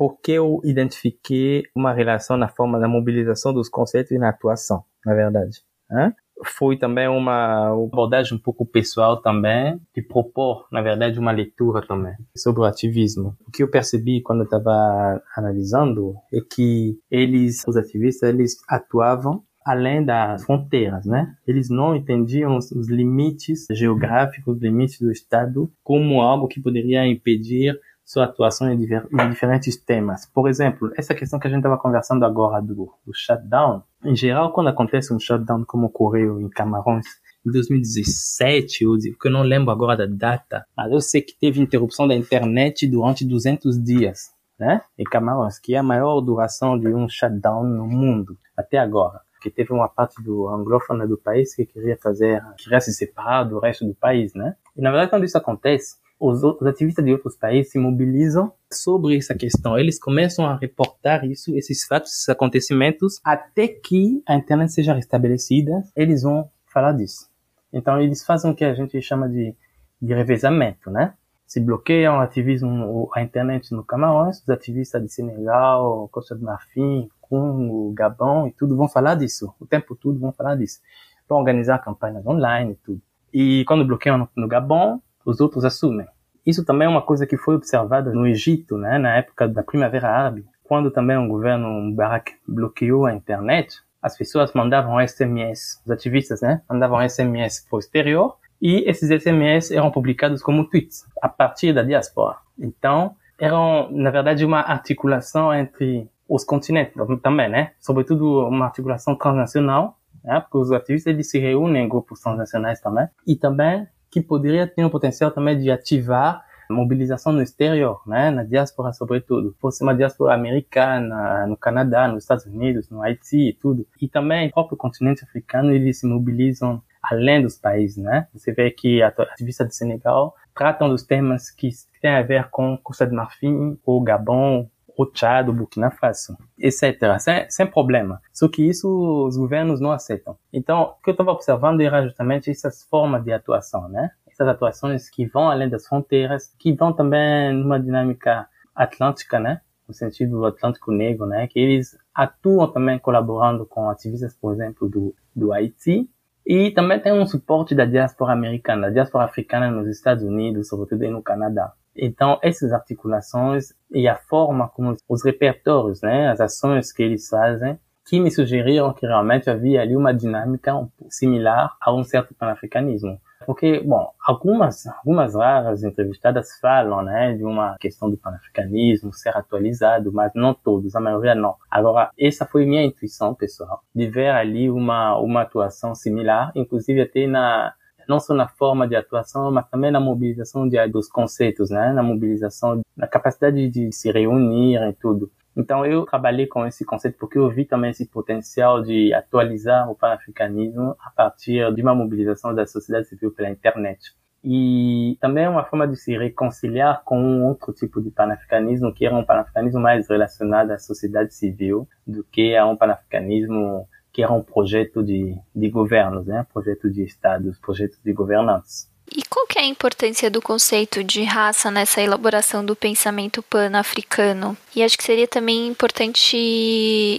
porque 0.00 0.32
eu 0.32 0.62
identifiquei 0.64 1.64
uma 1.76 1.92
relação 1.92 2.34
na 2.34 2.48
forma 2.48 2.80
da 2.80 2.88
mobilização 2.88 3.52
dos 3.52 3.68
conceitos 3.68 4.10
e 4.12 4.18
na 4.18 4.30
atuação, 4.30 4.82
na 5.04 5.12
verdade. 5.12 5.58
Né? 5.90 6.14
Foi 6.42 6.78
também 6.78 7.06
uma 7.06 7.68
abordagem 7.68 8.38
um 8.38 8.40
pouco 8.40 8.64
pessoal 8.64 9.20
também, 9.20 9.78
de 9.94 10.00
propor, 10.00 10.66
na 10.72 10.80
verdade, 10.80 11.18
uma 11.18 11.32
leitura 11.32 11.86
também 11.86 12.14
sobre 12.34 12.62
o 12.62 12.64
ativismo. 12.64 13.36
O 13.46 13.50
que 13.50 13.62
eu 13.62 13.70
percebi 13.70 14.22
quando 14.22 14.40
eu 14.40 14.44
estava 14.44 15.22
analisando 15.36 16.14
é 16.32 16.38
que 16.50 16.98
eles, 17.10 17.62
os 17.68 17.76
ativistas, 17.76 18.30
eles 18.30 18.56
atuavam 18.70 19.44
além 19.66 20.02
das 20.02 20.44
fronteiras, 20.44 21.04
né? 21.04 21.34
Eles 21.46 21.68
não 21.68 21.94
entendiam 21.94 22.56
os, 22.56 22.88
limites 22.88 23.66
geográficos, 23.70 24.56
os 24.56 24.62
limites 24.62 24.98
do 24.98 25.12
Estado 25.12 25.70
como 25.82 26.20
algo 26.22 26.48
que 26.48 26.60
poderia 26.60 27.06
impedir 27.06 27.78
sua 28.10 28.24
atuação 28.24 28.68
em, 28.72 28.76
diver, 28.76 29.06
em, 29.12 29.30
diferentes 29.30 29.76
temas. 29.76 30.26
Por 30.26 30.48
exemplo, 30.48 30.92
essa 30.96 31.14
questão 31.14 31.38
que 31.38 31.46
a 31.46 31.50
gente 31.50 31.60
estava 31.60 31.78
conversando 31.78 32.24
agora 32.24 32.60
do, 32.60 32.92
do 33.06 33.14
shutdown, 33.14 33.84
em 34.04 34.16
geral, 34.16 34.52
quando 34.52 34.66
acontece 34.66 35.14
um 35.14 35.20
shutdown 35.20 35.64
como 35.64 35.86
ocorreu 35.86 36.40
em 36.40 36.48
Camarões 36.48 37.06
em 37.46 37.52
2017, 37.52 38.82
eu, 38.82 38.96
que 38.98 39.28
eu 39.28 39.30
não 39.30 39.42
lembro 39.42 39.70
agora 39.70 39.96
da 39.96 40.06
data, 40.06 40.66
mas 40.76 40.90
eu 40.90 41.00
sei 41.00 41.22
que 41.22 41.38
teve 41.38 41.60
interrupção 41.60 42.08
da 42.08 42.14
internet 42.16 42.84
durante 42.88 43.24
200 43.24 43.80
dias, 43.80 44.32
né? 44.58 44.80
Em 44.98 45.04
Camarões, 45.04 45.60
que 45.60 45.76
é 45.76 45.78
a 45.78 45.82
maior 45.82 46.20
duração 46.20 46.76
de 46.76 46.88
um 46.88 47.08
shutdown 47.08 47.62
no 47.62 47.86
mundo 47.86 48.36
até 48.56 48.76
agora 48.76 49.20
que 49.40 49.50
teve 49.50 49.72
uma 49.72 49.88
parte 49.88 50.22
do 50.22 50.48
anglófona 50.48 51.06
do 51.06 51.16
país 51.16 51.54
que 51.54 51.64
queria 51.64 51.96
fazer, 51.96 52.42
queria 52.58 52.78
se 52.78 52.92
separar 52.92 53.44
do 53.44 53.58
resto 53.58 53.86
do 53.86 53.94
país, 53.94 54.34
né? 54.34 54.54
E 54.76 54.82
na 54.82 54.90
verdade, 54.90 55.10
quando 55.10 55.24
isso 55.24 55.38
acontece, 55.38 55.96
os, 56.20 56.44
os 56.44 56.66
ativistas 56.66 57.02
de 57.02 57.12
outros 57.12 57.34
países 57.34 57.72
se 57.72 57.78
mobilizam 57.78 58.52
sobre 58.70 59.16
essa 59.16 59.34
questão. 59.34 59.78
Eles 59.78 59.98
começam 59.98 60.44
a 60.44 60.56
reportar 60.56 61.24
isso, 61.24 61.56
esses 61.56 61.86
fatos, 61.86 62.12
esses 62.12 62.28
acontecimentos, 62.28 63.18
até 63.24 63.66
que 63.66 64.22
a 64.28 64.36
internet 64.36 64.70
seja 64.70 64.92
restabelecida, 64.92 65.82
eles 65.96 66.22
vão 66.22 66.50
falar 66.66 66.92
disso. 66.92 67.30
Então 67.72 67.98
eles 67.98 68.24
fazem 68.24 68.50
o 68.50 68.54
que 68.54 68.64
a 68.64 68.74
gente 68.74 69.00
chama 69.00 69.28
de, 69.28 69.56
de 70.00 70.14
revezamento, 70.14 70.90
né? 70.90 71.14
Se 71.46 71.58
bloqueiam 71.58 72.18
o 72.18 72.20
ativismo, 72.20 73.10
a 73.14 73.22
internet 73.22 73.72
no 73.72 73.82
Camarões, 73.82 74.40
os 74.42 74.48
ativistas 74.50 75.02
de 75.02 75.08
Senegal, 75.08 76.08
Costa 76.12 76.36
do 76.36 76.44
Marfim, 76.44 77.08
Congo, 77.20 77.92
Gabão 77.92 78.46
e 78.46 78.52
tudo 78.52 78.76
vão 78.76 78.88
falar 78.88 79.14
disso. 79.14 79.52
O 79.58 79.66
tempo 79.66 79.96
todo 79.96 80.20
vão 80.20 80.32
falar 80.32 80.54
disso. 80.54 80.80
Vão 81.28 81.38
organizar 81.38 81.78
campanhas 81.78 82.24
online 82.26 82.72
e 82.72 82.76
tudo. 82.76 83.02
E 83.32 83.64
quando 83.64 83.84
bloqueiam 83.84 84.18
no, 84.18 84.28
no 84.36 84.46
Gabão, 84.46 85.02
os 85.24 85.40
outros 85.40 85.64
assumem. 85.64 86.06
Isso 86.44 86.64
também 86.64 86.86
é 86.86 86.88
uma 86.88 87.02
coisa 87.02 87.26
que 87.26 87.36
foi 87.36 87.54
observada 87.54 88.12
no 88.12 88.26
Egito, 88.26 88.76
né, 88.78 88.98
na 88.98 89.16
época 89.16 89.46
da 89.46 89.62
Primavera 89.62 90.08
Árabe, 90.08 90.46
quando 90.64 90.90
também 90.90 91.16
o 91.16 91.28
governo 91.28 91.68
Mubarak 91.68 92.34
bloqueou 92.46 93.06
a 93.06 93.14
internet, 93.14 93.78
as 94.00 94.16
pessoas 94.16 94.52
mandavam 94.54 94.98
SMS, 95.06 95.80
os 95.84 95.90
ativistas, 95.90 96.40
né, 96.40 96.62
mandavam 96.68 97.06
SMS 97.06 97.66
para 97.68 97.76
o 97.76 97.80
exterior 97.80 98.36
e 98.60 98.88
esses 98.88 99.08
SMS 99.22 99.70
eram 99.70 99.90
publicados 99.90 100.42
como 100.42 100.64
tweets 100.64 101.04
a 101.22 101.28
partir 101.28 101.72
da 101.72 101.82
diáspora. 101.82 102.36
Então, 102.58 103.14
eram, 103.38 103.90
na 103.90 104.10
verdade, 104.10 104.44
uma 104.44 104.60
articulação 104.60 105.52
entre 105.52 106.08
os 106.28 106.44
continentes 106.44 106.94
também, 107.22 107.48
né? 107.48 107.72
Sobretudo 107.80 108.46
uma 108.46 108.66
articulação 108.66 109.16
transnacional, 109.16 109.96
né? 110.22 110.40
Porque 110.40 110.58
os 110.58 110.70
ativistas 110.70 111.12
eles 111.12 111.30
se 111.30 111.38
reúnem 111.38 111.86
em 111.86 111.88
grupos 111.88 112.20
transnacionais 112.20 112.80
também. 112.80 113.08
E 113.26 113.34
também 113.34 113.88
que 114.10 114.20
poderia 114.20 114.66
ter 114.66 114.84
um 114.84 114.90
potencial 114.90 115.30
também 115.30 115.58
de 115.58 115.70
ativar 115.70 116.44
mobilização 116.70 117.32
no 117.32 117.42
exterior, 117.42 118.00
né, 118.06 118.30
na 118.30 118.44
diáspora 118.44 118.92
sobretudo, 118.92 119.54
fosse 119.60 119.82
uma 119.82 119.94
diáspora 119.94 120.34
americana, 120.34 121.46
no 121.46 121.56
Canadá, 121.56 122.06
nos 122.08 122.22
Estados 122.22 122.46
Unidos, 122.46 122.88
no 122.88 123.02
Haiti 123.02 123.48
e 123.48 123.52
tudo. 123.52 123.86
E 124.00 124.08
também 124.08 124.48
o 124.48 124.52
próprio 124.52 124.78
continente 124.78 125.24
africano, 125.24 125.72
eles 125.72 125.98
se 125.98 126.06
mobilizam 126.06 126.82
além 127.02 127.42
dos 127.42 127.56
países, 127.56 127.96
né? 127.96 128.28
Você 128.32 128.52
vê 128.52 128.70
que 128.70 129.02
a 129.02 129.08
ativista 129.08 129.64
de 129.64 129.74
Senegal 129.74 130.34
tratam 130.54 130.88
dos 130.88 131.02
temas 131.02 131.50
que 131.50 131.70
têm 132.00 132.10
a 132.10 132.22
ver 132.22 132.48
com 132.50 132.76
Costa 132.78 133.06
de 133.06 133.14
Marfim, 133.14 133.78
ou 133.84 134.00
Gabão, 134.02 134.70
o 135.00 135.06
Tchad, 135.06 135.48
o 135.48 135.52
Burkina 135.52 135.90
Faso, 135.90 136.36
etc. 136.58 137.18
Sem, 137.18 137.48
sem 137.48 137.66
problema. 137.66 138.20
Só 138.32 138.46
que 138.48 138.62
isso 138.68 138.86
os 139.26 139.34
governos 139.34 139.80
não 139.80 139.92
aceitam. 139.92 140.36
Então, 140.52 140.82
o 140.82 141.02
que 141.02 141.08
eu 141.08 141.12
estava 141.12 141.32
observando 141.32 141.80
era 141.80 142.02
justamente 142.02 142.50
essas 142.50 142.84
formas 142.84 143.24
de 143.24 143.32
atuação, 143.32 143.88
né? 143.88 144.10
Essas 144.30 144.46
atuações 144.46 145.08
que 145.08 145.24
vão 145.26 145.48
além 145.48 145.70
das 145.70 145.86
fronteiras, 145.86 146.54
que 146.58 146.74
vão 146.74 146.92
também 146.92 147.50
numa 147.54 147.80
dinâmica 147.80 148.46
atlântica, 148.74 149.40
né? 149.40 149.62
No 149.88 149.94
sentido 149.94 150.38
do 150.38 150.46
Atlântico 150.46 150.92
Negro, 150.92 151.24
né? 151.24 151.46
Que 151.46 151.58
eles 151.58 151.96
atuam 152.14 152.70
também 152.70 152.98
colaborando 152.98 153.64
com 153.64 153.88
ativistas, 153.88 154.36
por 154.36 154.52
exemplo, 154.52 154.86
do, 154.86 155.14
do 155.34 155.50
Haiti, 155.50 156.10
e 156.46 156.70
também 156.72 157.00
tem 157.00 157.12
um 157.12 157.26
suporte 157.26 157.74
da 157.74 157.86
diáspora 157.86 158.32
americana, 158.32 158.88
da 158.88 158.90
diáspora 158.90 159.24
africana 159.24 159.70
nos 159.70 159.88
Estados 159.88 160.24
Unidos, 160.24 160.68
sobretudo 160.68 161.10
no 161.10 161.22
Canadá. 161.22 161.72
Então, 161.96 162.38
essas 162.42 162.72
articulações 162.72 163.72
e 163.90 164.08
a 164.08 164.16
forma 164.16 164.68
como 164.68 164.96
os 165.08 165.24
repertórios, 165.24 166.00
né, 166.00 166.30
as 166.30 166.40
ações 166.40 166.92
que 166.92 167.02
eles 167.02 167.28
fazem, 167.28 167.78
que 168.06 168.18
me 168.18 168.30
sugeriram 168.30 168.92
que 168.92 169.06
realmente 169.06 169.48
havia 169.48 169.82
ali 169.82 169.96
uma 169.96 170.12
dinâmica 170.12 170.72
similar 171.08 171.76
a 171.80 171.94
um 171.94 172.02
certo 172.02 172.34
panafricanismo. 172.34 173.20
Porque, 173.46 173.80
bom, 173.80 174.12
algumas, 174.26 174.86
algumas 174.86 175.34
raras 175.34 175.82
entrevistadas 175.82 176.58
falam, 176.60 177.02
né, 177.02 177.34
de 177.34 177.44
uma 177.44 177.76
questão 177.78 178.10
do 178.10 178.16
panafricanismo 178.16 179.12
ser 179.14 179.34
atualizado, 179.36 180.12
mas 180.12 180.32
não 180.34 180.52
todos, 180.52 180.94
a 180.94 181.00
maioria 181.00 181.34
não. 181.34 181.54
Agora, 181.70 182.10
essa 182.18 182.44
foi 182.44 182.66
minha 182.66 182.82
intuição 182.82 183.34
pessoal, 183.34 183.82
de 183.94 184.06
ver 184.08 184.30
ali 184.30 184.70
uma, 184.70 185.16
uma 185.18 185.42
atuação 185.42 185.94
similar, 185.94 186.52
inclusive 186.54 187.00
até 187.00 187.26
na, 187.26 187.72
não 188.10 188.18
só 188.18 188.34
na 188.34 188.48
forma 188.48 188.88
de 188.88 188.96
atuação, 188.96 189.52
mas 189.52 189.68
também 189.68 189.92
na 189.92 190.00
mobilização 190.00 190.68
de, 190.68 190.84
dos 190.88 191.08
conceitos, 191.08 191.70
né, 191.70 191.92
na 191.92 192.02
mobilização, 192.02 192.82
na 192.96 193.06
capacidade 193.06 193.70
de 193.70 193.92
se 193.92 194.10
reunir 194.10 194.76
e 194.76 194.92
tudo. 194.94 195.30
Então 195.56 195.86
eu 195.86 196.04
trabalhei 196.04 196.46
com 196.46 196.66
esse 196.66 196.84
conceito 196.84 197.16
porque 197.18 197.38
eu 197.38 197.48
vi 197.48 197.64
também 197.64 197.90
esse 197.90 198.06
potencial 198.06 198.82
de 198.82 199.14
atualizar 199.14 199.88
o 199.88 199.94
panafricanismo 199.94 200.96
a 201.00 201.10
partir 201.10 201.72
de 201.72 201.82
uma 201.82 201.94
mobilização 201.94 202.52
da 202.52 202.66
sociedade 202.66 203.08
civil 203.08 203.30
pela 203.30 203.48
internet. 203.48 204.12
E 204.42 205.18
também 205.20 205.46
uma 205.46 205.64
forma 205.64 205.86
de 205.86 205.96
se 205.96 206.16
reconciliar 206.16 207.02
com 207.04 207.20
um 207.20 207.46
outro 207.46 207.72
tipo 207.74 208.00
de 208.00 208.10
panafricanismo, 208.10 208.92
que 208.92 209.04
era 209.04 209.14
um 209.14 209.24
panafricanismo 209.24 209.80
mais 209.80 210.08
relacionado 210.08 210.70
à 210.70 210.78
sociedade 210.78 211.34
civil 211.34 211.86
do 212.06 212.24
que 212.24 212.56
a 212.56 212.66
um 212.66 212.76
panafricanismo 212.76 213.86
que 214.12 214.22
era 214.22 214.32
um 214.32 214.42
projeto 214.42 215.02
de, 215.02 215.36
de 215.54 215.70
governos, 215.70 216.26
né? 216.26 216.46
projeto 216.52 216.90
de 216.90 217.04
estados, 217.04 217.58
projeto 217.58 217.98
de 218.04 218.12
governantes. 218.12 218.90
E 219.12 219.22
qual 219.28 219.44
que 219.44 219.58
é 219.58 219.62
a 219.62 219.66
importância 219.66 220.30
do 220.30 220.40
conceito 220.40 221.02
de 221.02 221.24
raça 221.24 221.68
nessa 221.68 222.00
elaboração 222.00 222.64
do 222.64 222.76
pensamento 222.76 223.42
pan-africano? 223.42 224.56
E 224.74 224.84
acho 224.84 224.96
que 224.96 225.02
seria 225.02 225.26
também 225.26 225.66
importante 225.66 226.36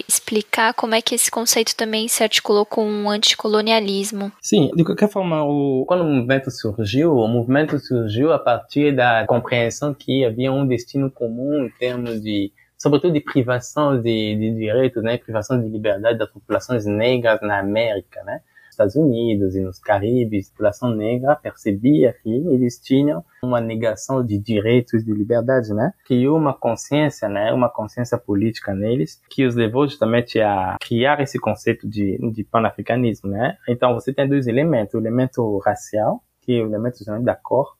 explicar 0.07 0.73
como 0.73 0.95
é 0.95 1.01
que 1.01 1.15
esse 1.15 1.29
conceito 1.29 1.75
também 1.75 2.07
se 2.07 2.23
articulou 2.23 2.65
com 2.65 3.03
o 3.03 3.09
anticolonialismo. 3.09 4.31
Sim, 4.41 4.71
de 4.73 4.85
qualquer 4.85 5.09
forma, 5.09 5.43
o, 5.43 5.83
quando 5.85 6.01
o 6.01 6.05
movimento 6.05 6.49
surgiu, 6.49 7.13
o 7.13 7.27
movimento 7.27 7.77
surgiu 7.77 8.31
a 8.31 8.39
partir 8.39 8.95
da 8.95 9.25
compreensão 9.27 9.93
que 9.93 10.23
havia 10.23 10.51
um 10.51 10.65
destino 10.65 11.11
comum 11.11 11.65
em 11.65 11.69
termos 11.71 12.21
de 12.21 12.53
sobretudo 12.81 13.13
de 13.13 13.21
privação 13.21 14.01
de, 14.01 14.35
de 14.35 14.55
direitos, 14.55 15.03
né, 15.03 15.15
privação 15.17 15.61
de 15.61 15.69
liberdade 15.69 16.17
das 16.17 16.31
populações 16.31 16.83
negras 16.85 17.39
na 17.41 17.59
América, 17.59 18.23
né? 18.23 18.41
Estados 18.71 18.95
Unidos 18.95 19.53
e 19.55 19.61
nos 19.61 19.77
Caribes, 19.79 20.47
a 20.47 20.51
população 20.51 20.95
negra 20.95 21.35
percebia 21.35 22.15
que 22.23 22.29
eles 22.29 22.79
tinham 22.79 23.23
uma 23.43 23.61
negação 23.61 24.25
de 24.25 24.39
direitos 24.39 25.03
de 25.03 25.13
liberdade, 25.13 25.73
né? 25.73 25.93
Criou 26.05 26.37
uma 26.37 26.53
consciência, 26.53 27.27
né? 27.29 27.53
Uma 27.53 27.69
consciência 27.69 28.17
política 28.17 28.73
neles 28.73 29.21
que 29.29 29.45
os 29.45 29.55
levou 29.55 29.87
justamente 29.87 30.39
a 30.39 30.77
criar 30.81 31.19
esse 31.19 31.37
conceito 31.37 31.87
de, 31.87 32.17
de 32.31 32.43
panafricanismo, 32.45 33.29
né? 33.29 33.57
Então 33.67 33.93
você 33.93 34.11
tem 34.13 34.27
dois 34.27 34.47
elementos, 34.47 34.95
o 34.95 34.99
elemento 34.99 35.59
racial, 35.59 36.23
que 36.41 36.57
é 36.57 36.63
o 36.63 36.67
elemento 36.67 36.97
justamente 36.97 37.25
da 37.25 37.35
cor, 37.35 37.75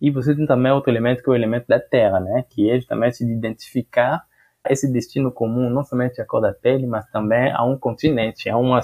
e 0.00 0.10
você 0.10 0.34
tem 0.34 0.46
também 0.46 0.72
outro 0.72 0.90
elemento 0.90 1.22
que 1.22 1.28
é 1.28 1.32
o 1.32 1.36
elemento 1.36 1.66
da 1.66 1.80
terra, 1.80 2.20
né? 2.20 2.44
Que 2.48 2.70
é 2.70 2.76
justamente 2.76 3.24
de 3.24 3.32
identificar 3.32 4.24
esse 4.70 4.90
destino 4.90 5.30
comum 5.30 5.70
não 5.70 5.84
somente 5.84 6.20
à 6.20 6.24
cor 6.24 6.40
da 6.40 6.52
pele, 6.52 6.86
mas 6.86 7.06
também 7.10 7.52
a 7.52 7.64
um 7.64 7.78
continente, 7.78 8.48
a 8.48 8.56
um, 8.56 8.74
a 8.74 8.82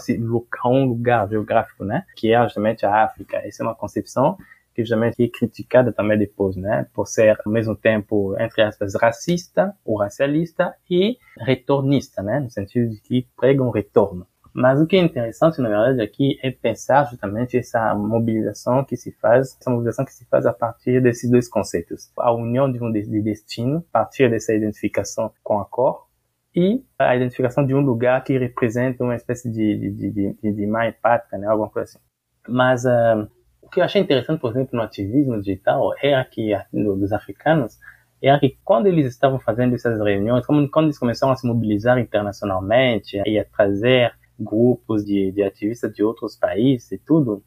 um 0.66 0.84
lugar 0.86 1.28
geográfico, 1.28 1.84
né? 1.84 2.04
Que 2.16 2.32
é 2.32 2.42
justamente 2.42 2.84
a 2.86 3.04
África. 3.04 3.38
Essa 3.38 3.62
é 3.62 3.66
uma 3.66 3.74
concepção 3.74 4.36
que 4.74 4.82
justamente 4.82 5.22
é 5.22 5.28
criticada 5.28 5.92
também 5.92 6.18
depois, 6.18 6.56
né? 6.56 6.86
Por 6.94 7.06
ser 7.06 7.38
ao 7.44 7.52
mesmo 7.52 7.76
tempo, 7.76 8.34
entre 8.38 8.62
aspas, 8.62 8.94
racista 8.94 9.74
ou 9.84 9.98
racialista 9.98 10.74
e 10.90 11.18
retornista, 11.38 12.22
né? 12.22 12.40
No 12.40 12.50
sentido 12.50 12.90
de 12.90 13.00
que 13.00 13.26
prega 13.36 13.62
um 13.62 13.70
retorno. 13.70 14.26
Mas 14.54 14.80
o 14.80 14.86
que 14.86 14.96
é 14.96 15.00
interessante, 15.00 15.60
na 15.60 15.68
verdade, 15.68 16.02
aqui 16.02 16.38
é 16.42 16.50
pensar 16.50 17.04
justamente 17.10 17.56
essa 17.56 17.94
mobilização 17.94 18.84
que 18.84 18.96
se 18.96 19.10
faz, 19.12 19.56
essa 19.58 19.70
mobilização 19.70 20.04
que 20.04 20.12
se 20.12 20.26
faz 20.26 20.44
a 20.44 20.52
partir 20.52 21.00
desses 21.00 21.30
dois 21.30 21.48
conceitos. 21.48 22.10
A 22.18 22.32
união 22.32 22.70
de 22.70 22.82
um 22.82 22.92
de 22.92 23.22
destino, 23.22 23.78
a 23.78 23.92
partir 24.00 24.30
dessa 24.30 24.52
identificação 24.52 25.32
com 25.42 25.58
a 25.58 25.64
cor, 25.64 26.06
e 26.54 26.84
a 26.98 27.16
identificação 27.16 27.64
de 27.66 27.74
um 27.74 27.80
lugar 27.80 28.22
que 28.22 28.36
representa 28.36 29.02
uma 29.02 29.16
espécie 29.16 29.50
de, 29.50 29.78
de, 29.78 30.10
de, 30.10 30.32
de, 30.34 30.52
de 30.52 30.66
mãe 30.66 30.92
pátria, 30.92 31.38
né? 31.38 31.46
Alguma 31.46 31.70
coisa 31.70 31.90
assim. 31.90 31.98
Mas 32.46 32.84
uh, 32.84 33.26
o 33.62 33.70
que 33.70 33.80
eu 33.80 33.84
achei 33.84 34.02
interessante, 34.02 34.38
por 34.38 34.50
exemplo, 34.50 34.76
no 34.76 34.82
ativismo 34.82 35.38
digital, 35.40 35.94
era 36.02 36.22
que, 36.24 36.52
dos 36.72 37.10
africanos, 37.12 37.78
era 38.22 38.38
que 38.38 38.58
quando 38.62 38.86
eles 38.86 39.06
estavam 39.06 39.40
fazendo 39.40 39.74
essas 39.74 39.98
reuniões, 39.98 40.44
quando 40.44 40.86
eles 40.86 40.98
começaram 40.98 41.32
a 41.32 41.36
se 41.36 41.46
mobilizar 41.46 41.98
internacionalmente 41.98 43.20
e 43.26 43.38
a 43.38 43.44
trazer 43.44 44.12
grupos 44.38 45.04
de, 45.04 45.32
de 45.32 45.42
ativistas 45.42 45.92
de 45.92 46.02
outros 46.02 46.36
países 46.36 46.90
e 46.92 46.98
tudo, 46.98 47.42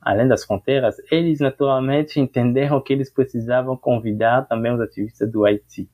além 0.00 0.28
das 0.28 0.44
fronteiras, 0.44 0.96
eles 1.10 1.40
naturalmente 1.40 2.20
entenderam 2.20 2.80
que 2.80 2.92
eles 2.92 3.12
precisavam 3.12 3.76
convidar 3.76 4.46
também 4.46 4.72
os 4.72 4.80
ativistas 4.80 5.30
do 5.30 5.44
Haiti. 5.44 5.88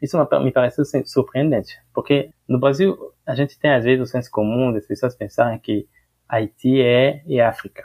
Isso 0.00 0.16
me 0.42 0.52
pareceu 0.52 0.84
surpreendente, 1.04 1.78
porque 1.94 2.30
no 2.48 2.60
Brasil 2.60 2.96
a 3.26 3.34
gente 3.34 3.58
tem 3.58 3.72
às 3.72 3.84
vezes 3.84 4.02
o 4.02 4.10
senso 4.10 4.30
comum 4.30 4.72
das 4.72 4.86
pessoas 4.86 5.16
pensarem 5.16 5.58
que 5.58 5.88
Haiti 6.28 6.80
é, 6.80 7.22
é 7.28 7.40
África. 7.40 7.84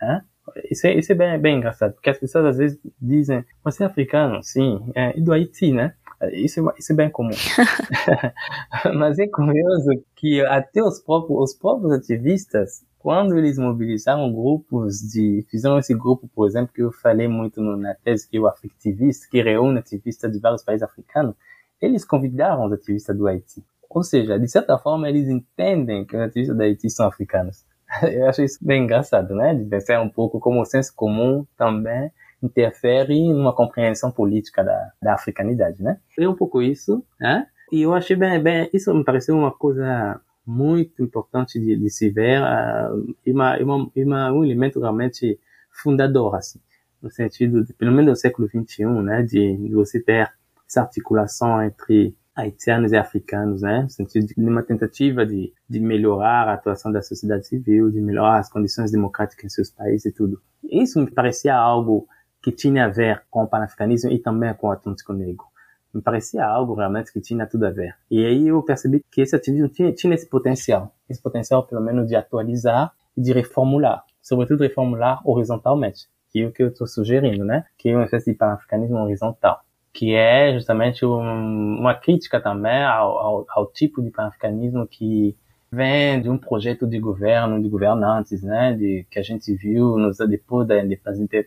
Né? 0.00 0.22
Isso 0.70 0.86
é, 0.86 0.94
isso 0.94 1.12
é 1.12 1.14
bem, 1.14 1.38
bem 1.38 1.56
engraçado, 1.56 1.94
porque 1.94 2.10
as 2.10 2.18
pessoas 2.18 2.44
às 2.46 2.58
vezes 2.58 2.78
dizem, 3.00 3.44
você 3.62 3.84
é 3.84 3.86
africano? 3.86 4.42
Sim, 4.42 4.90
é, 4.94 5.16
e 5.16 5.20
do 5.22 5.32
Haiti, 5.32 5.72
né? 5.72 5.94
Isso, 6.30 6.60
é, 6.60 6.74
isso 6.78 6.92
é 6.92 6.96
bem 6.96 7.10
comum. 7.10 7.30
Mas 8.96 9.18
é 9.18 9.26
curioso 9.26 9.90
que 10.14 10.40
até 10.42 10.82
os 10.82 11.00
próprios, 11.00 11.38
os 11.38 11.54
próprios 11.54 11.92
ativistas, 11.92 12.84
quando 12.98 13.36
eles 13.36 13.58
mobilizaram 13.58 14.32
grupos 14.32 14.98
de, 15.00 15.44
fizeram 15.50 15.78
esse 15.78 15.94
grupo, 15.94 16.28
por 16.34 16.46
exemplo, 16.46 16.72
que 16.72 16.82
eu 16.82 16.92
falei 16.92 17.26
muito 17.26 17.60
na 17.60 17.94
tese 17.94 18.28
que 18.28 18.36
é 18.36 18.40
o 18.40 18.46
Africtivist, 18.46 19.28
que 19.28 19.42
reúne 19.42 19.80
ativistas 19.80 20.30
de 20.30 20.38
vários 20.38 20.62
países 20.62 20.82
africanos, 20.82 21.34
eles 21.80 22.04
convidaram 22.04 22.66
os 22.66 22.72
ativistas 22.72 23.16
do 23.16 23.26
Haiti. 23.26 23.64
Ou 23.90 24.02
seja, 24.02 24.38
de 24.38 24.48
certa 24.48 24.78
forma, 24.78 25.08
eles 25.08 25.28
entendem 25.28 26.04
que 26.04 26.16
os 26.16 26.22
ativistas 26.22 26.56
do 26.56 26.62
Haiti 26.62 26.88
são 26.88 27.06
africanos. 27.06 27.64
Eu 28.02 28.28
acho 28.28 28.42
isso 28.42 28.58
bem 28.62 28.84
engraçado, 28.84 29.34
né? 29.34 29.54
De 29.54 29.64
pensar 29.64 30.00
um 30.00 30.08
pouco 30.08 30.38
como 30.38 30.60
o 30.60 30.64
senso 30.64 30.94
comum 30.94 31.44
também 31.56 32.10
interfere 32.42 33.32
numa 33.32 33.54
compreensão 33.54 34.10
política 34.10 34.64
da, 34.64 34.92
da 35.00 35.14
africanidade, 35.14 35.82
né? 35.82 35.98
É 36.18 36.28
um 36.28 36.34
pouco 36.34 36.60
isso, 36.60 37.04
né? 37.20 37.46
E 37.70 37.82
eu 37.82 37.94
achei 37.94 38.16
bem, 38.16 38.42
bem 38.42 38.68
isso 38.72 38.92
me 38.94 39.04
pareceu 39.04 39.36
uma 39.36 39.50
coisa 39.50 40.20
muito 40.46 41.02
importante 41.02 41.58
de, 41.58 41.76
de 41.76 41.90
se 41.90 42.10
ver 42.10 42.40
uh, 42.42 43.16
e, 43.24 43.32
uma, 43.32 43.56
uma, 43.58 43.90
uma, 43.94 44.32
um 44.32 44.44
elemento 44.44 44.80
realmente 44.80 45.38
fundador, 45.70 46.34
assim, 46.34 46.60
no 47.00 47.10
sentido, 47.10 47.64
de, 47.64 47.72
pelo 47.72 47.92
menos 47.92 48.12
do 48.12 48.20
século 48.20 48.48
XXI, 48.48 48.84
né, 49.02 49.22
de, 49.22 49.56
de 49.56 49.74
você 49.74 50.00
ter 50.00 50.30
essa 50.68 50.82
articulação 50.82 51.62
entre 51.62 52.14
haitianos 52.34 52.92
e 52.92 52.96
africanos, 52.96 53.62
né, 53.62 53.82
no 53.82 53.90
sentido 53.90 54.26
de 54.26 54.34
uma 54.38 54.62
tentativa 54.62 55.24
de, 55.24 55.52
de 55.68 55.80
melhorar 55.80 56.48
a 56.48 56.54
atuação 56.54 56.90
da 56.90 57.02
sociedade 57.02 57.46
civil, 57.46 57.90
de 57.90 58.00
melhorar 58.00 58.38
as 58.38 58.50
condições 58.50 58.90
democráticas 58.90 59.44
em 59.44 59.48
seus 59.48 59.70
países 59.70 60.06
e 60.06 60.12
tudo. 60.12 60.40
Isso 60.64 60.98
me 61.00 61.10
parecia 61.10 61.54
algo 61.54 62.06
que 62.42 62.50
tinha 62.50 62.86
a 62.86 62.88
ver 62.88 63.22
com 63.30 63.44
o 63.44 63.46
panafricanismo 63.46 64.10
e 64.10 64.18
também 64.18 64.52
com 64.54 64.66
o 64.66 64.72
Atlântico 64.72 65.12
Negro. 65.12 65.46
Me 65.94 66.00
parecia 66.00 66.44
algo 66.44 66.74
realmente 66.74 67.12
que 67.12 67.20
tinha 67.20 67.46
tudo 67.46 67.66
a 67.66 67.70
ver. 67.70 67.94
E 68.10 68.24
aí 68.24 68.48
eu 68.48 68.62
percebi 68.62 69.04
que 69.10 69.20
esse 69.20 69.36
ativismo 69.36 69.68
tinha, 69.68 69.92
tinha 69.92 70.14
esse 70.14 70.26
potencial, 70.26 70.92
esse 71.08 71.20
potencial 71.20 71.62
pelo 71.66 71.82
menos 71.82 72.08
de 72.08 72.16
atualizar 72.16 72.92
e 73.16 73.20
de 73.20 73.32
reformular, 73.32 74.02
sobretudo 74.22 74.62
reformular 74.62 75.20
horizontalmente, 75.28 76.08
que 76.30 76.40
é 76.40 76.46
o 76.46 76.52
que 76.52 76.62
eu 76.62 76.68
estou 76.68 76.86
sugerindo, 76.86 77.44
né? 77.44 77.66
Que 77.76 77.90
é 77.90 77.96
uma 77.96 78.04
espécie 78.04 78.32
de 78.32 78.38
panafricanismo 78.38 78.96
horizontal, 78.96 79.60
que 79.92 80.14
é 80.14 80.54
justamente 80.54 81.04
um, 81.04 81.78
uma 81.78 81.94
crítica 81.94 82.40
também 82.40 82.82
ao, 82.82 83.18
ao, 83.18 83.46
ao 83.50 83.66
tipo 83.66 84.02
de 84.02 84.10
panafricanismo 84.10 84.86
que 84.86 85.36
vem 85.72 86.20
de 86.20 86.28
um 86.28 86.36
projeto 86.36 86.86
de 86.86 87.00
governo, 87.00 87.60
de 87.62 87.68
governantes, 87.68 88.42
né, 88.42 88.74
de 88.74 89.06
que 89.10 89.18
a 89.18 89.22
gente 89.22 89.54
viu 89.54 89.96
nos, 89.96 90.18
depois 90.18 90.68
da, 90.68 90.74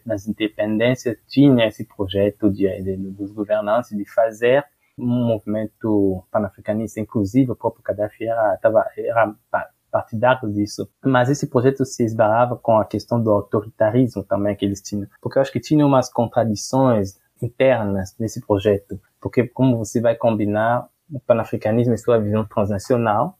das 0.04 0.28
independências, 0.28 1.18
tinha 1.28 1.68
esse 1.68 1.86
projeto 1.86 2.50
de, 2.50 2.68
de, 2.82 2.98
dos 2.98 3.32
governantes 3.32 3.96
de 3.96 4.04
fazer 4.04 4.66
um 4.98 5.28
movimento 5.28 6.24
panafricanista, 6.32 7.00
inclusive 7.00 7.52
o 7.52 7.56
próprio 7.56 7.84
Gaddafi 7.84 8.26
era, 8.26 8.58
tava, 8.58 8.86
era 8.98 9.36
partidário 9.92 10.52
disso, 10.52 10.90
mas 11.06 11.30
esse 11.30 11.48
projeto 11.48 11.86
se 11.86 12.04
esbarrava 12.04 12.56
com 12.56 12.80
a 12.80 12.86
questão 12.86 13.22
do 13.22 13.30
autoritarismo 13.30 14.24
também 14.24 14.56
que 14.56 14.66
eles 14.66 14.82
tinham, 14.82 15.08
porque 15.22 15.38
eu 15.38 15.42
acho 15.42 15.52
que 15.52 15.60
tinha 15.60 15.86
umas 15.86 16.12
contradições 16.12 17.20
internas 17.40 18.16
nesse 18.18 18.42
projeto, 18.42 19.00
porque 19.22 19.48
como 19.48 19.78
você 19.78 20.02
vai 20.02 20.16
combinar 20.16 20.88
o 21.12 21.20
panafricanismo 21.20 21.94
e 21.94 21.98
sua 21.98 22.18
visão 22.18 22.44
transnacional, 22.46 23.38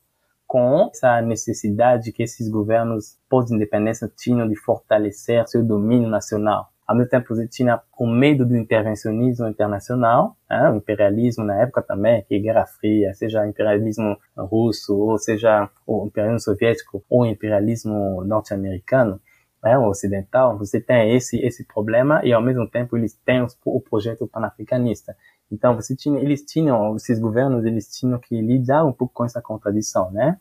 com 0.48 0.90
essa 0.92 1.22
necessidade 1.22 2.12
que 2.12 2.24
esses 2.24 2.50
governos 2.50 3.18
pós-independência 3.30 4.12
tinham 4.16 4.48
de 4.48 4.56
fortalecer 4.56 5.48
seu 5.48 5.64
domínio 5.64 6.10
nacional. 6.10 6.70
Ao 6.88 6.96
mesmo 6.96 7.10
tempo, 7.10 7.36
você 7.36 7.48
tinha 7.48 7.82
o 7.98 8.06
medo 8.06 8.46
do 8.46 8.56
intervencionismo 8.56 9.48
internacional, 9.48 10.38
né, 10.48 10.70
o 10.70 10.76
imperialismo 10.76 11.44
na 11.44 11.60
época 11.60 11.82
também, 11.82 12.24
que 12.28 12.38
Guerra 12.40 12.66
Fria, 12.68 13.12
seja 13.16 13.48
imperialismo 13.48 14.16
russo, 14.38 14.96
ou 14.96 15.18
seja 15.18 15.68
o 15.88 16.06
imperialismo 16.06 16.42
soviético, 16.42 17.04
ou 17.10 17.24
o 17.24 17.26
imperialismo 17.26 18.24
norte-americano. 18.24 19.20
né, 19.64 19.76
ocidental, 19.80 20.56
você 20.60 20.80
tem 20.80 21.16
esse 21.16 21.38
esse 21.40 21.66
problema 21.66 22.22
e 22.24 22.32
ao 22.32 22.42
mesmo 22.42 22.70
tempo 22.70 22.96
eles 22.96 23.16
têm 23.26 23.44
o 23.66 23.82
projeto 23.82 24.28
panafricanista. 24.28 25.16
Então 25.52 25.76
você 25.76 25.96
tinha, 25.96 26.20
eles 26.20 26.44
tinham, 26.44 26.96
esses 26.96 27.20
governos, 27.20 27.66
eles 27.66 27.88
tinham 27.88 28.20
que 28.20 28.40
lidar 28.42 28.84
um 28.86 28.92
pouco 28.92 29.14
com 29.14 29.26
essa 29.26 29.42
contradição, 29.42 30.12
né? 30.12 30.40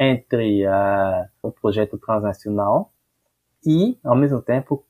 Entre 0.00 0.66
uh, 0.66 1.28
o 1.42 1.50
projeto 1.50 1.98
transnacional 1.98 2.92
e, 3.64 3.98
ao 4.02 4.16
mesmo 4.16 4.40
tempo, 4.40 4.84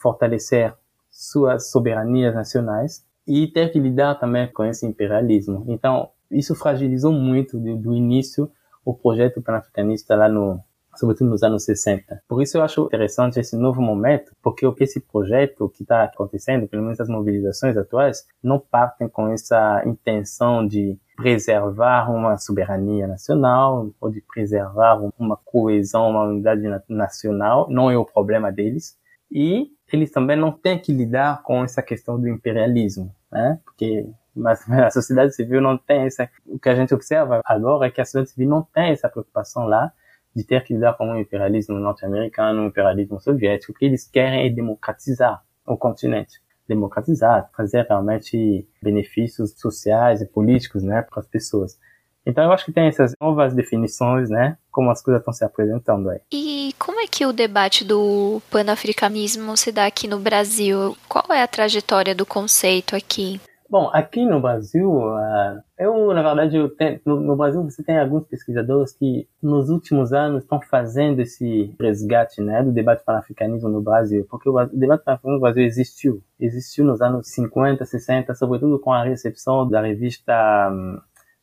fortalecer 0.00 0.74
suas 1.10 1.70
soberanias 1.70 2.34
nacionais 2.34 3.06
e 3.26 3.46
ter 3.46 3.70
que 3.70 3.78
lidar 3.78 4.16
também 4.16 4.50
com 4.52 4.64
esse 4.64 4.86
imperialismo. 4.86 5.64
Então, 5.68 6.10
isso 6.30 6.54
fragilizou 6.54 7.12
muito 7.12 7.58
do, 7.58 7.76
do 7.76 7.94
início 7.94 8.50
o 8.84 8.92
projeto 8.92 9.40
panafricanista 9.40 10.14
lá 10.14 10.28
no, 10.28 10.62
sobretudo 10.96 11.30
nos 11.30 11.42
anos 11.42 11.64
60. 11.64 12.22
Por 12.28 12.42
isso 12.42 12.58
eu 12.58 12.62
acho 12.62 12.84
interessante 12.84 13.40
esse 13.40 13.56
novo 13.56 13.80
momento, 13.80 14.32
porque 14.42 14.66
o 14.66 14.72
que 14.72 14.84
esse 14.84 15.00
projeto 15.00 15.68
que 15.68 15.82
está 15.82 16.04
acontecendo, 16.04 16.68
pelo 16.68 16.82
menos 16.82 17.00
as 17.00 17.08
mobilizações 17.08 17.76
atuais, 17.76 18.26
não 18.42 18.58
partem 18.58 19.08
com 19.08 19.28
essa 19.28 19.82
intenção 19.86 20.66
de 20.66 20.98
preservar 21.16 22.10
uma 22.10 22.36
soberania 22.36 23.06
nacional 23.06 23.90
ou 24.00 24.10
de 24.10 24.20
preservar 24.20 25.00
uma 25.18 25.36
coesão, 25.36 26.10
uma 26.10 26.24
unidade 26.24 26.62
nacional, 26.88 27.68
não 27.70 27.90
é 27.90 27.96
o 27.96 28.04
problema 28.04 28.50
deles. 28.50 28.96
E 29.30 29.68
eles 29.92 30.10
também 30.10 30.36
não 30.36 30.52
têm 30.52 30.78
que 30.78 30.92
lidar 30.92 31.42
com 31.42 31.62
essa 31.62 31.82
questão 31.82 32.20
do 32.20 32.28
imperialismo, 32.28 33.14
né? 33.30 33.60
Porque 33.64 34.06
mas 34.34 34.68
a 34.68 34.90
sociedade 34.90 35.34
civil 35.34 35.60
não 35.60 35.78
tem 35.78 36.02
essa. 36.02 36.28
O 36.44 36.58
que 36.58 36.68
a 36.68 36.74
gente 36.74 36.92
observa 36.92 37.40
agora 37.44 37.86
é 37.86 37.90
que 37.90 38.00
a 38.00 38.04
sociedade 38.04 38.30
civil 38.30 38.48
não 38.48 38.62
tem 38.62 38.90
essa 38.90 39.08
preocupação 39.08 39.66
lá 39.66 39.92
de 40.34 40.44
ter 40.44 40.64
que 40.64 40.74
lidar 40.74 40.94
com 40.94 41.10
o 41.10 41.18
imperialismo 41.18 41.78
norte-americano, 41.78 42.62
o 42.62 42.66
imperialismo 42.66 43.20
soviético. 43.20 43.72
O 43.72 43.74
que 43.74 43.84
eles 43.84 44.08
querem 44.08 44.46
é 44.46 44.50
democratizar 44.50 45.42
o 45.66 45.76
continente. 45.76 46.40
Democratizar, 46.66 47.50
trazer 47.54 47.86
realmente 47.86 48.66
benefícios 48.82 49.52
sociais 49.56 50.20
e 50.22 50.26
políticos, 50.26 50.82
né, 50.82 51.02
para 51.02 51.20
as 51.20 51.26
pessoas. 51.26 51.78
Então 52.26 52.42
eu 52.42 52.52
acho 52.52 52.64
que 52.64 52.72
tem 52.72 52.86
essas 52.86 53.12
novas 53.20 53.54
definições, 53.54 54.30
né, 54.30 54.56
como 54.70 54.90
as 54.90 55.02
coisas 55.02 55.20
estão 55.20 55.32
se 55.32 55.44
apresentando 55.44 56.08
aí. 56.08 56.20
E 56.32 56.72
como 56.78 57.00
é 57.00 57.06
que 57.06 57.26
o 57.26 57.32
debate 57.32 57.84
do 57.84 58.40
panafricanismo 58.50 59.56
se 59.56 59.70
dá 59.70 59.86
aqui 59.86 60.08
no 60.08 60.18
Brasil? 60.18 60.96
Qual 61.06 61.26
é 61.30 61.42
a 61.42 61.48
trajetória 61.48 62.14
do 62.14 62.24
conceito 62.24 62.96
aqui? 62.96 63.40
Bom, 63.74 63.90
aqui 63.92 64.24
no 64.24 64.40
Brasil, 64.40 64.88
uh, 64.88 65.60
eu, 65.76 66.14
na 66.14 66.22
verdade, 66.22 66.56
eu 66.56 66.68
tenho, 66.68 67.00
no, 67.04 67.34
Brasil 67.34 67.60
você 67.60 67.82
tem 67.82 67.98
alguns 67.98 68.24
pesquisadores 68.24 68.92
que 68.92 69.28
nos 69.42 69.68
últimos 69.68 70.12
anos 70.12 70.44
estão 70.44 70.60
fazendo 70.62 71.18
esse 71.18 71.74
resgate, 71.80 72.40
né, 72.40 72.62
do 72.62 72.70
debate 72.70 73.02
pan-africanismo 73.04 73.68
no 73.68 73.82
Brasil, 73.82 74.24
porque 74.30 74.48
o, 74.48 74.52
debate 74.66 75.02
pan-africanismo 75.02 75.32
no 75.32 75.40
Brasil 75.40 75.64
existiu, 75.64 76.22
existiu 76.38 76.84
nos 76.84 77.02
anos 77.02 77.26
50, 77.30 77.84
60, 77.84 78.32
sobretudo 78.36 78.78
com 78.78 78.92
a 78.92 79.02
recepção 79.02 79.68
da 79.68 79.82
revista 79.82 80.70
um, 80.70 81.00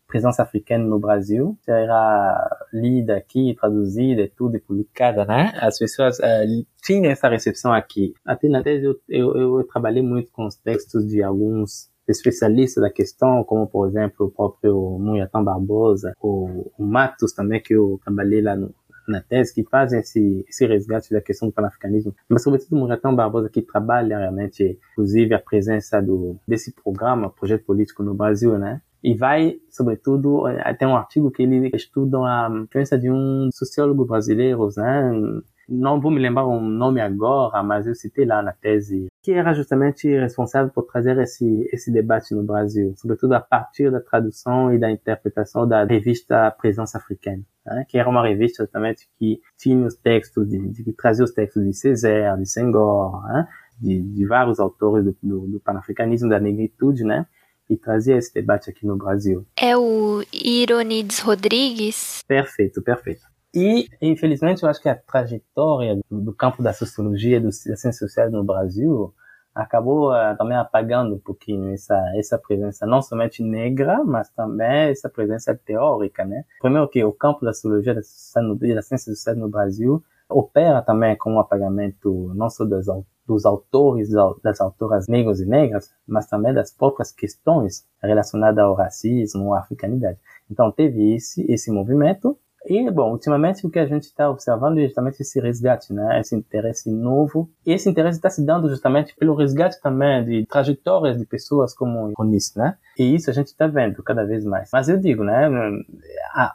Presença 0.07 0.43
Africana 0.43 0.85
no 0.85 0.99
Brasil, 0.99 1.57
era 1.67 2.67
lida 2.71 3.17
aqui, 3.17 3.57
traduzida 3.59 4.21
e 4.21 4.29
tudo, 4.29 4.55
e 4.55 4.61
publicada, 4.61 5.25
né? 5.25 5.51
As 5.55 5.77
pessoas 5.77 6.17
uh, 6.19 6.65
tinham 6.81 7.11
essa 7.11 7.27
recepção 7.27 7.73
aqui. 7.73 8.13
Até 8.25 8.47
na 8.47 8.63
tese 8.63 8.85
eu, 8.85 8.95
eu, 9.09 9.59
eu 9.59 9.67
trabalhei 9.67 10.01
muito 10.01 10.31
com 10.31 10.45
os 10.45 10.55
textos 10.55 11.05
de 11.05 11.21
alguns 11.21 11.90
especialistas 12.17 12.81
da 12.81 12.89
questão, 12.89 13.43
como 13.43 13.67
por 13.67 13.87
exemplo 13.87 14.27
o 14.27 14.31
próprio 14.31 14.97
Munhatão 14.99 15.43
Barbosa, 15.43 16.13
o, 16.21 16.71
o 16.77 16.83
Matos 16.83 17.33
também, 17.33 17.61
que 17.61 17.73
eu 17.73 17.99
trabalhei 18.03 18.41
lá 18.41 18.55
no, 18.55 18.73
na 19.07 19.21
tese, 19.21 19.53
que 19.53 19.63
fazem 19.63 19.99
esse, 19.99 20.45
esse 20.47 20.65
resgate 20.65 21.11
da 21.11 21.21
questão 21.21 21.49
do 21.49 21.53
panafricanismo, 21.53 22.15
mas 22.29 22.43
sobretudo 22.43 22.75
o 22.75 22.79
Munhatão 22.79 23.15
Barbosa, 23.15 23.49
que 23.49 23.61
trabalha 23.61 24.17
realmente, 24.17 24.79
inclusive, 24.91 25.33
a 25.33 25.39
presença 25.39 26.01
do, 26.01 26.37
desse 26.47 26.73
programa, 26.73 27.29
projeto 27.29 27.65
político 27.65 28.03
no 28.03 28.13
Brasil, 28.13 28.57
né? 28.57 28.81
E 29.03 29.15
vai, 29.15 29.59
sobretudo, 29.71 30.43
tem 30.77 30.87
um 30.87 30.95
artigo 30.95 31.31
que 31.31 31.41
ele 31.41 31.71
estuda 31.73 32.19
a 32.19 32.51
influência 32.63 32.99
de 32.99 33.09
um 33.09 33.49
sociólogo 33.51 34.05
brasileiro, 34.05 34.69
né? 34.77 35.41
não 35.67 36.01
vou 36.01 36.11
me 36.11 36.19
lembrar 36.19 36.45
o 36.45 36.59
nome 36.59 36.99
agora, 36.99 37.63
mas 37.63 37.87
eu 37.87 37.95
citei 37.95 38.25
lá 38.25 38.41
na 38.41 38.51
tese, 38.51 39.07
que 39.21 39.31
era 39.31 39.53
justamente 39.53 40.07
responsável 40.07 40.71
por 40.71 40.83
trazer 40.83 41.17
esse, 41.19 41.69
esse 41.71 41.91
debate 41.91 42.33
no 42.33 42.43
Brasil, 42.43 42.93
sobretudo 42.97 43.33
a 43.33 43.39
partir 43.39 43.91
da 43.91 44.01
tradução 44.01 44.73
e 44.73 44.79
da 44.79 44.89
interpretação 44.89 45.67
da 45.67 45.83
revista 45.83 46.49
Presença 46.51 46.97
Africana, 46.97 47.43
né? 47.65 47.85
que 47.87 47.99
era 47.99 48.09
uma 48.09 48.27
revista 48.27 48.63
justamente 48.63 49.07
que 49.19 49.39
tinha 49.57 49.85
os 49.85 49.95
textos, 49.95 50.49
de, 50.49 50.59
de 50.69 50.83
que 50.83 50.93
trazia 50.93 51.23
os 51.23 51.31
textos 51.31 51.63
de 51.63 51.73
Césaire, 51.73 52.37
de 52.39 52.49
Senghor, 52.49 53.23
né? 53.27 53.47
de, 53.79 54.01
de 54.01 54.25
vários 54.25 54.59
autores 54.59 55.05
do, 55.05 55.15
do, 55.21 55.47
do 55.47 55.59
panafricanismo, 55.59 56.27
da 56.27 56.39
negritude, 56.39 57.03
né? 57.03 57.27
e 57.69 57.77
trazia 57.77 58.17
esse 58.17 58.33
debate 58.33 58.69
aqui 58.69 58.85
no 58.85 58.97
Brasil. 58.97 59.45
É 59.55 59.77
o 59.77 60.23
Ironides 60.33 61.19
Rodrigues? 61.19 62.21
Perfeito, 62.27 62.81
perfeito. 62.81 63.30
E, 63.53 63.89
infelizmente, 64.01 64.63
eu 64.63 64.69
acho 64.69 64.81
que 64.81 64.87
a 64.87 64.95
trajetória 64.95 65.99
do, 66.09 66.21
do 66.21 66.33
campo 66.33 66.63
da 66.63 66.71
sociologia, 66.71 67.39
do, 67.39 67.47
das 67.47 67.57
ciências 67.57 67.99
sociais 67.99 68.31
no 68.31 68.43
Brasil, 68.43 69.13
acabou 69.53 70.11
uh, 70.11 70.37
também 70.37 70.57
apagando 70.57 71.15
um 71.15 71.19
pouquinho 71.19 71.73
essa, 71.73 71.95
essa 72.15 72.37
presença, 72.37 72.85
não 72.85 73.01
somente 73.01 73.43
negra, 73.43 74.03
mas 74.03 74.29
também 74.29 74.89
essa 74.89 75.09
presença 75.09 75.53
teórica, 75.53 76.23
né? 76.23 76.45
Primeiro 76.61 76.87
que 76.87 77.03
o 77.03 77.11
campo 77.11 77.43
da 77.43 77.53
sociologia 77.53 77.93
das, 77.93 78.07
das 78.33 78.85
ciências 78.87 79.17
sociais 79.17 79.37
no 79.37 79.49
Brasil 79.49 80.01
opera 80.29 80.81
também 80.81 81.17
com 81.17 81.31
o 81.31 81.35
um 81.35 81.39
apagamento 81.39 82.31
não 82.33 82.49
só 82.49 82.63
dos 82.63 83.45
autores, 83.45 84.09
das 84.41 84.61
autoras 84.61 85.07
negros 85.09 85.41
e 85.41 85.45
negras, 85.45 85.93
mas 86.07 86.25
também 86.25 86.53
das 86.53 86.71
próprias 86.71 87.11
questões 87.11 87.85
relacionadas 88.01 88.63
ao 88.63 88.73
racismo, 88.73 89.53
à 89.53 89.59
africanidade. 89.59 90.17
Então 90.49 90.71
teve 90.71 91.13
esse, 91.13 91.45
esse 91.51 91.69
movimento 91.69 92.37
e, 92.65 92.91
bom, 92.91 93.11
ultimamente 93.11 93.65
o 93.65 93.71
que 93.71 93.79
a 93.79 93.87
gente 93.87 94.03
está 94.03 94.29
observando 94.29 94.77
é 94.77 94.83
justamente 94.83 95.19
esse 95.21 95.39
resgate, 95.39 95.91
né? 95.91 96.19
Esse 96.19 96.35
interesse 96.35 96.91
novo. 96.91 97.49
E 97.65 97.73
esse 97.73 97.89
interesse 97.89 98.19
está 98.19 98.29
se 98.29 98.45
dando 98.45 98.69
justamente 98.69 99.15
pelo 99.15 99.35
resgate 99.35 99.81
também 99.81 100.23
de 100.23 100.45
trajetórias 100.45 101.17
de 101.17 101.25
pessoas 101.25 101.73
como 101.73 102.13
Eunice, 102.19 102.57
né? 102.57 102.77
E 102.99 103.15
isso 103.15 103.31
a 103.31 103.33
gente 103.33 103.47
está 103.47 103.65
vendo 103.65 104.03
cada 104.03 104.23
vez 104.23 104.45
mais. 104.45 104.69
Mas 104.71 104.89
eu 104.89 104.97
digo, 104.99 105.23
né? 105.23 105.49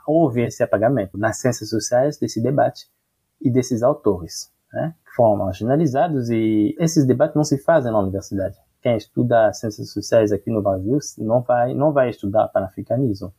Houve 0.06 0.42
esse 0.42 0.62
apagamento 0.62 1.18
nas 1.18 1.38
ciências 1.38 1.68
sociais 1.68 2.18
desse 2.18 2.40
debate 2.40 2.86
e 3.42 3.50
desses 3.50 3.82
autores, 3.82 4.52
né? 4.72 4.94
Foram 5.16 5.36
marginalizados 5.36 6.30
e 6.30 6.76
esses 6.78 7.04
debates 7.04 7.34
não 7.34 7.44
se 7.44 7.58
fazem 7.58 7.90
na 7.90 7.98
universidade. 7.98 8.56
Quem 8.80 8.96
estuda 8.96 9.52
ciências 9.52 9.90
sociais 9.90 10.30
aqui 10.30 10.50
no 10.50 10.62
Brasil 10.62 10.98
não 11.18 11.42
vai, 11.42 11.74
não 11.74 11.92
vai 11.92 12.10
estudar 12.10 12.46
panafricanismo 12.48 13.32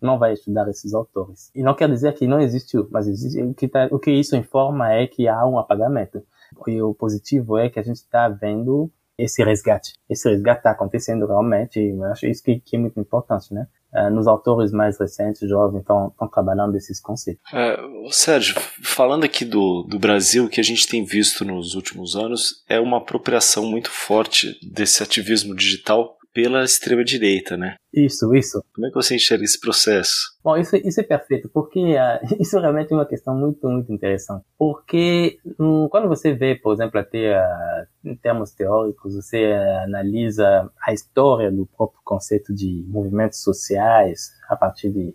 não 0.00 0.18
vai 0.18 0.32
estudar 0.32 0.68
esses 0.68 0.94
autores. 0.94 1.50
E 1.54 1.62
não 1.62 1.74
quer 1.74 1.88
dizer 1.88 2.14
que 2.14 2.26
não 2.26 2.40
existiu, 2.40 2.88
mas 2.90 3.06
existe, 3.06 3.42
o, 3.42 3.54
que 3.54 3.68
tá, 3.68 3.88
o 3.90 3.98
que 3.98 4.10
isso 4.10 4.36
informa 4.36 4.92
é 4.92 5.06
que 5.06 5.28
há 5.28 5.46
um 5.46 5.58
apagamento. 5.58 6.22
E 6.66 6.80
o 6.82 6.94
positivo 6.94 7.58
é 7.58 7.68
que 7.68 7.78
a 7.78 7.82
gente 7.82 7.96
está 7.96 8.28
vendo 8.28 8.90
esse 9.16 9.44
resgate. 9.44 9.94
Esse 10.08 10.28
resgate 10.30 10.60
está 10.60 10.70
acontecendo 10.70 11.26
realmente, 11.26 11.78
e 11.78 11.90
eu 11.90 12.04
acho 12.04 12.26
isso 12.26 12.42
que, 12.42 12.60
que 12.60 12.76
é 12.76 12.78
muito 12.78 12.98
importante, 12.98 13.52
né? 13.52 13.66
Uh, 13.92 14.08
nos 14.08 14.28
autores 14.28 14.70
mais 14.70 14.98
recentes, 14.98 15.48
jovens, 15.48 15.80
estão 15.80 16.12
trabalhando 16.32 16.76
esses 16.76 17.00
conceitos. 17.00 17.42
É, 17.52 17.76
Sérgio, 18.10 18.54
falando 18.84 19.24
aqui 19.24 19.44
do, 19.44 19.82
do 19.82 19.98
Brasil, 19.98 20.44
o 20.44 20.48
que 20.48 20.60
a 20.60 20.64
gente 20.64 20.86
tem 20.86 21.04
visto 21.04 21.44
nos 21.44 21.74
últimos 21.74 22.14
anos 22.14 22.64
é 22.68 22.78
uma 22.78 22.98
apropriação 22.98 23.66
muito 23.66 23.90
forte 23.90 24.56
desse 24.62 25.02
ativismo 25.02 25.56
digital 25.56 26.16
pela 26.32 26.64
extrema-direita, 26.64 27.56
né? 27.56 27.74
Isso, 27.92 28.32
isso. 28.34 28.62
Como 28.74 28.86
é 28.86 28.90
que 28.90 28.94
você 28.94 29.16
enxerga 29.16 29.44
esse 29.44 29.58
processo? 29.58 30.36
Bom, 30.44 30.56
isso, 30.56 30.76
isso 30.76 31.00
é 31.00 31.02
perfeito, 31.02 31.48
porque 31.48 31.80
uh, 31.80 32.20
isso 32.40 32.58
realmente 32.58 32.92
é 32.92 32.96
uma 32.96 33.06
questão 33.06 33.36
muito, 33.36 33.68
muito 33.68 33.92
interessante. 33.92 34.44
Porque 34.56 35.38
um, 35.58 35.88
quando 35.88 36.08
você 36.08 36.32
vê, 36.32 36.54
por 36.54 36.72
exemplo, 36.72 37.00
até 37.00 37.36
uh, 37.36 37.86
em 38.04 38.14
termos 38.14 38.52
teóricos, 38.52 39.16
você 39.16 39.52
uh, 39.52 39.84
analisa 39.84 40.70
a 40.86 40.92
história 40.92 41.50
do 41.50 41.66
próprio 41.66 42.00
conceito 42.04 42.54
de 42.54 42.84
movimentos 42.88 43.42
sociais 43.42 44.30
a 44.48 44.56
partir 44.56 44.90
de 44.90 45.14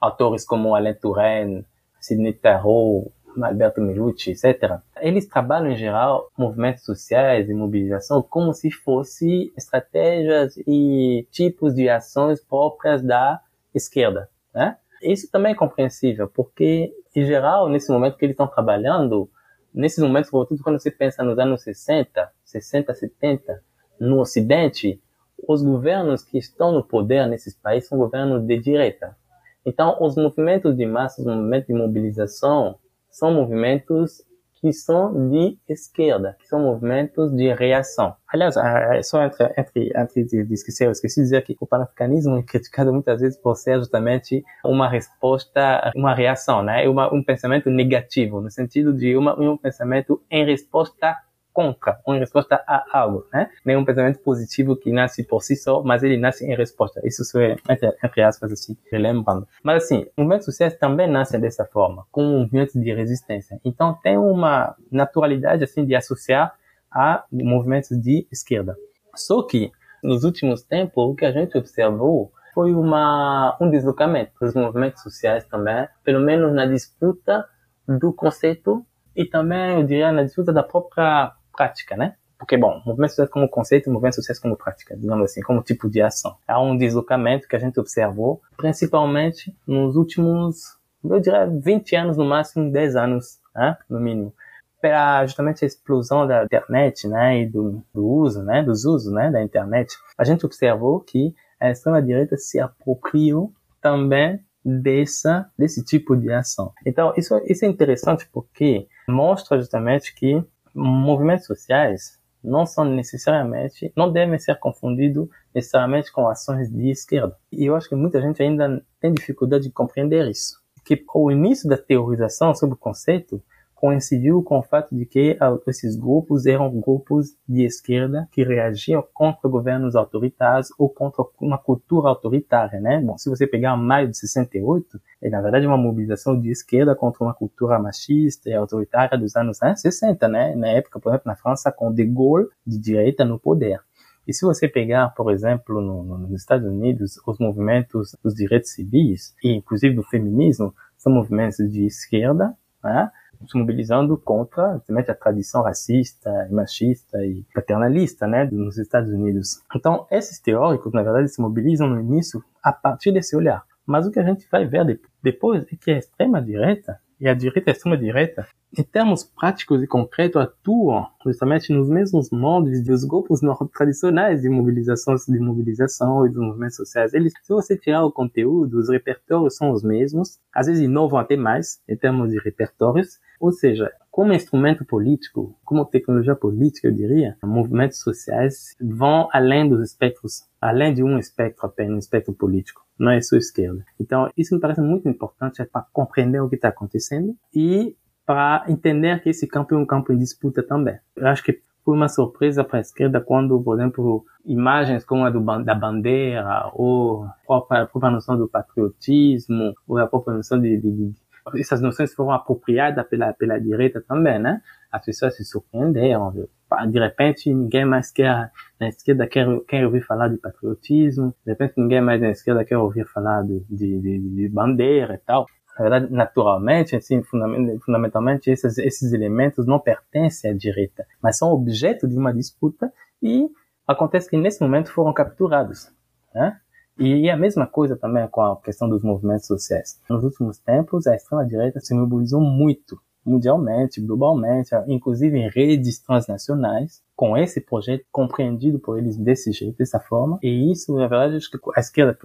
autores 0.00 0.44
como 0.44 0.74
Alain 0.74 0.94
Touraine, 0.94 1.64
Sidney 2.00 2.32
Tarot, 2.32 3.10
Alberto 3.44 3.80
Milucci, 3.80 4.30
etc. 4.30 4.78
Eles 5.00 5.26
trabalham 5.26 5.70
em 5.70 5.76
geral 5.76 6.30
movimentos 6.36 6.84
sociais 6.84 7.48
e 7.48 7.54
mobilização 7.54 8.22
como 8.22 8.52
se 8.52 8.70
fossem 8.70 9.52
estratégias 9.56 10.56
e 10.66 11.26
tipos 11.30 11.74
de 11.74 11.88
ações 11.88 12.40
próprias 12.40 13.02
da 13.02 13.40
esquerda, 13.74 14.28
né? 14.54 14.76
Isso 15.02 15.30
também 15.30 15.52
é 15.52 15.54
compreensível, 15.54 16.26
porque 16.28 16.92
em 17.14 17.24
geral, 17.24 17.68
nesse 17.68 17.90
momento 17.90 18.16
que 18.16 18.24
eles 18.24 18.34
estão 18.34 18.46
trabalhando, 18.46 19.28
nesses 19.72 20.02
momentos, 20.02 20.30
sobretudo 20.30 20.62
quando 20.62 20.80
você 20.80 20.90
pensa 20.90 21.22
nos 21.22 21.38
anos 21.38 21.62
60, 21.62 22.30
60, 22.44 22.94
70, 22.94 23.62
no 23.98 24.20
Ocidente, 24.20 25.00
os 25.46 25.62
governos 25.62 26.22
que 26.22 26.38
estão 26.38 26.72
no 26.72 26.82
poder 26.82 27.26
nesses 27.26 27.54
países 27.54 27.88
são 27.88 27.98
governos 27.98 28.42
de 28.46 28.58
direita. 28.58 29.16
Então, 29.64 29.96
os 30.00 30.16
movimentos 30.16 30.76
de 30.76 30.86
massa, 30.86 31.20
os 31.20 31.26
movimentos 31.26 31.66
de 31.66 31.74
mobilização, 31.74 32.78
são 33.16 33.32
movimentos 33.32 34.22
que 34.60 34.72
são 34.72 35.30
de 35.30 35.58
esquerda, 35.68 36.36
que 36.38 36.46
são 36.46 36.60
movimentos 36.60 37.34
de 37.34 37.52
reação. 37.54 38.14
Aliás, 38.26 38.56
é 38.56 39.02
só 39.02 39.22
entre, 39.22 39.54
entre, 39.56 39.92
entre 39.94 40.24
de 40.24 40.54
esquecer, 40.54 40.86
eu 40.86 40.90
esqueci 40.90 41.20
de 41.20 41.24
dizer 41.24 41.42
que 41.42 41.56
o 41.60 41.66
panafricanismo 41.66 42.36
é 42.38 42.42
criticado 42.42 42.92
muitas 42.92 43.20
vezes 43.20 43.38
por 43.38 43.54
ser 43.54 43.78
justamente 43.78 44.44
uma 44.64 44.88
resposta, 44.88 45.90
uma 45.94 46.14
reação, 46.14 46.62
né? 46.62 46.88
Uma, 46.88 47.12
um 47.12 47.22
pensamento 47.22 47.70
negativo, 47.70 48.40
no 48.40 48.50
sentido 48.50 48.92
de 48.92 49.16
uma, 49.16 49.38
um 49.38 49.56
pensamento 49.56 50.22
em 50.30 50.44
resposta 50.44 51.16
contra, 51.56 51.98
ou 52.04 52.14
em 52.14 52.18
resposta 52.18 52.62
a 52.66 52.84
algo, 52.92 53.26
né? 53.32 53.48
Nenhum 53.64 53.82
pensamento 53.82 54.18
positivo 54.18 54.76
que 54.76 54.92
nasce 54.92 55.24
por 55.24 55.42
si 55.42 55.56
só, 55.56 55.82
mas 55.82 56.02
ele 56.02 56.18
nasce 56.18 56.44
em 56.44 56.54
resposta. 56.54 57.00
Isso 57.02 57.22
é, 57.38 57.56
entre, 58.04 58.22
aspas, 58.22 58.52
assim, 58.52 58.76
relembrando. 58.92 59.48
Mas 59.62 59.84
assim, 59.84 60.06
movimentos 60.18 60.44
sociais 60.44 60.76
também 60.76 61.10
nascem 61.10 61.40
dessa 61.40 61.64
forma, 61.64 62.04
como 62.12 62.40
movimentos 62.40 62.74
de 62.74 62.92
resistência. 62.92 63.58
Então 63.64 63.94
tem 64.02 64.18
uma 64.18 64.76
naturalidade, 64.92 65.64
assim, 65.64 65.86
de 65.86 65.94
associar 65.94 66.54
a 66.92 67.24
movimentos 67.32 67.98
de 67.98 68.26
esquerda. 68.30 68.76
Só 69.14 69.42
que, 69.42 69.72
nos 70.02 70.24
últimos 70.24 70.60
tempos, 70.60 71.10
o 71.10 71.14
que 71.14 71.24
a 71.24 71.32
gente 71.32 71.56
observou 71.56 72.30
foi 72.52 72.74
uma, 72.74 73.56
um 73.58 73.70
deslocamento 73.70 74.32
dos 74.38 74.52
movimentos 74.52 75.02
sociais 75.02 75.46
também, 75.46 75.88
pelo 76.04 76.20
menos 76.20 76.52
na 76.52 76.66
disputa 76.66 77.48
do 77.88 78.12
conceito 78.12 78.84
e 79.16 79.24
também, 79.24 79.76
eu 79.76 79.82
diria, 79.82 80.12
na 80.12 80.22
disputa 80.22 80.52
da 80.52 80.62
própria 80.62 81.32
prática, 81.56 81.96
né? 81.96 82.14
Porque, 82.38 82.56
bom, 82.56 82.82
movimento 82.84 83.10
social 83.10 83.28
como 83.28 83.48
conceito, 83.48 83.90
movimento 83.90 84.16
social 84.16 84.36
como 84.42 84.56
prática, 84.56 84.96
digamos 84.96 85.24
assim, 85.24 85.40
como 85.40 85.62
tipo 85.62 85.88
de 85.88 86.02
ação. 86.02 86.36
Há 86.46 86.60
um 86.60 86.76
deslocamento 86.76 87.48
que 87.48 87.56
a 87.56 87.58
gente 87.58 87.80
observou, 87.80 88.42
principalmente 88.56 89.56
nos 89.66 89.96
últimos, 89.96 90.76
eu 91.02 91.18
diria, 91.18 91.46
20 91.46 91.96
anos, 91.96 92.16
no 92.16 92.24
máximo 92.24 92.70
10 92.70 92.96
anos, 92.96 93.38
né? 93.54 93.76
no 93.88 93.98
mínimo. 93.98 94.34
Pela 94.80 95.24
justamente 95.24 95.64
a 95.64 95.66
explosão 95.66 96.26
da 96.26 96.44
internet, 96.44 97.08
né, 97.08 97.40
e 97.40 97.46
do, 97.46 97.82
do 97.94 98.06
uso, 98.06 98.42
né, 98.42 98.62
dos 98.62 98.84
usos, 98.84 99.10
né, 99.10 99.30
da 99.30 99.42
internet, 99.42 99.96
a 100.18 100.22
gente 100.22 100.44
observou 100.44 101.00
que 101.00 101.34
a 101.58 101.70
extrema-direita 101.70 102.36
se 102.36 102.60
apropriou 102.60 103.50
também 103.80 104.38
dessa, 104.62 105.50
desse 105.58 105.84
tipo 105.84 106.14
de 106.14 106.30
ação. 106.30 106.72
Então, 106.84 107.14
isso, 107.16 107.40
isso 107.46 107.64
é 107.64 107.68
interessante 107.68 108.28
porque 108.30 108.86
mostra 109.08 109.58
justamente 109.58 110.14
que 110.14 110.44
movimentos 110.76 111.46
sociais 111.46 112.20
não 112.44 112.64
são 112.64 112.84
necessariamente, 112.84 113.92
não 113.96 114.12
devem 114.12 114.38
ser 114.38 114.56
confundidos 114.58 115.28
necessariamente 115.54 116.12
com 116.12 116.28
ações 116.28 116.70
de 116.70 116.90
esquerda. 116.90 117.36
E 117.50 117.64
eu 117.64 117.74
acho 117.74 117.88
que 117.88 117.96
muita 117.96 118.20
gente 118.20 118.42
ainda 118.42 118.84
tem 119.00 119.12
dificuldade 119.12 119.64
de 119.64 119.72
compreender 119.72 120.28
isso. 120.28 120.60
Que 120.84 121.02
o 121.12 121.30
início 121.30 121.68
da 121.68 121.76
teorização 121.76 122.54
sobre 122.54 122.74
o 122.74 122.78
conceito 122.78 123.42
coincidiu 123.76 124.42
com 124.42 124.58
o 124.58 124.62
fato 124.62 124.96
de 124.96 125.04
que 125.04 125.36
ah, 125.38 125.56
esses 125.68 125.96
grupos 125.96 126.46
eram 126.46 126.80
grupos 126.80 127.36
de 127.46 127.62
esquerda 127.62 128.26
que 128.32 128.42
reagiam 128.42 129.04
contra 129.12 129.48
governos 129.48 129.94
autoritários 129.94 130.70
ou 130.78 130.88
contra 130.88 131.22
uma 131.38 131.58
cultura 131.58 132.08
autoritária, 132.08 132.80
né? 132.80 133.00
Bom, 133.00 133.18
se 133.18 133.28
você 133.28 133.46
pegar 133.46 133.76
maio 133.76 134.08
de 134.08 134.16
68, 134.16 134.98
é 135.22 135.28
na 135.28 135.42
verdade 135.42 135.66
uma 135.66 135.76
mobilização 135.76 136.40
de 136.40 136.50
esquerda 136.50 136.96
contra 136.96 137.22
uma 137.22 137.34
cultura 137.34 137.78
machista 137.78 138.48
e 138.48 138.54
autoritária 138.54 139.18
dos 139.18 139.36
anos 139.36 139.58
60, 139.58 140.26
né? 140.26 140.56
Na 140.56 140.68
época, 140.68 140.98
por 140.98 141.10
exemplo, 141.10 141.30
na 141.30 141.36
França, 141.36 141.70
com 141.70 141.92
De 141.92 142.04
Gaulle 142.04 142.48
de 142.66 142.78
direita 142.78 143.26
no 143.26 143.38
poder. 143.38 143.80
E 144.26 144.32
se 144.32 144.44
você 144.44 144.66
pegar, 144.66 145.10
por 145.10 145.30
exemplo, 145.30 145.80
no, 145.80 146.02
no, 146.02 146.18
nos 146.18 146.40
Estados 146.40 146.66
Unidos, 146.66 147.20
os 147.24 147.38
movimentos 147.38 148.16
dos 148.24 148.34
direitos 148.34 148.70
civis, 148.70 149.34
e 149.44 149.52
inclusive 149.52 149.94
do 149.94 150.02
feminismo, 150.02 150.74
são 150.96 151.12
movimentos 151.12 151.58
de 151.70 151.84
esquerda, 151.84 152.56
né? 152.82 153.10
Se 153.48 153.58
mobilizando 153.58 154.16
contra 154.16 154.80
a 154.88 155.14
tradição 155.14 155.62
racista, 155.62 156.48
machista 156.50 157.24
e 157.24 157.44
paternalista, 157.54 158.26
né, 158.26 158.48
nos 158.50 158.78
Estados 158.78 159.10
Unidos. 159.10 159.62
Então, 159.74 160.06
esses 160.10 160.40
teóricos, 160.40 160.92
na 160.92 161.02
verdade, 161.02 161.28
se 161.28 161.40
mobilizam 161.40 161.88
no 161.88 162.00
início 162.00 162.42
a 162.62 162.72
partir 162.72 163.12
desse 163.12 163.36
olhar. 163.36 163.64
Mas 163.86 164.06
o 164.06 164.10
que 164.10 164.18
a 164.18 164.24
gente 164.24 164.48
vai 164.50 164.66
ver 164.66 165.00
depois 165.22 165.64
é 165.72 165.76
que 165.76 165.90
a 165.92 165.98
extrema-direita 165.98 166.98
e 167.20 167.28
a 167.28 167.34
direita 167.34 167.70
e 167.70 167.70
a 167.70 167.72
extrema-direita, 167.72 168.46
em 168.78 168.82
termos 168.82 169.24
práticos 169.24 169.82
e 169.82 169.86
concretos, 169.86 170.40
atuam 170.40 171.06
justamente 171.24 171.72
nos 171.72 171.88
mesmos 171.88 172.30
moldes 172.30 172.84
dos 172.84 173.04
grupos 173.04 173.40
tradicionais 173.72 174.42
de 174.42 174.48
mobilização, 174.50 175.14
de 175.14 175.38
mobilização 175.38 176.26
e 176.26 176.28
dos 176.28 176.42
movimentos 176.42 176.76
sociais. 176.76 177.14
Eles, 177.14 177.32
se 177.42 177.52
você 177.52 177.76
tirar 177.76 178.04
o 178.04 178.12
conteúdo, 178.12 178.78
os 178.78 178.90
repertórios 178.90 179.56
são 179.56 179.70
os 179.70 179.82
mesmos, 179.82 180.38
às 180.52 180.66
vezes 180.66 180.82
inovam 180.82 181.18
até 181.18 181.36
mais 181.36 181.80
em 181.88 181.96
termos 181.96 182.30
de 182.30 182.38
repertórios, 182.38 183.18
ou 183.40 183.50
seja, 183.50 183.90
como 184.16 184.32
instrumento 184.32 184.82
político, 184.82 185.54
como 185.62 185.84
tecnologia 185.84 186.34
política, 186.34 186.88
eu 186.88 186.92
diria, 186.92 187.36
movimentos 187.44 187.98
sociais 187.98 188.74
vão 188.80 189.28
além 189.30 189.68
dos 189.68 189.82
espectros, 189.82 190.48
além 190.58 190.94
de 190.94 191.02
um 191.02 191.18
espectro 191.18 191.66
apenas, 191.66 191.94
um 191.94 191.98
espectro 191.98 192.32
político 192.32 192.80
não 192.98 193.10
é 193.10 193.20
sua 193.20 193.36
esquerda. 193.36 193.84
Então, 194.00 194.30
isso 194.34 194.54
me 194.54 194.60
parece 194.60 194.80
muito 194.80 195.06
importante 195.06 195.60
é 195.60 195.66
para 195.66 195.84
compreender 195.92 196.40
o 196.40 196.48
que 196.48 196.54
está 196.54 196.68
acontecendo 196.68 197.36
e 197.54 197.94
para 198.24 198.64
entender 198.68 199.22
que 199.22 199.28
esse 199.28 199.46
campo 199.46 199.74
é 199.74 199.76
um 199.76 199.84
campo 199.84 200.14
em 200.14 200.16
disputa 200.16 200.62
também. 200.62 200.98
Eu 201.14 201.26
acho 201.26 201.44
que 201.44 201.60
foi 201.84 201.94
uma 201.94 202.08
surpresa 202.08 202.64
para 202.64 202.78
a 202.78 202.80
esquerda 202.80 203.20
quando, 203.20 203.62
por 203.62 203.78
exemplo, 203.78 204.24
imagens 204.46 205.04
como 205.04 205.26
a 205.26 205.30
do, 205.30 205.40
da 205.62 205.74
bandeira 205.74 206.70
ou 206.72 207.24
a 207.24 207.36
própria, 207.46 207.82
a 207.82 207.86
própria 207.86 208.10
noção 208.12 208.38
do 208.38 208.48
patriotismo 208.48 209.74
ou 209.86 209.98
a 209.98 210.06
própria 210.06 210.38
noção 210.38 210.58
de, 210.58 210.78
de 210.78 211.12
essas 211.54 211.80
noções 211.80 212.12
foram 212.12 212.32
apropriadas 212.32 213.06
pela, 213.06 213.32
pela 213.32 213.58
direita 213.58 214.00
também, 214.00 214.38
né? 214.38 214.60
As 214.90 215.04
pessoas 215.04 215.36
se 215.36 215.44
surpreenderam, 215.44 216.30
viu? 216.30 216.48
De 216.90 216.98
repente, 216.98 217.52
ninguém 217.52 217.84
mais 217.84 218.10
quer, 218.10 218.50
na 218.80 218.88
esquerda 218.88 219.26
quer, 219.26 219.46
quer 219.68 219.84
ouvir 219.84 220.02
falar 220.02 220.28
de 220.28 220.36
patriotismo, 220.36 221.34
de 221.44 221.52
repente, 221.52 221.74
ninguém 221.76 222.00
mais 222.00 222.20
na 222.20 222.30
esquerda 222.30 222.64
quer 222.64 222.76
ouvir 222.76 223.06
falar 223.06 223.42
de, 223.42 223.60
de, 223.70 224.00
de, 224.00 224.18
de 224.18 224.48
bandeira 224.48 225.14
e 225.14 225.18
tal. 225.18 225.46
Na 225.78 225.82
verdade, 225.82 226.12
naturalmente, 226.12 226.96
assim, 226.96 227.22
fundamentalmente, 227.22 228.50
esses, 228.50 228.78
esses 228.78 229.12
elementos 229.12 229.66
não 229.66 229.78
pertencem 229.78 230.50
à 230.50 230.54
direita, 230.54 231.06
mas 231.22 231.36
são 231.36 231.50
objeto 231.50 232.08
de 232.08 232.16
uma 232.16 232.32
disputa 232.32 232.90
e 233.22 233.46
acontece 233.86 234.28
que 234.28 234.36
nesse 234.36 234.60
momento 234.60 234.90
foram 234.90 235.12
capturados, 235.12 235.92
né? 236.34 236.58
E 236.98 237.28
a 237.28 237.36
mesma 237.36 237.66
coisa 237.66 237.96
também 237.96 238.26
com 238.28 238.40
a 238.40 238.56
questão 238.56 238.88
dos 238.88 239.02
movimentos 239.02 239.46
sociais. 239.46 240.00
Nos 240.08 240.24
últimos 240.24 240.58
tempos, 240.58 241.06
a 241.06 241.14
extrema-direita 241.14 241.78
se 241.80 241.94
mobilizou 241.94 242.40
muito, 242.40 242.98
mundialmente, 243.24 244.00
globalmente, 244.00 244.70
inclusive 244.86 245.36
em 245.36 245.50
redes 245.50 245.98
transnacionais, 245.98 247.02
com 247.14 247.36
esse 247.36 247.60
projeto 247.60 248.04
compreendido 248.10 248.78
por 248.78 248.98
eles 248.98 249.16
desse 249.16 249.52
jeito, 249.52 249.76
dessa 249.76 250.00
forma. 250.00 250.38
E 250.42 250.72
isso, 250.72 250.94
na 250.94 251.06
verdade, 251.06 251.36
acho 251.36 251.50
que 251.50 251.58
a 251.74 251.80
esquerda 251.80 252.16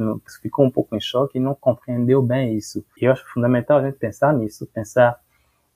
ficou 0.42 0.66
um 0.66 0.72
pouco 0.72 0.96
em 0.96 1.02
choque 1.02 1.38
e 1.38 1.42
não 1.42 1.56
compreendeu 1.56 2.22
bem 2.22 2.56
isso. 2.56 2.86
E 3.02 3.06
eu 3.06 3.12
acho 3.12 3.26
fundamental 3.34 3.80
a 3.80 3.86
gente 3.86 3.98
pensar 3.98 4.34
nisso, 4.34 4.66
pensar 4.68 5.20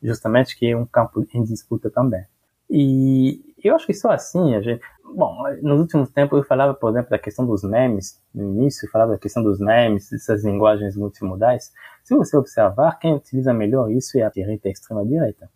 justamente 0.01 0.57
que 0.57 0.67
é 0.67 0.77
um 0.77 0.85
campo 0.85 1.25
em 1.33 1.43
disputa 1.43 1.89
também. 1.89 2.23
E 2.69 3.54
eu 3.67 3.75
acho 3.75 3.85
que 3.85 3.93
só 3.93 4.11
assim 4.11 4.55
a 4.55 4.61
gente, 4.61 4.81
Bom, 5.15 5.43
nos 5.61 5.79
últimos 5.79 6.09
tempos 6.09 6.39
eu 6.39 6.43
falava, 6.43 6.73
por 6.73 6.89
exemplo, 6.89 7.09
da 7.09 7.17
questão 7.17 7.45
dos 7.45 7.63
memes. 7.63 8.21
No 8.33 8.43
início 8.43 8.85
eu 8.85 8.91
falava 8.91 9.13
da 9.13 9.17
questão 9.17 9.41
dos 9.41 9.59
memes, 9.59 10.09
dessas 10.09 10.43
linguagens 10.43 10.97
multimodais. 10.97 11.71
Se 12.03 12.13
você 12.15 12.35
observar, 12.35 12.99
quem 12.99 13.13
utiliza 13.13 13.53
melhor 13.53 13.89
isso 13.89 14.17
é 14.17 14.23
a 14.23 14.29
direita 14.29 14.67
e 14.67 14.69
a 14.69 14.71
extrema-direita. 14.73 15.49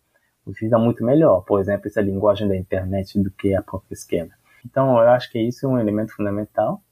Utiliza 0.46 0.78
muito 0.78 1.04
melhor, 1.04 1.42
por 1.42 1.60
exemplo, 1.60 1.88
essa 1.88 2.00
linguagem 2.00 2.48
da 2.48 2.56
internet 2.56 3.20
do 3.20 3.30
que 3.30 3.54
a 3.54 3.62
própria 3.62 3.92
esquerda. 3.92 4.32
Então, 4.64 4.92
eu 4.98 5.10
acho 5.10 5.30
que 5.30 5.38
isso 5.38 5.66
é 5.66 5.68
um 5.68 5.78
elemento 5.78 6.14
fundamental 6.14 6.82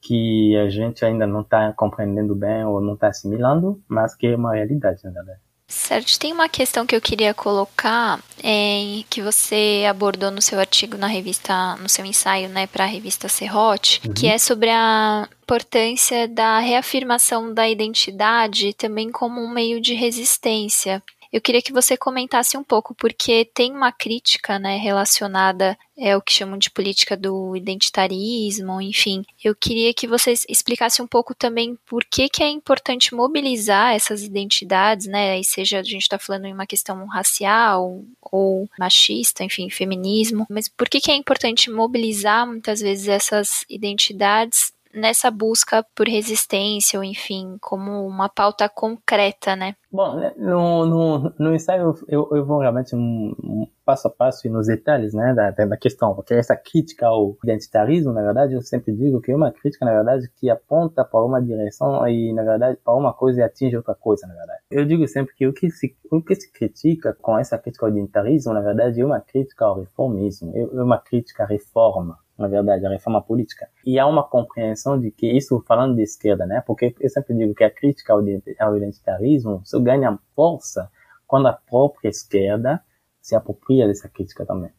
que 0.00 0.56
a 0.56 0.68
gente 0.68 1.04
ainda 1.04 1.26
não 1.26 1.40
está 1.42 1.72
compreendendo 1.72 2.34
bem 2.34 2.64
ou 2.64 2.80
não 2.80 2.94
está 2.94 3.08
assimilando, 3.08 3.80
mas 3.88 4.14
que 4.14 4.26
é 4.26 4.36
uma 4.36 4.54
realidade, 4.54 5.02
na 5.04 5.12
verdade. 5.12 5.40
Certo, 5.72 6.18
tem 6.18 6.34
uma 6.34 6.50
questão 6.50 6.86
que 6.86 6.94
eu 6.94 7.00
queria 7.00 7.32
colocar, 7.32 8.22
é, 8.44 9.02
que 9.08 9.22
você 9.22 9.86
abordou 9.88 10.30
no 10.30 10.42
seu 10.42 10.60
artigo 10.60 10.98
na 10.98 11.06
revista, 11.06 11.76
no 11.76 11.88
seu 11.88 12.04
ensaio, 12.04 12.50
né, 12.50 12.66
para 12.66 12.84
a 12.84 12.86
revista 12.86 13.26
Serrote, 13.26 14.00
uhum. 14.06 14.12
que 14.12 14.28
é 14.28 14.36
sobre 14.36 14.68
a 14.68 15.26
importância 15.42 16.28
da 16.28 16.58
reafirmação 16.58 17.54
da 17.54 17.66
identidade 17.66 18.74
também 18.74 19.10
como 19.10 19.40
um 19.40 19.48
meio 19.48 19.80
de 19.80 19.94
resistência. 19.94 21.02
Eu 21.32 21.40
queria 21.40 21.62
que 21.62 21.72
você 21.72 21.96
comentasse 21.96 22.58
um 22.58 22.62
pouco, 22.62 22.94
porque 22.94 23.44
tem 23.54 23.72
uma 23.72 23.90
crítica 23.90 24.58
né, 24.58 24.76
relacionada 24.76 25.78
é 25.96 26.16
o 26.16 26.20
que 26.20 26.32
chamam 26.32 26.58
de 26.58 26.70
política 26.70 27.16
do 27.16 27.56
identitarismo, 27.56 28.80
enfim. 28.80 29.24
Eu 29.42 29.54
queria 29.54 29.94
que 29.94 30.06
você 30.06 30.32
explicasse 30.48 31.00
um 31.00 31.06
pouco 31.06 31.34
também 31.34 31.78
por 31.86 32.04
que, 32.04 32.28
que 32.28 32.42
é 32.42 32.48
importante 32.48 33.14
mobilizar 33.14 33.94
essas 33.94 34.22
identidades, 34.22 35.06
né? 35.06 35.38
E 35.38 35.44
seja 35.44 35.78
a 35.78 35.82
gente 35.82 36.02
está 36.02 36.18
falando 36.18 36.46
em 36.46 36.52
uma 36.52 36.66
questão 36.66 37.06
racial 37.06 38.02
ou 38.20 38.68
machista, 38.78 39.44
enfim, 39.44 39.70
feminismo, 39.70 40.46
mas 40.50 40.68
por 40.68 40.88
que, 40.88 41.00
que 41.00 41.10
é 41.10 41.14
importante 41.14 41.70
mobilizar 41.70 42.46
muitas 42.46 42.80
vezes 42.80 43.08
essas 43.08 43.64
identidades 43.68 44.72
nessa 44.94 45.30
busca 45.30 45.84
por 45.94 46.06
resistência, 46.06 46.98
ou 46.98 47.04
enfim, 47.04 47.56
como 47.60 48.06
uma 48.06 48.28
pauta 48.28 48.68
concreta, 48.68 49.56
né? 49.56 49.74
Bom, 49.90 50.16
né, 50.16 50.32
no, 50.38 50.86
no, 50.86 51.34
no 51.38 51.54
ensaio 51.54 51.94
eu, 52.08 52.26
eu 52.32 52.46
vou 52.46 52.60
realmente 52.60 52.96
um, 52.96 53.34
um 53.44 53.66
passo 53.84 54.08
a 54.08 54.10
passo 54.10 54.46
e 54.46 54.50
nos 54.50 54.66
detalhes 54.66 55.12
né, 55.12 55.34
da, 55.34 55.50
da 55.50 55.76
questão, 55.76 56.14
porque 56.14 56.32
essa 56.32 56.56
crítica 56.56 57.06
ao 57.06 57.36
identitarismo, 57.44 58.12
na 58.12 58.22
verdade, 58.22 58.54
eu 58.54 58.62
sempre 58.62 58.94
digo 58.94 59.20
que 59.20 59.30
é 59.30 59.36
uma 59.36 59.52
crítica, 59.52 59.84
na 59.84 59.92
verdade, 59.92 60.30
que 60.36 60.48
aponta 60.48 61.04
para 61.04 61.22
uma 61.22 61.42
direção 61.42 62.06
e, 62.08 62.32
na 62.32 62.42
verdade, 62.42 62.78
para 62.82 62.94
uma 62.94 63.12
coisa 63.12 63.40
e 63.40 63.42
atinge 63.42 63.76
outra 63.76 63.94
coisa, 63.94 64.26
na 64.26 64.34
verdade. 64.34 64.60
Eu 64.70 64.86
digo 64.86 65.06
sempre 65.06 65.34
que 65.34 65.46
o 65.46 65.52
que 65.52 65.70
se, 65.70 65.94
o 66.10 66.22
que 66.22 66.34
se 66.34 66.50
critica 66.50 67.14
com 67.20 67.38
essa 67.38 67.58
crítica 67.58 67.84
ao 67.84 67.92
identitarismo, 67.92 68.54
na 68.54 68.60
verdade, 68.60 69.00
é 69.00 69.04
uma 69.04 69.20
crítica 69.20 69.66
ao 69.66 69.80
reformismo, 69.80 70.52
é 70.56 70.82
uma 70.82 70.98
crítica 70.98 71.42
à 71.44 71.46
reforma 71.46 72.18
na 72.38 72.48
verdade, 72.48 72.84
a 72.86 72.90
reforma 72.90 73.22
política. 73.22 73.68
E 73.84 73.98
há 73.98 74.06
uma 74.06 74.22
compreensão 74.22 74.98
de 74.98 75.10
que 75.10 75.26
isso 75.26 75.62
falando 75.66 75.96
de 75.96 76.02
esquerda, 76.02 76.46
né? 76.46 76.62
Porque 76.66 76.94
eu 77.00 77.08
sempre 77.10 77.34
digo 77.34 77.54
que 77.54 77.64
a 77.64 77.70
crítica 77.70 78.12
ao 78.12 78.76
identitarismo 78.76 79.62
só 79.64 79.78
ganha 79.78 80.18
força 80.34 80.90
quando 81.26 81.48
a 81.48 81.52
própria 81.52 82.08
esquerda 82.08 82.82
se 83.20 83.34
apropria 83.34 83.86
dessa 83.86 84.08
crítica 84.08 84.44
também. 84.44 84.70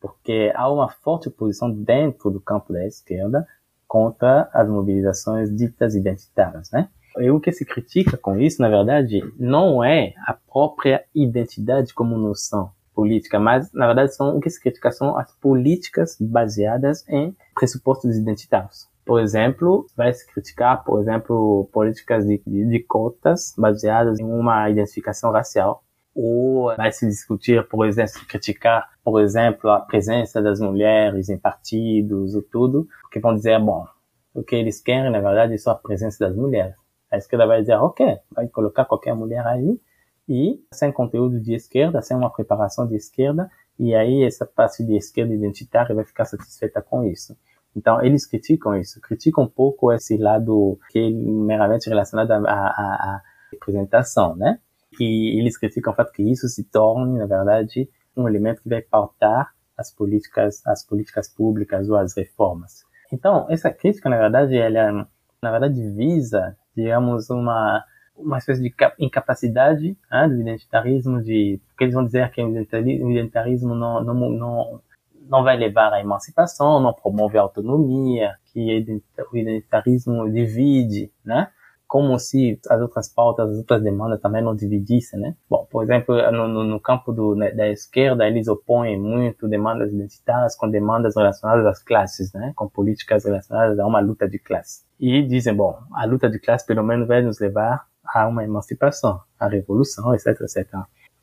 Porque 0.00 0.52
há 0.54 0.70
uma 0.70 0.88
forte 0.88 1.30
posição 1.30 1.70
dentro 1.70 2.30
do 2.30 2.40
campo 2.40 2.72
da 2.72 2.84
esquerda 2.84 3.46
contra 3.86 4.48
as 4.52 4.68
mobilizações 4.68 5.54
ditas 5.54 5.94
identitárias, 5.94 6.70
né? 6.70 6.88
E 7.18 7.30
o 7.30 7.38
que 7.38 7.52
se 7.52 7.64
critica 7.64 8.16
com 8.16 8.36
isso, 8.40 8.62
na 8.62 8.68
verdade, 8.68 9.22
não 9.38 9.84
é 9.84 10.14
a 10.26 10.32
própria 10.32 11.04
identidade 11.14 11.92
como 11.92 12.16
noção, 12.16 12.72
política, 12.94 13.38
mas 13.38 13.72
na 13.72 13.86
verdade 13.86 14.14
são 14.14 14.36
o 14.36 14.40
que 14.40 14.50
se 14.50 14.60
critica 14.60 14.90
são 14.90 15.16
as 15.16 15.32
políticas 15.36 16.16
baseadas 16.20 17.06
em 17.08 17.36
pressupostos 17.54 18.16
identitários. 18.16 18.88
Por 19.04 19.20
exemplo, 19.20 19.86
vai 19.96 20.12
se 20.12 20.26
criticar, 20.32 20.84
por 20.84 21.00
exemplo, 21.00 21.68
políticas 21.72 22.24
de, 22.24 22.40
de, 22.46 22.68
de 22.68 22.80
cotas 22.80 23.52
baseadas 23.58 24.20
em 24.20 24.24
uma 24.24 24.70
identificação 24.70 25.32
racial, 25.32 25.82
ou 26.14 26.74
vai 26.76 26.92
se 26.92 27.06
discutir, 27.08 27.66
por 27.68 27.86
exemplo, 27.86 28.12
criticar, 28.28 28.88
por 29.02 29.20
exemplo, 29.20 29.70
a 29.70 29.80
presença 29.80 30.40
das 30.40 30.60
mulheres 30.60 31.28
em 31.28 31.38
partidos 31.38 32.34
e 32.34 32.42
tudo, 32.42 32.86
porque 33.02 33.18
vão 33.18 33.34
dizer, 33.34 33.58
bom, 33.58 33.86
o 34.34 34.42
que 34.42 34.54
eles 34.54 34.80
querem, 34.80 35.10
na 35.10 35.20
verdade, 35.20 35.54
é 35.54 35.58
só 35.58 35.72
a 35.72 35.76
presença 35.76 36.24
das 36.26 36.36
mulheres. 36.36 36.74
A 37.10 37.16
esquerda 37.16 37.46
vai 37.46 37.60
dizer, 37.60 37.74
ok, 37.74 38.18
vai 38.30 38.48
colocar 38.48 38.84
qualquer 38.84 39.14
mulher 39.14 39.46
aí, 39.46 39.80
e 40.28 40.62
sem 40.72 40.92
conteúdo 40.92 41.40
de 41.40 41.54
esquerda, 41.54 42.00
sem 42.02 42.16
uma 42.16 42.30
preparação 42.30 42.86
de 42.86 42.96
esquerda, 42.96 43.50
e 43.78 43.94
aí 43.94 44.22
essa 44.22 44.46
parte 44.46 44.84
de 44.84 44.96
esquerda 44.96 45.34
identitária 45.34 45.94
vai 45.94 46.04
ficar 46.04 46.24
satisfeita 46.24 46.80
com 46.82 47.04
isso. 47.04 47.36
Então, 47.74 48.02
eles 48.04 48.26
criticam 48.26 48.76
isso, 48.76 49.00
criticam 49.00 49.44
um 49.44 49.48
pouco 49.48 49.92
esse 49.92 50.16
lado 50.16 50.78
que 50.90 50.98
é 50.98 51.10
meramente 51.10 51.88
relacionado 51.88 52.30
à, 52.30 52.36
à, 52.36 52.46
à 52.46 53.22
representação, 53.50 54.36
né? 54.36 54.58
E 55.00 55.38
eles 55.40 55.56
criticam 55.56 55.92
o 55.92 55.96
fato 55.96 56.12
que 56.12 56.22
isso 56.22 56.46
se 56.48 56.64
torne, 56.64 57.18
na 57.18 57.26
verdade, 57.26 57.88
um 58.14 58.28
elemento 58.28 58.62
que 58.62 58.68
vai 58.68 58.82
pautar 58.82 59.52
as 59.76 59.90
políticas, 59.90 60.64
as 60.66 60.84
políticas 60.84 61.28
públicas 61.28 61.88
ou 61.88 61.96
as 61.96 62.14
reformas. 62.14 62.84
Então, 63.10 63.46
essa 63.50 63.70
crítica, 63.70 64.08
na 64.08 64.18
verdade, 64.18 64.56
ela, 64.56 65.08
na 65.42 65.50
verdade, 65.50 65.90
visa, 65.90 66.56
digamos, 66.76 67.30
uma 67.30 67.82
uma 68.16 68.38
espécie 68.38 68.62
de 68.62 68.74
incapacidade 68.98 69.96
né, 70.10 70.28
do 70.28 70.40
identitarismo, 70.40 71.22
de 71.22 71.60
porque 71.68 71.84
eles 71.84 71.94
vão 71.94 72.04
dizer 72.04 72.30
que 72.30 72.42
o 72.42 73.10
identitarismo 73.10 73.74
não, 73.74 74.02
não, 74.02 74.14
não, 74.14 74.80
não 75.28 75.42
vai 75.42 75.56
levar 75.56 75.92
à 75.92 76.00
emancipação, 76.00 76.80
não 76.80 76.92
promove 76.92 77.38
a 77.38 77.42
autonomia, 77.42 78.36
que 78.52 78.84
o 79.32 79.36
identitarismo 79.36 80.30
divide, 80.30 81.10
né? 81.24 81.48
Como 81.86 82.18
se 82.18 82.58
as 82.70 82.80
outras 82.80 83.06
pautas, 83.06 83.50
as 83.50 83.58
outras 83.58 83.82
demandas 83.82 84.18
também 84.18 84.42
não 84.42 84.54
dividissem, 84.54 85.20
né? 85.20 85.36
Bom, 85.48 85.66
por 85.70 85.82
exemplo, 85.82 86.14
no, 86.32 86.48
no, 86.48 86.64
no 86.64 86.80
campo 86.80 87.12
do, 87.12 87.34
né, 87.34 87.50
da 87.50 87.68
esquerda, 87.68 88.26
eles 88.26 88.48
opõem 88.48 88.98
muito 88.98 89.46
demandas 89.46 89.92
identitárias 89.92 90.56
com 90.56 90.70
demandas 90.70 91.16
relacionadas 91.16 91.66
às 91.66 91.82
classes, 91.82 92.32
né? 92.32 92.52
Com 92.56 92.66
políticas 92.66 93.26
relacionadas 93.26 93.78
a 93.78 93.86
uma 93.86 94.00
luta 94.00 94.26
de 94.26 94.38
classe. 94.38 94.84
E 94.98 95.22
dizem, 95.22 95.54
bom, 95.54 95.78
a 95.92 96.06
luta 96.06 96.30
de 96.30 96.38
classe 96.38 96.66
pelo 96.66 96.82
menos 96.82 97.06
vai 97.06 97.20
nos 97.20 97.38
levar 97.38 97.86
há 98.12 98.26
uma 98.26 98.44
emancipação, 98.44 99.20
a 99.38 99.48
revolução, 99.48 100.14
etc, 100.14 100.40
etc. 100.42 100.68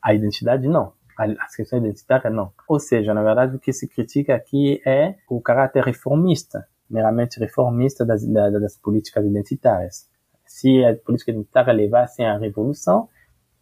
A 0.02 0.14
identidade 0.14 0.68
não. 0.68 0.94
A 1.18 1.28
questão 1.54 1.80
identitária 1.80 2.30
não. 2.30 2.54
Ou 2.68 2.80
seja, 2.80 3.14
na 3.14 3.22
verdade, 3.22 3.56
o 3.56 3.60
que 3.60 3.74
se 3.74 3.90
critica 3.90 4.34
aqui 4.34 4.82
é 4.86 5.16
o 5.30 5.42
caráter 5.42 5.84
reformista, 5.84 6.66
meramente 6.90 7.38
reformista 7.40 8.06
das, 8.06 8.26
das 8.26 8.78
políticas 8.78 9.26
identitárias. 9.26 10.08
Se 10.46 10.84
a 10.86 10.96
política 10.96 11.32
identitária 11.32 11.74
levasse 11.74 12.24
à 12.24 12.38
revolução, 12.38 13.10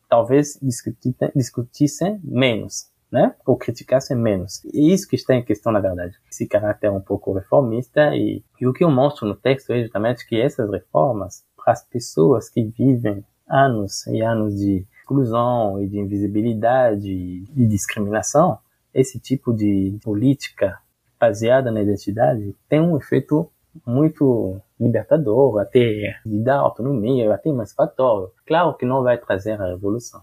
talvez 0.07 0.59
discutissem 1.35 2.19
menos, 2.23 2.91
né? 3.11 3.35
Ou 3.45 3.57
criticassem 3.57 4.15
menos. 4.15 4.63
E 4.65 4.93
isso 4.93 5.07
que 5.07 5.15
está 5.15 5.33
em 5.33 5.43
questão, 5.43 5.71
na 5.71 5.79
verdade. 5.79 6.15
Esse 6.31 6.47
caráter 6.47 6.91
um 6.91 7.01
pouco 7.01 7.33
reformista 7.33 8.15
e, 8.15 8.43
e 8.61 8.67
o 8.67 8.73
que 8.73 8.83
eu 8.83 8.91
mostro 8.91 9.27
no 9.27 9.35
texto 9.35 9.71
é 9.71 9.81
justamente 9.81 10.27
que 10.27 10.39
essas 10.39 10.69
reformas 10.69 11.46
as 11.67 11.83
pessoas 11.83 12.49
que 12.49 12.63
vivem 12.63 13.25
anos 13.45 14.07
e 14.07 14.21
anos 14.21 14.55
de 14.55 14.85
exclusão 14.97 15.81
e 15.81 15.87
de 15.87 15.99
invisibilidade 15.99 17.11
e 17.11 17.65
discriminação, 17.65 18.57
esse 18.93 19.19
tipo 19.19 19.53
de 19.53 19.97
política 20.01 20.79
baseada 21.19 21.69
na 21.69 21.81
identidade 21.81 22.55
tem 22.69 22.79
um 22.79 22.95
efeito 22.95 23.51
muito 23.85 24.61
libertador, 24.79 25.59
até 25.59 26.15
de 26.25 26.39
dar 26.39 26.59
autonomia, 26.59 27.33
até 27.33 27.49
emancipatório. 27.49 28.31
Claro 28.45 28.73
que 28.75 28.85
não 28.85 29.03
vai 29.03 29.17
trazer 29.17 29.59
a 29.61 29.67
revolução, 29.67 30.21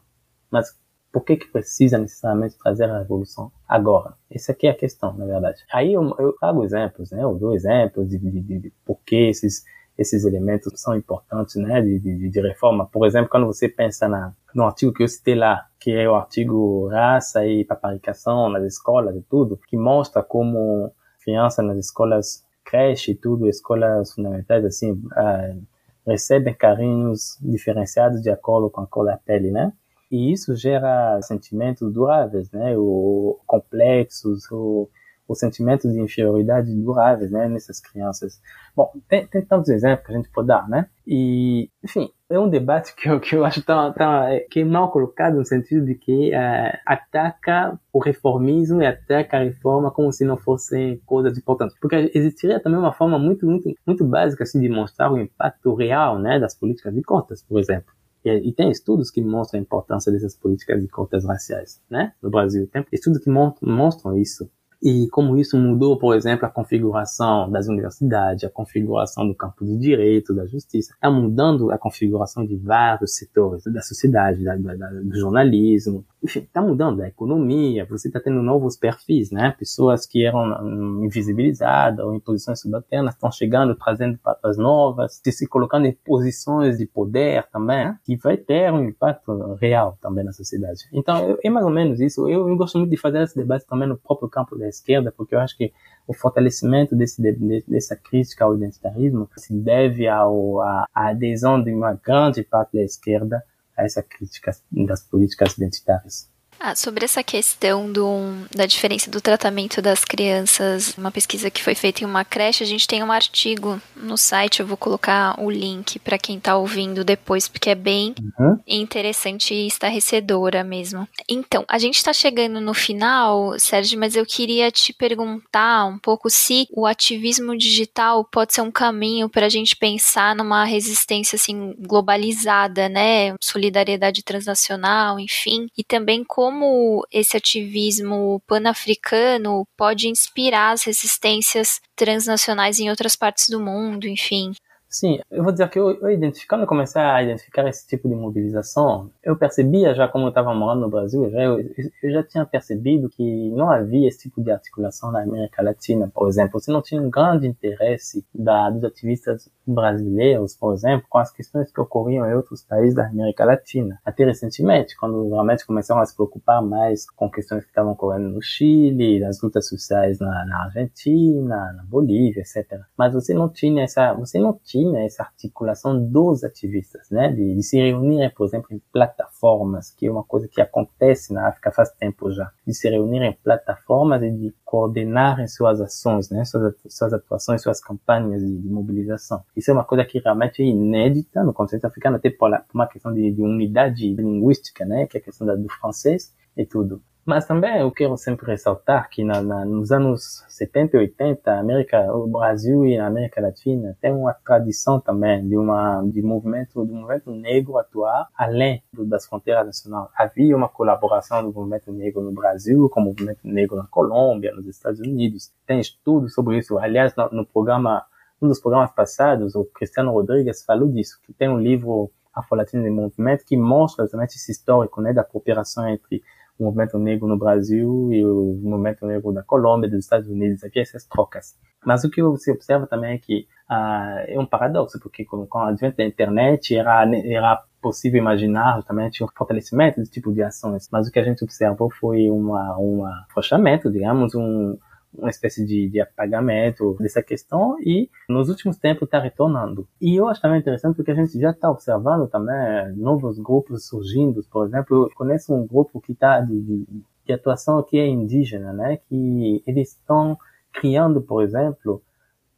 mas 0.51 0.75
por 1.13 1.25
que 1.25 1.37
que 1.37 1.47
precisa 1.47 1.99
necessariamente 1.99 2.57
trazer 2.59 2.91
a 2.91 2.99
revolução 2.99 3.53
agora? 3.69 4.15
Essa 4.31 4.53
aqui 4.53 4.67
é 4.67 4.71
a 4.71 4.77
questão, 4.77 5.13
na 5.13 5.27
verdade. 5.27 5.63
Aí 5.73 5.93
eu, 5.93 6.03
eu 6.19 6.33
trago 6.33 6.65
exemplos, 6.65 7.11
né? 7.11 7.23
Eu 7.23 7.35
dou 7.37 7.55
exemplos 7.55 8.09
de, 8.09 8.19
de, 8.19 8.41
de, 8.41 8.59
de 8.59 8.73
por 8.85 8.99
que 9.05 9.29
esses 9.29 9.63
esses 9.97 10.25
elementos 10.25 10.73
são 10.81 10.97
importantes, 10.97 11.57
né, 11.57 11.81
de, 11.81 11.99
de, 11.99 12.29
de, 12.29 12.41
reforma. 12.41 12.87
Por 12.87 13.07
exemplo, 13.07 13.31
quando 13.31 13.47
você 13.47 13.69
pensa 13.69 14.09
na, 14.09 14.33
no 14.55 14.65
artigo 14.65 14.93
que 14.93 15.03
eu 15.03 15.09
citei 15.09 15.35
lá, 15.35 15.67
que 15.79 15.93
é 15.93 16.09
o 16.09 16.15
artigo 16.15 16.89
raça 16.89 17.47
e 17.47 17.65
paparicação 17.65 18.49
nas 18.49 18.65
escolas 18.65 19.15
e 19.17 19.23
tudo, 19.23 19.59
que 19.69 19.77
mostra 19.77 20.23
como 20.23 20.93
criança 21.23 21.63
nas 21.63 21.79
escolas 21.79 22.45
creche 22.65 23.13
e 23.13 23.15
tudo, 23.15 23.49
escolas 23.49 24.13
fundamentais, 24.13 24.65
assim, 24.65 24.93
uh, 24.93 25.63
recebem 26.07 26.55
carinhos 26.55 27.39
diferenciados 27.41 28.21
de 28.21 28.31
acordo 28.31 28.71
com 28.71 28.81
a 28.81 28.87
cor 28.87 29.07
da 29.07 29.17
pele, 29.17 29.51
né? 29.51 29.73
E 30.11 30.33
isso 30.33 30.55
gera 30.55 31.21
sentimentos 31.23 31.93
duráveis, 31.93 32.51
né? 32.51 32.77
O 32.77 33.39
complexos, 33.47 34.51
o 34.51 34.89
o 35.27 35.35
sentimento 35.35 35.91
de 35.91 36.01
inferioridade 36.01 36.75
duráveis, 36.75 37.31
né, 37.31 37.49
nessas 37.49 37.81
crianças. 37.81 38.41
Bom, 38.77 38.91
tem, 39.09 39.27
tem 39.27 39.43
tantos 39.43 39.71
exemplos 39.71 40.07
que 40.07 40.13
a 40.13 40.17
gente 40.17 40.31
pode 40.31 40.49
dar, 40.49 40.69
né? 40.69 40.87
E, 41.07 41.71
enfim, 41.83 42.11
é 42.29 42.39
um 42.39 42.49
debate 42.49 42.95
que 42.95 43.09
eu, 43.09 43.21
que 43.21 43.35
eu 43.35 43.45
acho 43.45 43.63
tão, 43.63 43.93
tão, 43.93 44.25
é, 44.25 44.41
que 44.41 44.61
é 44.61 44.65
mal 44.65 44.91
colocado 44.91 45.37
no 45.37 45.45
sentido 45.45 45.87
de 45.87 45.95
que 45.95 46.33
é, 46.33 46.79
ataca 46.85 47.79
o 47.93 47.99
reformismo 47.99 48.83
e 48.83 48.87
ataca 48.87 49.39
a 49.39 49.45
reforma 49.45 49.91
como 49.91 50.13
se 50.13 50.25
não 50.25 50.37
fossem 50.37 51.01
coisas 51.07 51.39
importantes. 51.39 51.77
Porque 51.81 52.11
existiria 52.15 52.61
também 52.61 52.79
uma 52.79 52.93
forma 52.93 53.19
muito, 53.19 53.47
muito, 53.47 53.73
muito 53.87 54.05
básica 54.05 54.45
assim, 54.45 54.61
de 54.61 54.69
mostrar 54.69 55.13
o 55.13 55.19
impacto 55.19 55.75
real 55.75 56.19
né, 56.19 56.39
das 56.39 56.55
políticas 56.55 56.95
de 56.95 57.03
cotas, 57.03 57.43
por 57.43 57.59
exemplo. 57.59 57.93
E, 58.25 58.53
tem 58.53 58.71
estudos 58.71 59.11
que 59.11 59.21
mostram 59.21 59.61
a 59.61 59.63
importância 59.63 60.11
dessas 60.11 60.35
políticas 60.35 60.81
de 60.81 60.89
cotas 60.89 61.27
raciais, 61.27 61.83
né? 61.91 62.15
No 62.23 62.31
Brasil. 62.31 62.67
Tem 62.73 62.83
estudos 62.91 63.23
que 63.23 63.31
mostram 63.31 64.17
isso 64.17 64.51
e 64.85 65.09
como 65.09 65.39
isso 65.39 65.57
mudou, 65.57 65.99
por 65.99 66.15
exemplo, 66.15 66.45
a 66.45 66.51
configuração 66.51 67.51
das 67.51 67.67
universidades, 67.69 68.45
a 68.45 68.51
configuração 68.51 69.27
do 69.27 69.35
campo 69.35 69.65
do 69.65 69.79
direito, 69.79 70.35
da 70.35 70.47
justiça, 70.47 70.93
está 70.93 71.11
mudando 71.11 71.73
a 71.73 71.79
configuração 71.79 72.45
de 72.45 72.55
vários 72.55 73.17
setores 73.17 73.65
da 73.65 73.81
sociedade, 73.81 74.45
da, 74.45 74.55
da, 74.57 74.91
do 74.91 75.17
jornalismo, 75.17 76.05
enfim, 76.23 76.41
está 76.41 76.61
mudando 76.61 77.03
a 77.03 77.09
economia, 77.09 77.87
você 77.87 78.09
está 78.09 78.21
tendo 78.21 78.43
novos 78.43 78.77
perfis, 78.77 79.31
né? 79.31 79.55
Pessoas 79.59 80.07
que 80.07 80.25
eram 80.25 81.03
invisibilizadas 81.05 82.05
ou 82.05 82.15
em 82.15 82.21
posições 82.21 82.61
subalternas 82.61 83.15
estão 83.15 83.31
chegando, 83.31 83.75
trazendo 83.75 84.19
patas 84.19 84.57
novas, 84.59 85.21
se 85.23 85.47
colocando 85.47 85.87
em 85.87 85.93
posições 85.93 86.79
de 86.79 86.87
poder 86.87 87.47
também, 87.53 87.85
né? 87.85 87.99
que 88.05 88.17
vai 88.17 88.37
ter 88.37 88.73
um 88.73 88.85
impacto 88.85 89.55
real 89.55 89.99
também 90.01 90.25
na 90.25 90.33
sociedade. 90.33 90.85
Então, 90.93 91.39
é 91.43 91.51
mais 91.51 91.65
ou 91.65 91.73
menos 91.73 92.01
isso. 92.01 92.29
Eu, 92.29 92.49
eu 92.49 92.57
gosto 92.57 92.79
muito 92.79 92.91
de 92.91 92.97
fazer 92.97 93.23
esse 93.23 93.37
debate 93.37 93.67
também 93.67 93.89
no 93.89 93.97
próprio 93.97 94.29
campo 94.29 94.57
da 94.57 94.67
esquerda, 94.75 95.13
porque 95.13 95.35
eu 95.35 95.41
acho 95.41 95.57
que 95.57 95.73
o 96.07 96.13
fortalecimento 96.13 96.95
desse, 96.95 97.21
dessa 97.67 97.97
crítica 97.97 98.45
ao 98.45 98.57
identitarismo 98.57 99.29
se 99.37 99.55
deve 99.55 100.07
ao, 100.07 100.61
à, 100.61 100.87
adesão 100.95 101.63
de 101.63 101.73
uma 101.73 101.95
grande 101.95 102.43
parte 102.43 102.77
da 102.77 102.83
esquerda 102.83 103.43
a 103.77 103.85
essa 103.85 104.03
crítica 104.03 104.53
das 104.71 105.03
políticas 105.03 105.57
identitárias. 105.57 106.34
Ah, 106.67 106.75
sobre 106.75 107.05
essa 107.05 107.23
questão 107.23 107.93
do, 107.93 108.09
da 108.51 108.65
diferença 108.65 109.11
do 109.11 109.21
tratamento 109.21 109.83
das 109.83 110.03
crianças, 110.03 110.97
uma 110.97 111.11
pesquisa 111.11 111.51
que 111.51 111.63
foi 111.63 111.75
feita 111.75 112.03
em 112.03 112.07
uma 112.07 112.25
creche, 112.25 112.65
a 112.65 112.67
gente 112.67 112.89
tem 112.89 113.03
um 113.03 113.13
artigo 113.13 113.79
no 113.95 114.17
site, 114.17 114.61
eu 114.61 114.67
vou 114.67 114.79
colocar 114.79 115.39
o 115.39 115.51
link 115.51 115.99
para 115.99 116.17
quem 116.17 116.39
está 116.39 116.57
ouvindo 116.57 117.05
depois, 117.05 117.47
porque 117.47 117.69
é 117.69 117.75
bem 117.75 118.15
uhum. 118.39 118.59
interessante 118.67 119.53
e 119.53 119.67
estarrecedora 119.67 120.65
mesmo. 120.65 121.07
Então, 121.29 121.67
a 121.69 121.77
gente 121.77 121.97
está 121.97 122.15
chegando 122.15 122.63
no 122.63 122.73
final, 122.73 123.59
Sérgio, 123.59 124.01
mas 124.01 124.17
eu 124.17 124.25
queria 124.25 124.71
te 124.71 124.95
perguntar 124.95 125.85
um 125.85 125.99
pouco 125.99 126.31
se 126.31 126.67
o 126.73 126.87
ativismo 126.87 127.55
digital 127.59 128.25
pode 128.25 128.55
ser 128.55 128.63
um 128.63 128.71
caminho 128.71 129.29
para 129.29 129.45
a 129.45 129.51
gente 129.51 129.77
pensar 129.77 130.35
numa 130.35 130.65
resistência 130.65 131.37
assim 131.37 131.75
globalizada, 131.79 132.89
né? 132.89 133.35
Solidariedade 133.39 134.23
transnacional, 134.23 135.21
enfim, 135.21 135.67
e 135.77 135.85
também 135.85 136.25
como 136.25 136.54
como 136.55 137.05
esse 137.11 137.37
ativismo 137.37 138.41
pan-africano 138.47 139.67
pode 139.77 140.09
inspirar 140.09 140.71
as 140.71 140.85
resistências 140.85 141.81
transnacionais 141.97 142.79
em 142.79 142.89
outras 142.89 143.17
partes 143.17 143.49
do 143.49 143.61
mundo, 143.61 144.07
enfim. 144.07 144.53
Sim, 144.95 145.19
eu 145.29 145.43
vou 145.43 145.51
dizer 145.51 145.69
que 145.71 145.77
eu, 145.77 145.91
eu 145.91 146.09
identificando, 146.09 146.69
comecei 146.69 147.03
a 147.03 147.21
identificar 147.21 147.67
esse 147.69 147.85
tipo 147.85 148.09
de 148.09 148.15
mobilização, 148.15 149.11
eu 149.25 149.37
percebia 149.37 149.93
já 149.93 150.07
como 150.07 150.27
eu 150.27 150.29
estava 150.29 150.55
morando 150.55 150.83
no 150.83 150.89
Brasil, 150.89 151.29
já, 151.31 151.43
eu, 151.43 151.59
eu, 152.01 152.13
já 152.13 152.23
tinha 152.23 152.47
percebido 152.47 153.09
que 153.09 153.51
não 153.51 153.69
havia 153.69 154.07
esse 154.07 154.21
tipo 154.21 154.41
de 154.41 154.53
articulação 154.53 155.11
na 155.11 155.23
América 155.23 155.65
Latina, 155.65 156.09
por 156.15 156.29
exemplo. 156.29 156.61
Você 156.61 156.71
não 156.71 156.81
tinha 156.81 157.03
um 157.03 157.11
grande 157.11 157.45
interesse 157.45 158.25
da, 158.33 158.71
dos 158.71 158.85
ativistas 158.85 159.51
brasileiros, 159.67 160.55
por 160.55 160.73
exemplo, 160.73 161.05
com 161.11 161.19
as 161.19 161.33
questões 161.33 161.73
que 161.73 161.81
ocorriam 161.81 162.25
em 162.25 162.35
outros 162.35 162.63
países 162.63 162.95
da 162.95 163.09
América 163.09 163.45
Latina. 163.45 163.99
Até 164.05 164.25
recentemente, 164.25 164.97
quando 164.97 165.29
realmente 165.29 165.67
começaram 165.67 166.03
a 166.03 166.07
se 166.07 166.15
preocupar 166.15 166.63
mais 166.63 167.11
com 167.11 167.29
questões 167.29 167.65
que 167.65 167.71
estavam 167.71 167.95
ocorrendo 167.95 168.29
no 168.29 168.41
Chile, 168.41 169.19
nas 169.19 169.43
lutas 169.43 169.67
sociais 169.67 170.21
na, 170.21 170.47
na 170.47 170.65
Argentina, 170.67 171.73
na 171.73 171.83
Bolívia, 171.83 172.43
etc. 172.43 172.81
Mas 172.97 173.13
você 173.13 173.35
não 173.35 173.49
tinha 173.49 173.83
essa, 173.83 174.15
você 174.15 174.39
não 174.39 174.57
tinha 174.63 174.84
tinha 174.85 175.01
essa 175.05 175.23
articulação 175.23 176.05
dos 176.05 176.45
ativistas, 176.45 177.09
né, 177.11 177.33
de, 177.33 177.55
de 177.55 177.63
se 177.63 177.79
reunirem, 177.79 178.31
por 178.31 178.47
exemplo, 178.47 178.69
em 178.71 178.81
plataformas, 178.93 179.91
que 179.91 180.07
é 180.07 180.11
uma 180.11 180.23
coisa 180.23 180.47
que 180.47 180.61
acontece 180.61 181.33
na 181.33 181.49
África 181.49 181.73
faz 181.73 181.91
tempo 181.93 182.31
já, 182.31 182.53
de 182.67 182.75
se 182.75 182.89
reunirem 182.91 183.31
em 183.31 183.37
plataformas 183.43 184.23
e 184.23 184.31
de 184.31 184.55
coordenarem 184.65 185.49
suas 185.49 185.81
ações, 185.81 186.29
né, 186.31 186.45
suas, 186.45 186.75
suas 186.89 187.13
atuações, 187.15 187.63
suas 187.63 187.81
campanhas 187.81 188.43
de, 188.43 188.59
de, 188.59 188.69
mobilização. 188.69 189.43
Isso 189.57 189.71
é 189.71 189.75
uma 189.75 189.85
coisa 189.85 190.05
que 190.05 190.19
realmente 190.19 190.63
é 190.63 190.67
inédita 190.67 191.43
no 191.43 191.55
continente 191.55 191.87
africano, 191.87 192.17
até 192.17 192.31
por, 192.31 192.51
uma 192.73 192.87
questão 192.87 193.13
de, 193.13 193.31
de 193.33 193.43
unidade 193.43 194.13
linguística, 194.15 194.85
né, 194.85 195.07
que 195.07 195.17
é 195.17 195.21
a 195.21 195.25
questão 195.25 195.47
da, 195.47 195.55
do 195.55 195.69
francês 195.69 196.35
e 196.57 196.67
tudo. 196.67 197.03
Mas 197.25 197.47
também 197.47 197.81
eu 197.81 197.91
quero 197.91 198.17
sempre 198.19 198.47
ressaltar 198.47 199.09
que 199.09 199.25
na, 199.25 199.41
na, 199.41 199.65
nos 199.65 199.91
anos 199.91 200.45
70 200.49 200.97
e 200.97 201.01
80, 201.01 201.51
a 201.51 201.59
América, 201.59 202.15
o 202.15 202.27
Brasil 202.27 202.85
e 202.85 202.99
a 202.99 203.07
América 203.07 203.41
Latina 203.41 203.97
tem 203.99 204.13
uma 204.13 204.35
tradição 204.35 205.01
também 205.01 205.47
de 205.49 205.57
uma 205.57 206.03
de 206.03 206.21
movimento 206.21 206.85
de 206.85 206.93
movimento 206.93 207.31
negro 207.31 207.79
atuar 207.79 208.29
além 208.37 208.83
do, 208.93 209.07
das 209.07 209.27
fronteiras 209.27 209.65
nacionais. 209.67 210.11
Havia 210.15 210.55
uma 210.55 210.69
colaboração 210.69 211.43
do 211.43 211.53
movimento 211.53 211.91
negro 211.93 212.21
no 212.21 212.33
Brasil 212.33 212.91
com 212.91 213.01
o 213.01 213.05
movimento 213.05 213.41
negro 213.43 213.77
na 213.77 213.87
Colômbia, 213.87 214.55
nos 214.55 214.67
Estados 214.67 215.01
Unidos. 215.01 215.51
Tem 215.67 215.81
estudos 215.81 216.35
sobre 216.35 216.59
isso. 216.59 216.79
Aliás, 216.79 217.15
no, 217.17 217.31
no 217.31 217.47
programa 217.47 218.05
um 218.43 218.49
dos 218.49 218.61
programas 218.61 218.93
passados, 218.93 219.55
o 219.55 219.65
Cristiano 219.65 220.13
Rodrigues 220.13 220.63
falou 220.63 220.89
disso, 220.89 221.19
que 221.25 221.33
tem 221.33 221.49
um 221.49 221.59
livro 221.59 222.11
Afro-Latino 222.35 222.83
de 222.83 222.91
Movimento 222.91 223.45
que 223.45 223.57
mostra 223.57 224.05
exatamente 224.05 224.37
esse 224.37 224.53
histórico 224.53 225.01
né, 225.01 225.13
da 225.13 225.25
cooperação 225.25 225.89
entre 225.89 226.23
o 226.59 226.65
movimento 226.65 226.99
negro 226.99 227.27
no 227.27 227.37
Brasil 227.37 228.13
e 228.13 228.25
o 228.25 228.59
movimento 228.63 229.07
negro 229.07 229.33
da 229.33 229.43
Colômbia, 229.43 229.91
dos 229.91 230.01
Estados 230.01 230.29
Unidos, 230.29 230.63
havia 230.65 230.83
essas 230.83 231.05
trocas. 231.05 231.57
Mas 231.85 232.05
o 232.05 232.11
que 232.11 232.23
você 232.23 232.53
observa 232.53 232.87
também 232.87 233.15
é 233.15 233.19
que 233.19 233.47
ah, 233.69 234.25
é 234.27 234.39
um 234.39 234.47
paradoxo, 234.47 234.99
porque 235.01 235.25
com, 235.25 235.47
com 235.47 235.59
o 235.59 235.63
advento 235.63 235.97
da 235.97 236.05
internet 236.05 236.77
era, 236.77 237.05
era 237.27 237.63
possível 237.83 238.19
imaginar 238.19 238.77
justamente 238.77 239.23
um 239.23 239.29
fortalecimento 239.29 240.01
desse 240.01 240.13
tipo 240.13 240.33
de 240.33 240.43
ações, 240.43 240.89
mas 240.91 241.07
o 241.07 241.13
que 241.13 241.19
a 241.19 241.23
gente 241.25 241.45
observou 241.45 241.91
foi 241.91 242.31
uma, 242.31 242.79
um 242.79 243.05
afrouxamento, 243.05 243.91
digamos, 243.91 244.35
um, 244.35 244.79
uma 245.17 245.31
espécie 245.31 245.65
de, 245.65 245.89
de 245.89 246.01
apagamento 246.01 246.97
dessa 246.99 247.23
questão 247.23 247.77
e 247.81 248.11
nos 248.29 248.49
últimos 248.49 248.77
tempos 248.77 249.07
está 249.07 249.21
retornando. 249.21 249.87
E 250.01 250.17
eu 250.17 250.29
acho 250.29 250.41
também 250.41 250.61
interessante 250.61 250.97
porque 250.97 251.11
a 251.11 251.15
gente 251.15 251.39
já 251.39 251.51
está 251.51 251.71
observando 251.71 252.29
também 252.29 252.97
novos 252.97 253.39
grupos 253.39 253.87
surgindo. 253.87 254.45
Por 254.51 254.67
exemplo, 254.67 255.05
eu 255.05 255.11
conheço 255.15 255.55
um 255.55 255.67
grupo 255.67 256.01
que 256.01 256.13
está 256.13 256.41
de, 256.41 256.61
de, 256.61 256.87
de 257.27 257.33
atuação 257.33 257.83
que 257.83 257.99
é 257.99 258.07
indígena, 258.07 258.73
né? 258.73 258.99
Que 259.09 259.63
eles 259.67 259.91
estão 259.91 260.37
criando, 260.73 261.23
por 261.23 261.43
exemplo, 261.43 262.03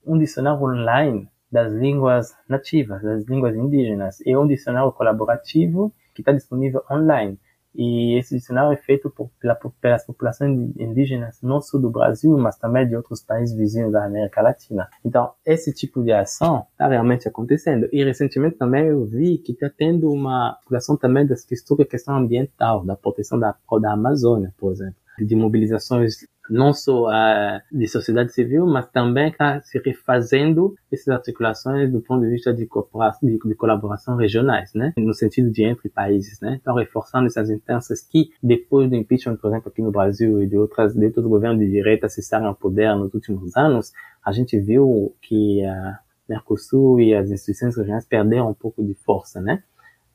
um 0.05 0.19
dicionário 0.19 0.63
online 0.63 1.29
das 1.51 1.73
línguas 1.73 2.35
nativas, 2.49 3.03
das 3.03 3.25
línguas 3.25 3.55
indígenas. 3.55 4.21
É 4.27 4.37
um 4.37 4.47
dicionário 4.47 4.93
colaborativo 4.93 5.93
que 6.15 6.23
está 6.23 6.33
disponível 6.33 6.83
online. 6.91 7.39
E 7.77 8.19
esse 8.19 8.37
dicionário 8.37 8.73
é 8.73 8.77
feito 8.77 9.11
por, 9.11 9.31
pela, 9.41 9.55
pelas 9.81 10.05
populações 10.05 10.51
indígenas, 10.79 11.39
não 11.43 11.61
só 11.61 11.79
do 11.79 11.91
Brasil, 11.91 12.37
mas 12.39 12.57
também 12.57 12.89
de 12.89 12.97
outros 12.97 13.23
países 13.23 13.57
vizinhos 13.57 13.93
da 13.93 14.05
América 14.05 14.43
Latina. 14.43 14.89
Então, 15.05 15.33
esse 15.45 15.73
tipo 15.73 16.03
de 16.03 16.13
ação 16.13 16.67
está 16.73 16.89
realmente 16.89 17.29
acontecendo. 17.29 17.89
E 17.93 18.05
recentemente 18.05 18.57
também 18.57 18.87
eu 18.87 19.05
vi 19.05 19.39
que 19.39 19.53
está 19.53 19.71
tendo 19.71 20.11
uma 20.11 20.55
população 20.63 20.97
também 20.97 21.27
das 21.27 21.45
questões, 21.45 21.87
questão 21.89 22.17
ambiental, 22.17 22.85
da 22.85 22.97
proteção 22.97 23.39
da, 23.39 23.55
da 23.81 23.93
Amazônia, 23.93 24.55
por 24.57 24.73
exemplo 24.73 25.06
de 25.19 25.37
mobilizações 25.37 26.17
não 26.49 26.73
só 26.73 27.09
uh, 27.09 27.61
de 27.73 27.89
sociedade 27.89 28.33
civil, 28.33 28.67
mas 28.67 28.89
também 28.91 29.29
está 29.29 29.61
se 29.63 29.79
refazendo 29.79 30.75
essas 30.93 31.09
articulações 31.09 31.91
do 31.91 32.01
ponto 32.01 32.23
de 32.23 32.31
vista 32.31 32.53
de, 32.53 32.69
de, 33.23 33.39
de, 33.39 33.55
colaboração 33.55 34.17
regionais, 34.17 34.73
né? 34.75 34.93
no 34.97 35.15
sentido 35.15 35.51
de 35.51 35.65
entre 35.65 35.89
países. 35.89 36.41
Né? 36.41 36.59
Então, 36.61 36.77
reforçando 36.77 37.27
essas 37.27 37.51
instâncias 37.51 38.01
que, 38.01 38.31
depois 38.43 38.89
do 38.89 38.97
impeachment, 38.97 39.37
por 39.37 39.51
exemplo, 39.51 39.69
aqui 39.69 39.83
no 39.83 39.91
Brasil 39.91 40.43
e 40.43 40.47
de, 40.47 40.57
outras, 40.57 40.95
de 40.95 41.05
outros 41.05 41.27
governos 41.27 41.61
de 41.61 41.71
direita 41.71 42.09
cessaram 42.09 42.47
ao 42.47 42.55
poder 42.55 42.95
nos 42.95 43.13
últimos 43.13 43.57
anos, 43.57 43.93
a 44.25 44.33
gente 44.33 44.59
viu 44.59 45.15
que 45.21 45.65
a 45.65 45.99
Mercosul 46.29 47.01
e 47.01 47.15
as 47.15 47.31
instituições 47.31 47.77
regionais 47.77 48.05
perderam 48.05 48.51
um 48.51 48.55
pouco 48.55 48.85
de 48.85 48.95
força, 48.95 49.41
né? 49.41 49.63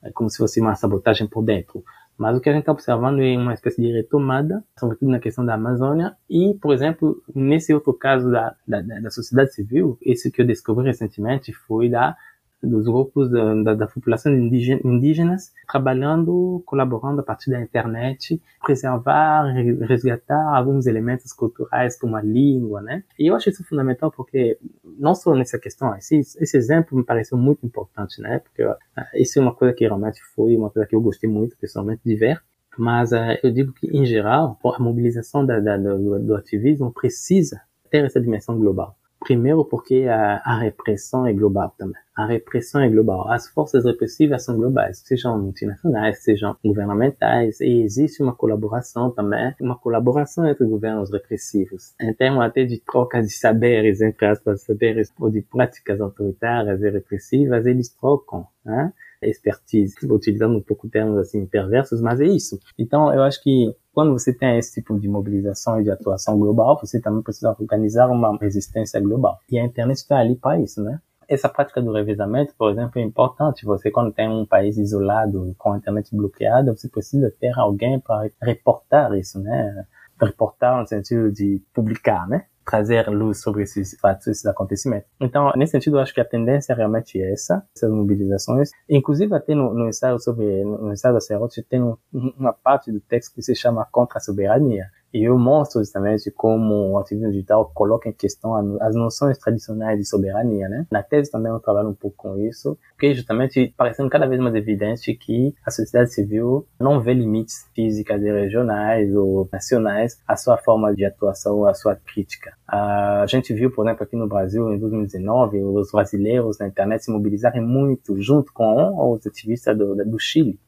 É 0.04 0.12
como 0.12 0.30
se 0.30 0.38
fosse 0.38 0.60
uma 0.60 0.76
sabotagem 0.76 1.28
por 1.28 1.44
dentro. 1.44 1.84
Mas 2.22 2.38
o 2.38 2.40
que 2.40 2.50
a 2.50 2.54
gente 2.54 2.62
está 2.62 2.72
observando 2.72 3.20
é 3.20 3.36
uma 3.36 3.52
espécie 3.52 3.82
de 3.82 3.92
retomada, 3.92 4.64
sobretudo 4.78 5.10
na 5.10 5.20
questão 5.20 5.44
da 5.44 5.56
Amazônia, 5.56 6.16
e, 6.30 6.54
por 6.62 6.72
exemplo, 6.72 7.20
nesse 7.34 7.74
outro 7.74 7.96
caso 7.96 8.30
da, 8.30 8.56
da, 8.68 8.80
da 8.80 9.10
sociedade 9.10 9.56
civil, 9.56 9.98
esse 10.04 10.30
que 10.30 10.40
eu 10.40 10.46
descobri 10.46 10.86
recentemente 10.86 11.52
foi 11.52 11.90
da 11.90 12.16
dos 12.64 12.86
grupos 12.86 13.30
da, 13.30 13.74
da, 13.74 13.88
população 13.88 14.34
indígenas 14.34 15.52
trabalhando, 15.68 16.62
colaborando 16.66 17.22
a 17.22 17.24
partir 17.24 17.50
da 17.50 17.62
internet, 17.62 18.42
preservar, 18.64 19.52
resgatar 19.88 20.56
alguns 20.56 20.86
elementos 20.86 21.34
culturais 21.34 21.98
como 22.00 22.16
a 22.16 22.22
língua, 22.22 22.82
né? 22.82 23.04
E 23.18 23.28
eu 23.28 23.36
acho 23.36 23.50
isso 23.50 23.64
fundamental 23.64 24.12
porque 24.12 24.58
não 24.98 25.16
só 25.16 25.34
nessa 25.34 25.58
questão, 25.58 25.96
esse, 25.96 26.20
esse 26.20 26.58
exemplo 26.58 26.98
me 26.98 27.04
pareceu 27.04 27.38
muito 27.38 27.66
importante, 27.66 28.22
né? 28.22 28.40
Porque 28.40 28.64
uh, 28.64 28.76
isso 29.16 29.40
é 29.40 29.42
uma 29.42 29.56
coisa 29.56 29.74
que 29.74 29.86
realmente 29.86 30.22
foi 30.36 30.56
uma 30.56 30.70
coisa 30.70 30.88
que 30.88 30.96
eu 30.96 31.02
gostei 31.02 31.30
muito 31.30 31.58
pessoalmente 31.58 32.02
de 32.06 32.16
ver. 32.16 32.42
Mas 32.78 33.12
uh, 33.12 33.38
eu 33.44 33.52
digo 33.52 33.74
que, 33.74 33.88
em 33.88 34.06
geral, 34.06 34.58
a 34.64 34.80
mobilização 34.80 35.46
da, 35.46 35.60
da, 35.60 35.78
do, 35.78 36.20
do 36.20 36.36
ativismo 36.36 36.92
precisa 36.92 37.62
ter 37.90 38.06
essa 38.06 38.22
dimensão 38.22 38.58
global. 38.58 38.96
Primeiro 39.24 39.64
porque 39.64 40.08
a, 40.10 40.42
a, 40.44 40.58
repressão 40.58 41.28
é 41.28 41.32
global 41.34 41.74
também. 41.78 42.02
A 42.18 42.26
repressão 42.26 42.82
é 42.82 42.90
global. 42.90 43.32
As 43.32 43.48
forças 43.48 43.86
repressivas 43.86 44.44
são 44.44 44.58
globais, 44.58 44.98
sejam 45.06 45.40
multinacionais, 45.40 46.24
sejam 46.24 46.58
governamentais, 46.66 47.62
e 47.62 47.84
existe 47.84 48.24
uma 48.24 48.34
colaboração 48.34 49.12
também, 49.12 49.54
uma 49.62 49.78
colaboração 49.78 50.48
entre 50.48 50.66
governos 50.66 51.12
repressivos, 51.12 51.94
em 52.02 52.12
termos 52.16 52.44
até 52.44 52.66
de 52.66 52.80
troca 52.80 53.22
de 53.22 53.30
saberes, 53.30 54.02
entre 54.02 54.26
aspas, 54.26 54.64
saberes 54.64 55.14
ou 55.20 55.30
de 55.30 55.44
práticas 55.44 56.02
autoritárias 56.02 56.82
e 56.82 56.90
repressivas, 56.90 57.68
eles 57.68 57.90
trocam, 57.90 58.48
né? 58.66 58.92
Expertise, 59.22 59.96
utilizando 60.04 60.58
um 60.58 60.62
pouco 60.62 60.90
termos 60.90 61.18
assim 61.18 61.46
perversos, 61.46 62.02
mas 62.02 62.20
é 62.20 62.26
isso. 62.26 62.60
Então, 62.78 63.14
eu 63.14 63.22
acho 63.24 63.42
que 63.44 63.76
quando 63.94 64.14
você 64.14 64.34
tem 64.34 64.58
esse 64.58 64.74
tipo 64.76 64.98
de 65.00 65.08
mobilização 65.08 65.80
e 65.80 65.84
de 65.84 65.92
atuação 65.92 66.40
global, 66.40 66.80
você 66.80 67.00
também 67.00 67.22
precisa 67.22 67.56
organizar 67.60 68.08
uma 68.08 68.38
resistência 68.38 69.00
global. 69.00 69.40
E 69.50 69.60
a 69.60 69.66
internet 69.66 69.98
está 69.98 70.18
ali 70.18 70.36
para 70.36 70.60
isso, 70.60 70.82
né? 70.82 71.00
Essa 71.28 71.48
prática 71.48 71.82
do 71.82 71.94
revezamento, 71.94 72.54
por 72.58 72.72
exemplo, 72.72 73.00
é 73.00 73.04
importante. 73.04 73.66
Você, 73.66 73.90
quando 73.90 74.12
tem 74.12 74.30
um 74.30 74.46
país 74.46 74.78
isolado, 74.78 75.54
com 75.58 75.74
a 75.74 75.78
internet 75.78 76.14
bloqueada, 76.16 76.76
você 76.76 76.90
precisa 76.90 77.34
ter 77.40 77.58
alguém 77.58 78.00
para 78.00 78.30
reportar 78.42 79.14
isso, 79.14 79.40
né? 79.40 79.86
Reportar 80.20 80.80
no 80.80 80.88
sentido 80.88 81.32
de 81.32 81.62
publicar, 81.74 82.28
né? 82.28 82.46
Trazer 82.72 83.10
luz 83.10 83.42
sobre 83.42 83.64
esses 83.64 84.00
fatos, 84.00 84.28
esses 84.28 84.46
acontecimentos. 84.46 85.10
Então, 85.20 85.52
nesse 85.58 85.74
sentido, 85.74 85.98
eu 85.98 86.02
acho 86.02 86.14
que 86.14 86.22
a 86.22 86.26
tendência 86.26 86.74
realmente 86.74 87.22
é 87.22 87.34
essa, 87.34 87.62
essas 87.76 87.92
mobilizações. 87.92 88.72
Inclusive, 88.90 89.36
até 89.36 89.54
no, 89.54 89.74
no 89.74 89.90
ensaio 89.90 90.18
sobre, 90.20 90.64
no 90.64 90.94
ensaio 90.94 91.14
da 91.14 91.20
Serrote, 91.20 91.62
tem 91.62 91.84
um, 91.84 91.98
uma 92.14 92.54
parte 92.54 92.90
do 92.90 93.02
texto 93.02 93.36
que 93.36 93.42
se 93.42 93.54
chama 93.54 93.86
Contra 93.92 94.20
a 94.20 94.22
Soberania. 94.22 94.86
E 95.14 95.24
eu 95.24 95.38
mostro 95.38 95.82
justamente 95.82 96.32
como 96.32 96.92
o 96.92 97.00
ativismo 97.00 97.32
digital 97.32 97.70
coloca 97.74 98.10
em 98.10 98.14
questão 98.14 98.56
as 98.80 98.96
noções 98.96 99.38
tradicionais 99.38 100.00
de 100.00 100.06
soberania, 100.06 100.70
né? 100.70 100.86
Na 100.92 101.04
tese 101.04 101.30
também 101.30 101.52
eu 101.52 101.60
trabalho 101.60 101.90
um 101.90 101.94
pouco 101.94 102.18
com 102.18 102.38
isso, 102.38 102.78
porque 102.92 103.14
justamente 103.14 103.74
parecendo 103.76 104.10
cada 104.10 104.26
vez 104.26 104.40
mais 104.40 104.56
evidente 104.56 105.14
que 105.16 105.54
a 105.66 105.72
sociedade 105.72 106.14
civil 106.14 106.66
não 106.80 107.02
vê 107.02 107.14
limites 107.14 107.68
físicos 107.74 108.22
e 108.22 108.32
regionais 108.32 109.14
ou 109.14 109.50
nacionais 109.52 110.20
à 110.28 110.36
sua 110.36 110.58
forma 110.58 110.94
de 110.96 111.04
atuação, 111.04 111.66
à 111.66 111.74
sua 111.74 111.96
crítica. 111.96 112.54
A 112.68 113.26
gente 113.28 113.54
viu, 113.54 113.72
por 113.72 113.86
exemplo, 113.86 114.04
aqui 114.04 114.16
no 114.16 114.28
Brasil, 114.28 114.74
em 114.74 114.80
2019, 114.80 115.62
os 115.62 115.92
brasileiros 115.92 116.58
na 116.58 116.68
internet 116.68 117.04
se 117.04 117.12
mobilizarem 117.12 117.62
muito 117.62 118.22
junto 118.22 118.54
com 118.54 119.12
os 119.14 119.26
ativistas 119.28 119.78
do, 119.78 119.96
do 119.96 120.20
Chile 120.20 120.60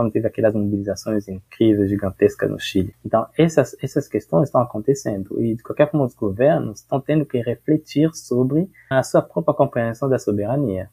quando 0.00 0.12
teve 0.12 0.26
aquelas 0.26 0.54
mobilizações 0.54 1.28
incríveis, 1.28 1.90
gigantescas 1.90 2.50
no 2.50 2.58
Chile. 2.58 2.94
Então, 3.04 3.26
essas, 3.36 3.76
essas 3.82 4.08
questões 4.08 4.48
estão 4.48 4.62
acontecendo 4.62 5.38
e, 5.42 5.54
de 5.54 5.62
qualquer 5.62 5.90
forma, 5.90 6.06
os 6.06 6.14
governos 6.14 6.80
estão 6.80 6.98
tendo 6.98 7.26
que 7.26 7.38
refletir 7.38 8.10
sobre 8.14 8.70
a 8.88 9.02
sua 9.02 9.20
própria 9.20 9.54
compreensão 9.54 10.08
da 10.08 10.18
soberania 10.18 10.88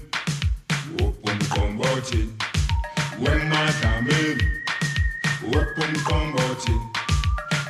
Upumkombothi 1.03 2.29
wemadlamini. 3.19 4.43
Upumkombothi 5.47 6.71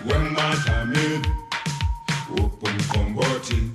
wemadlamini. 0.07 1.27
Upumkombothi 2.37 3.74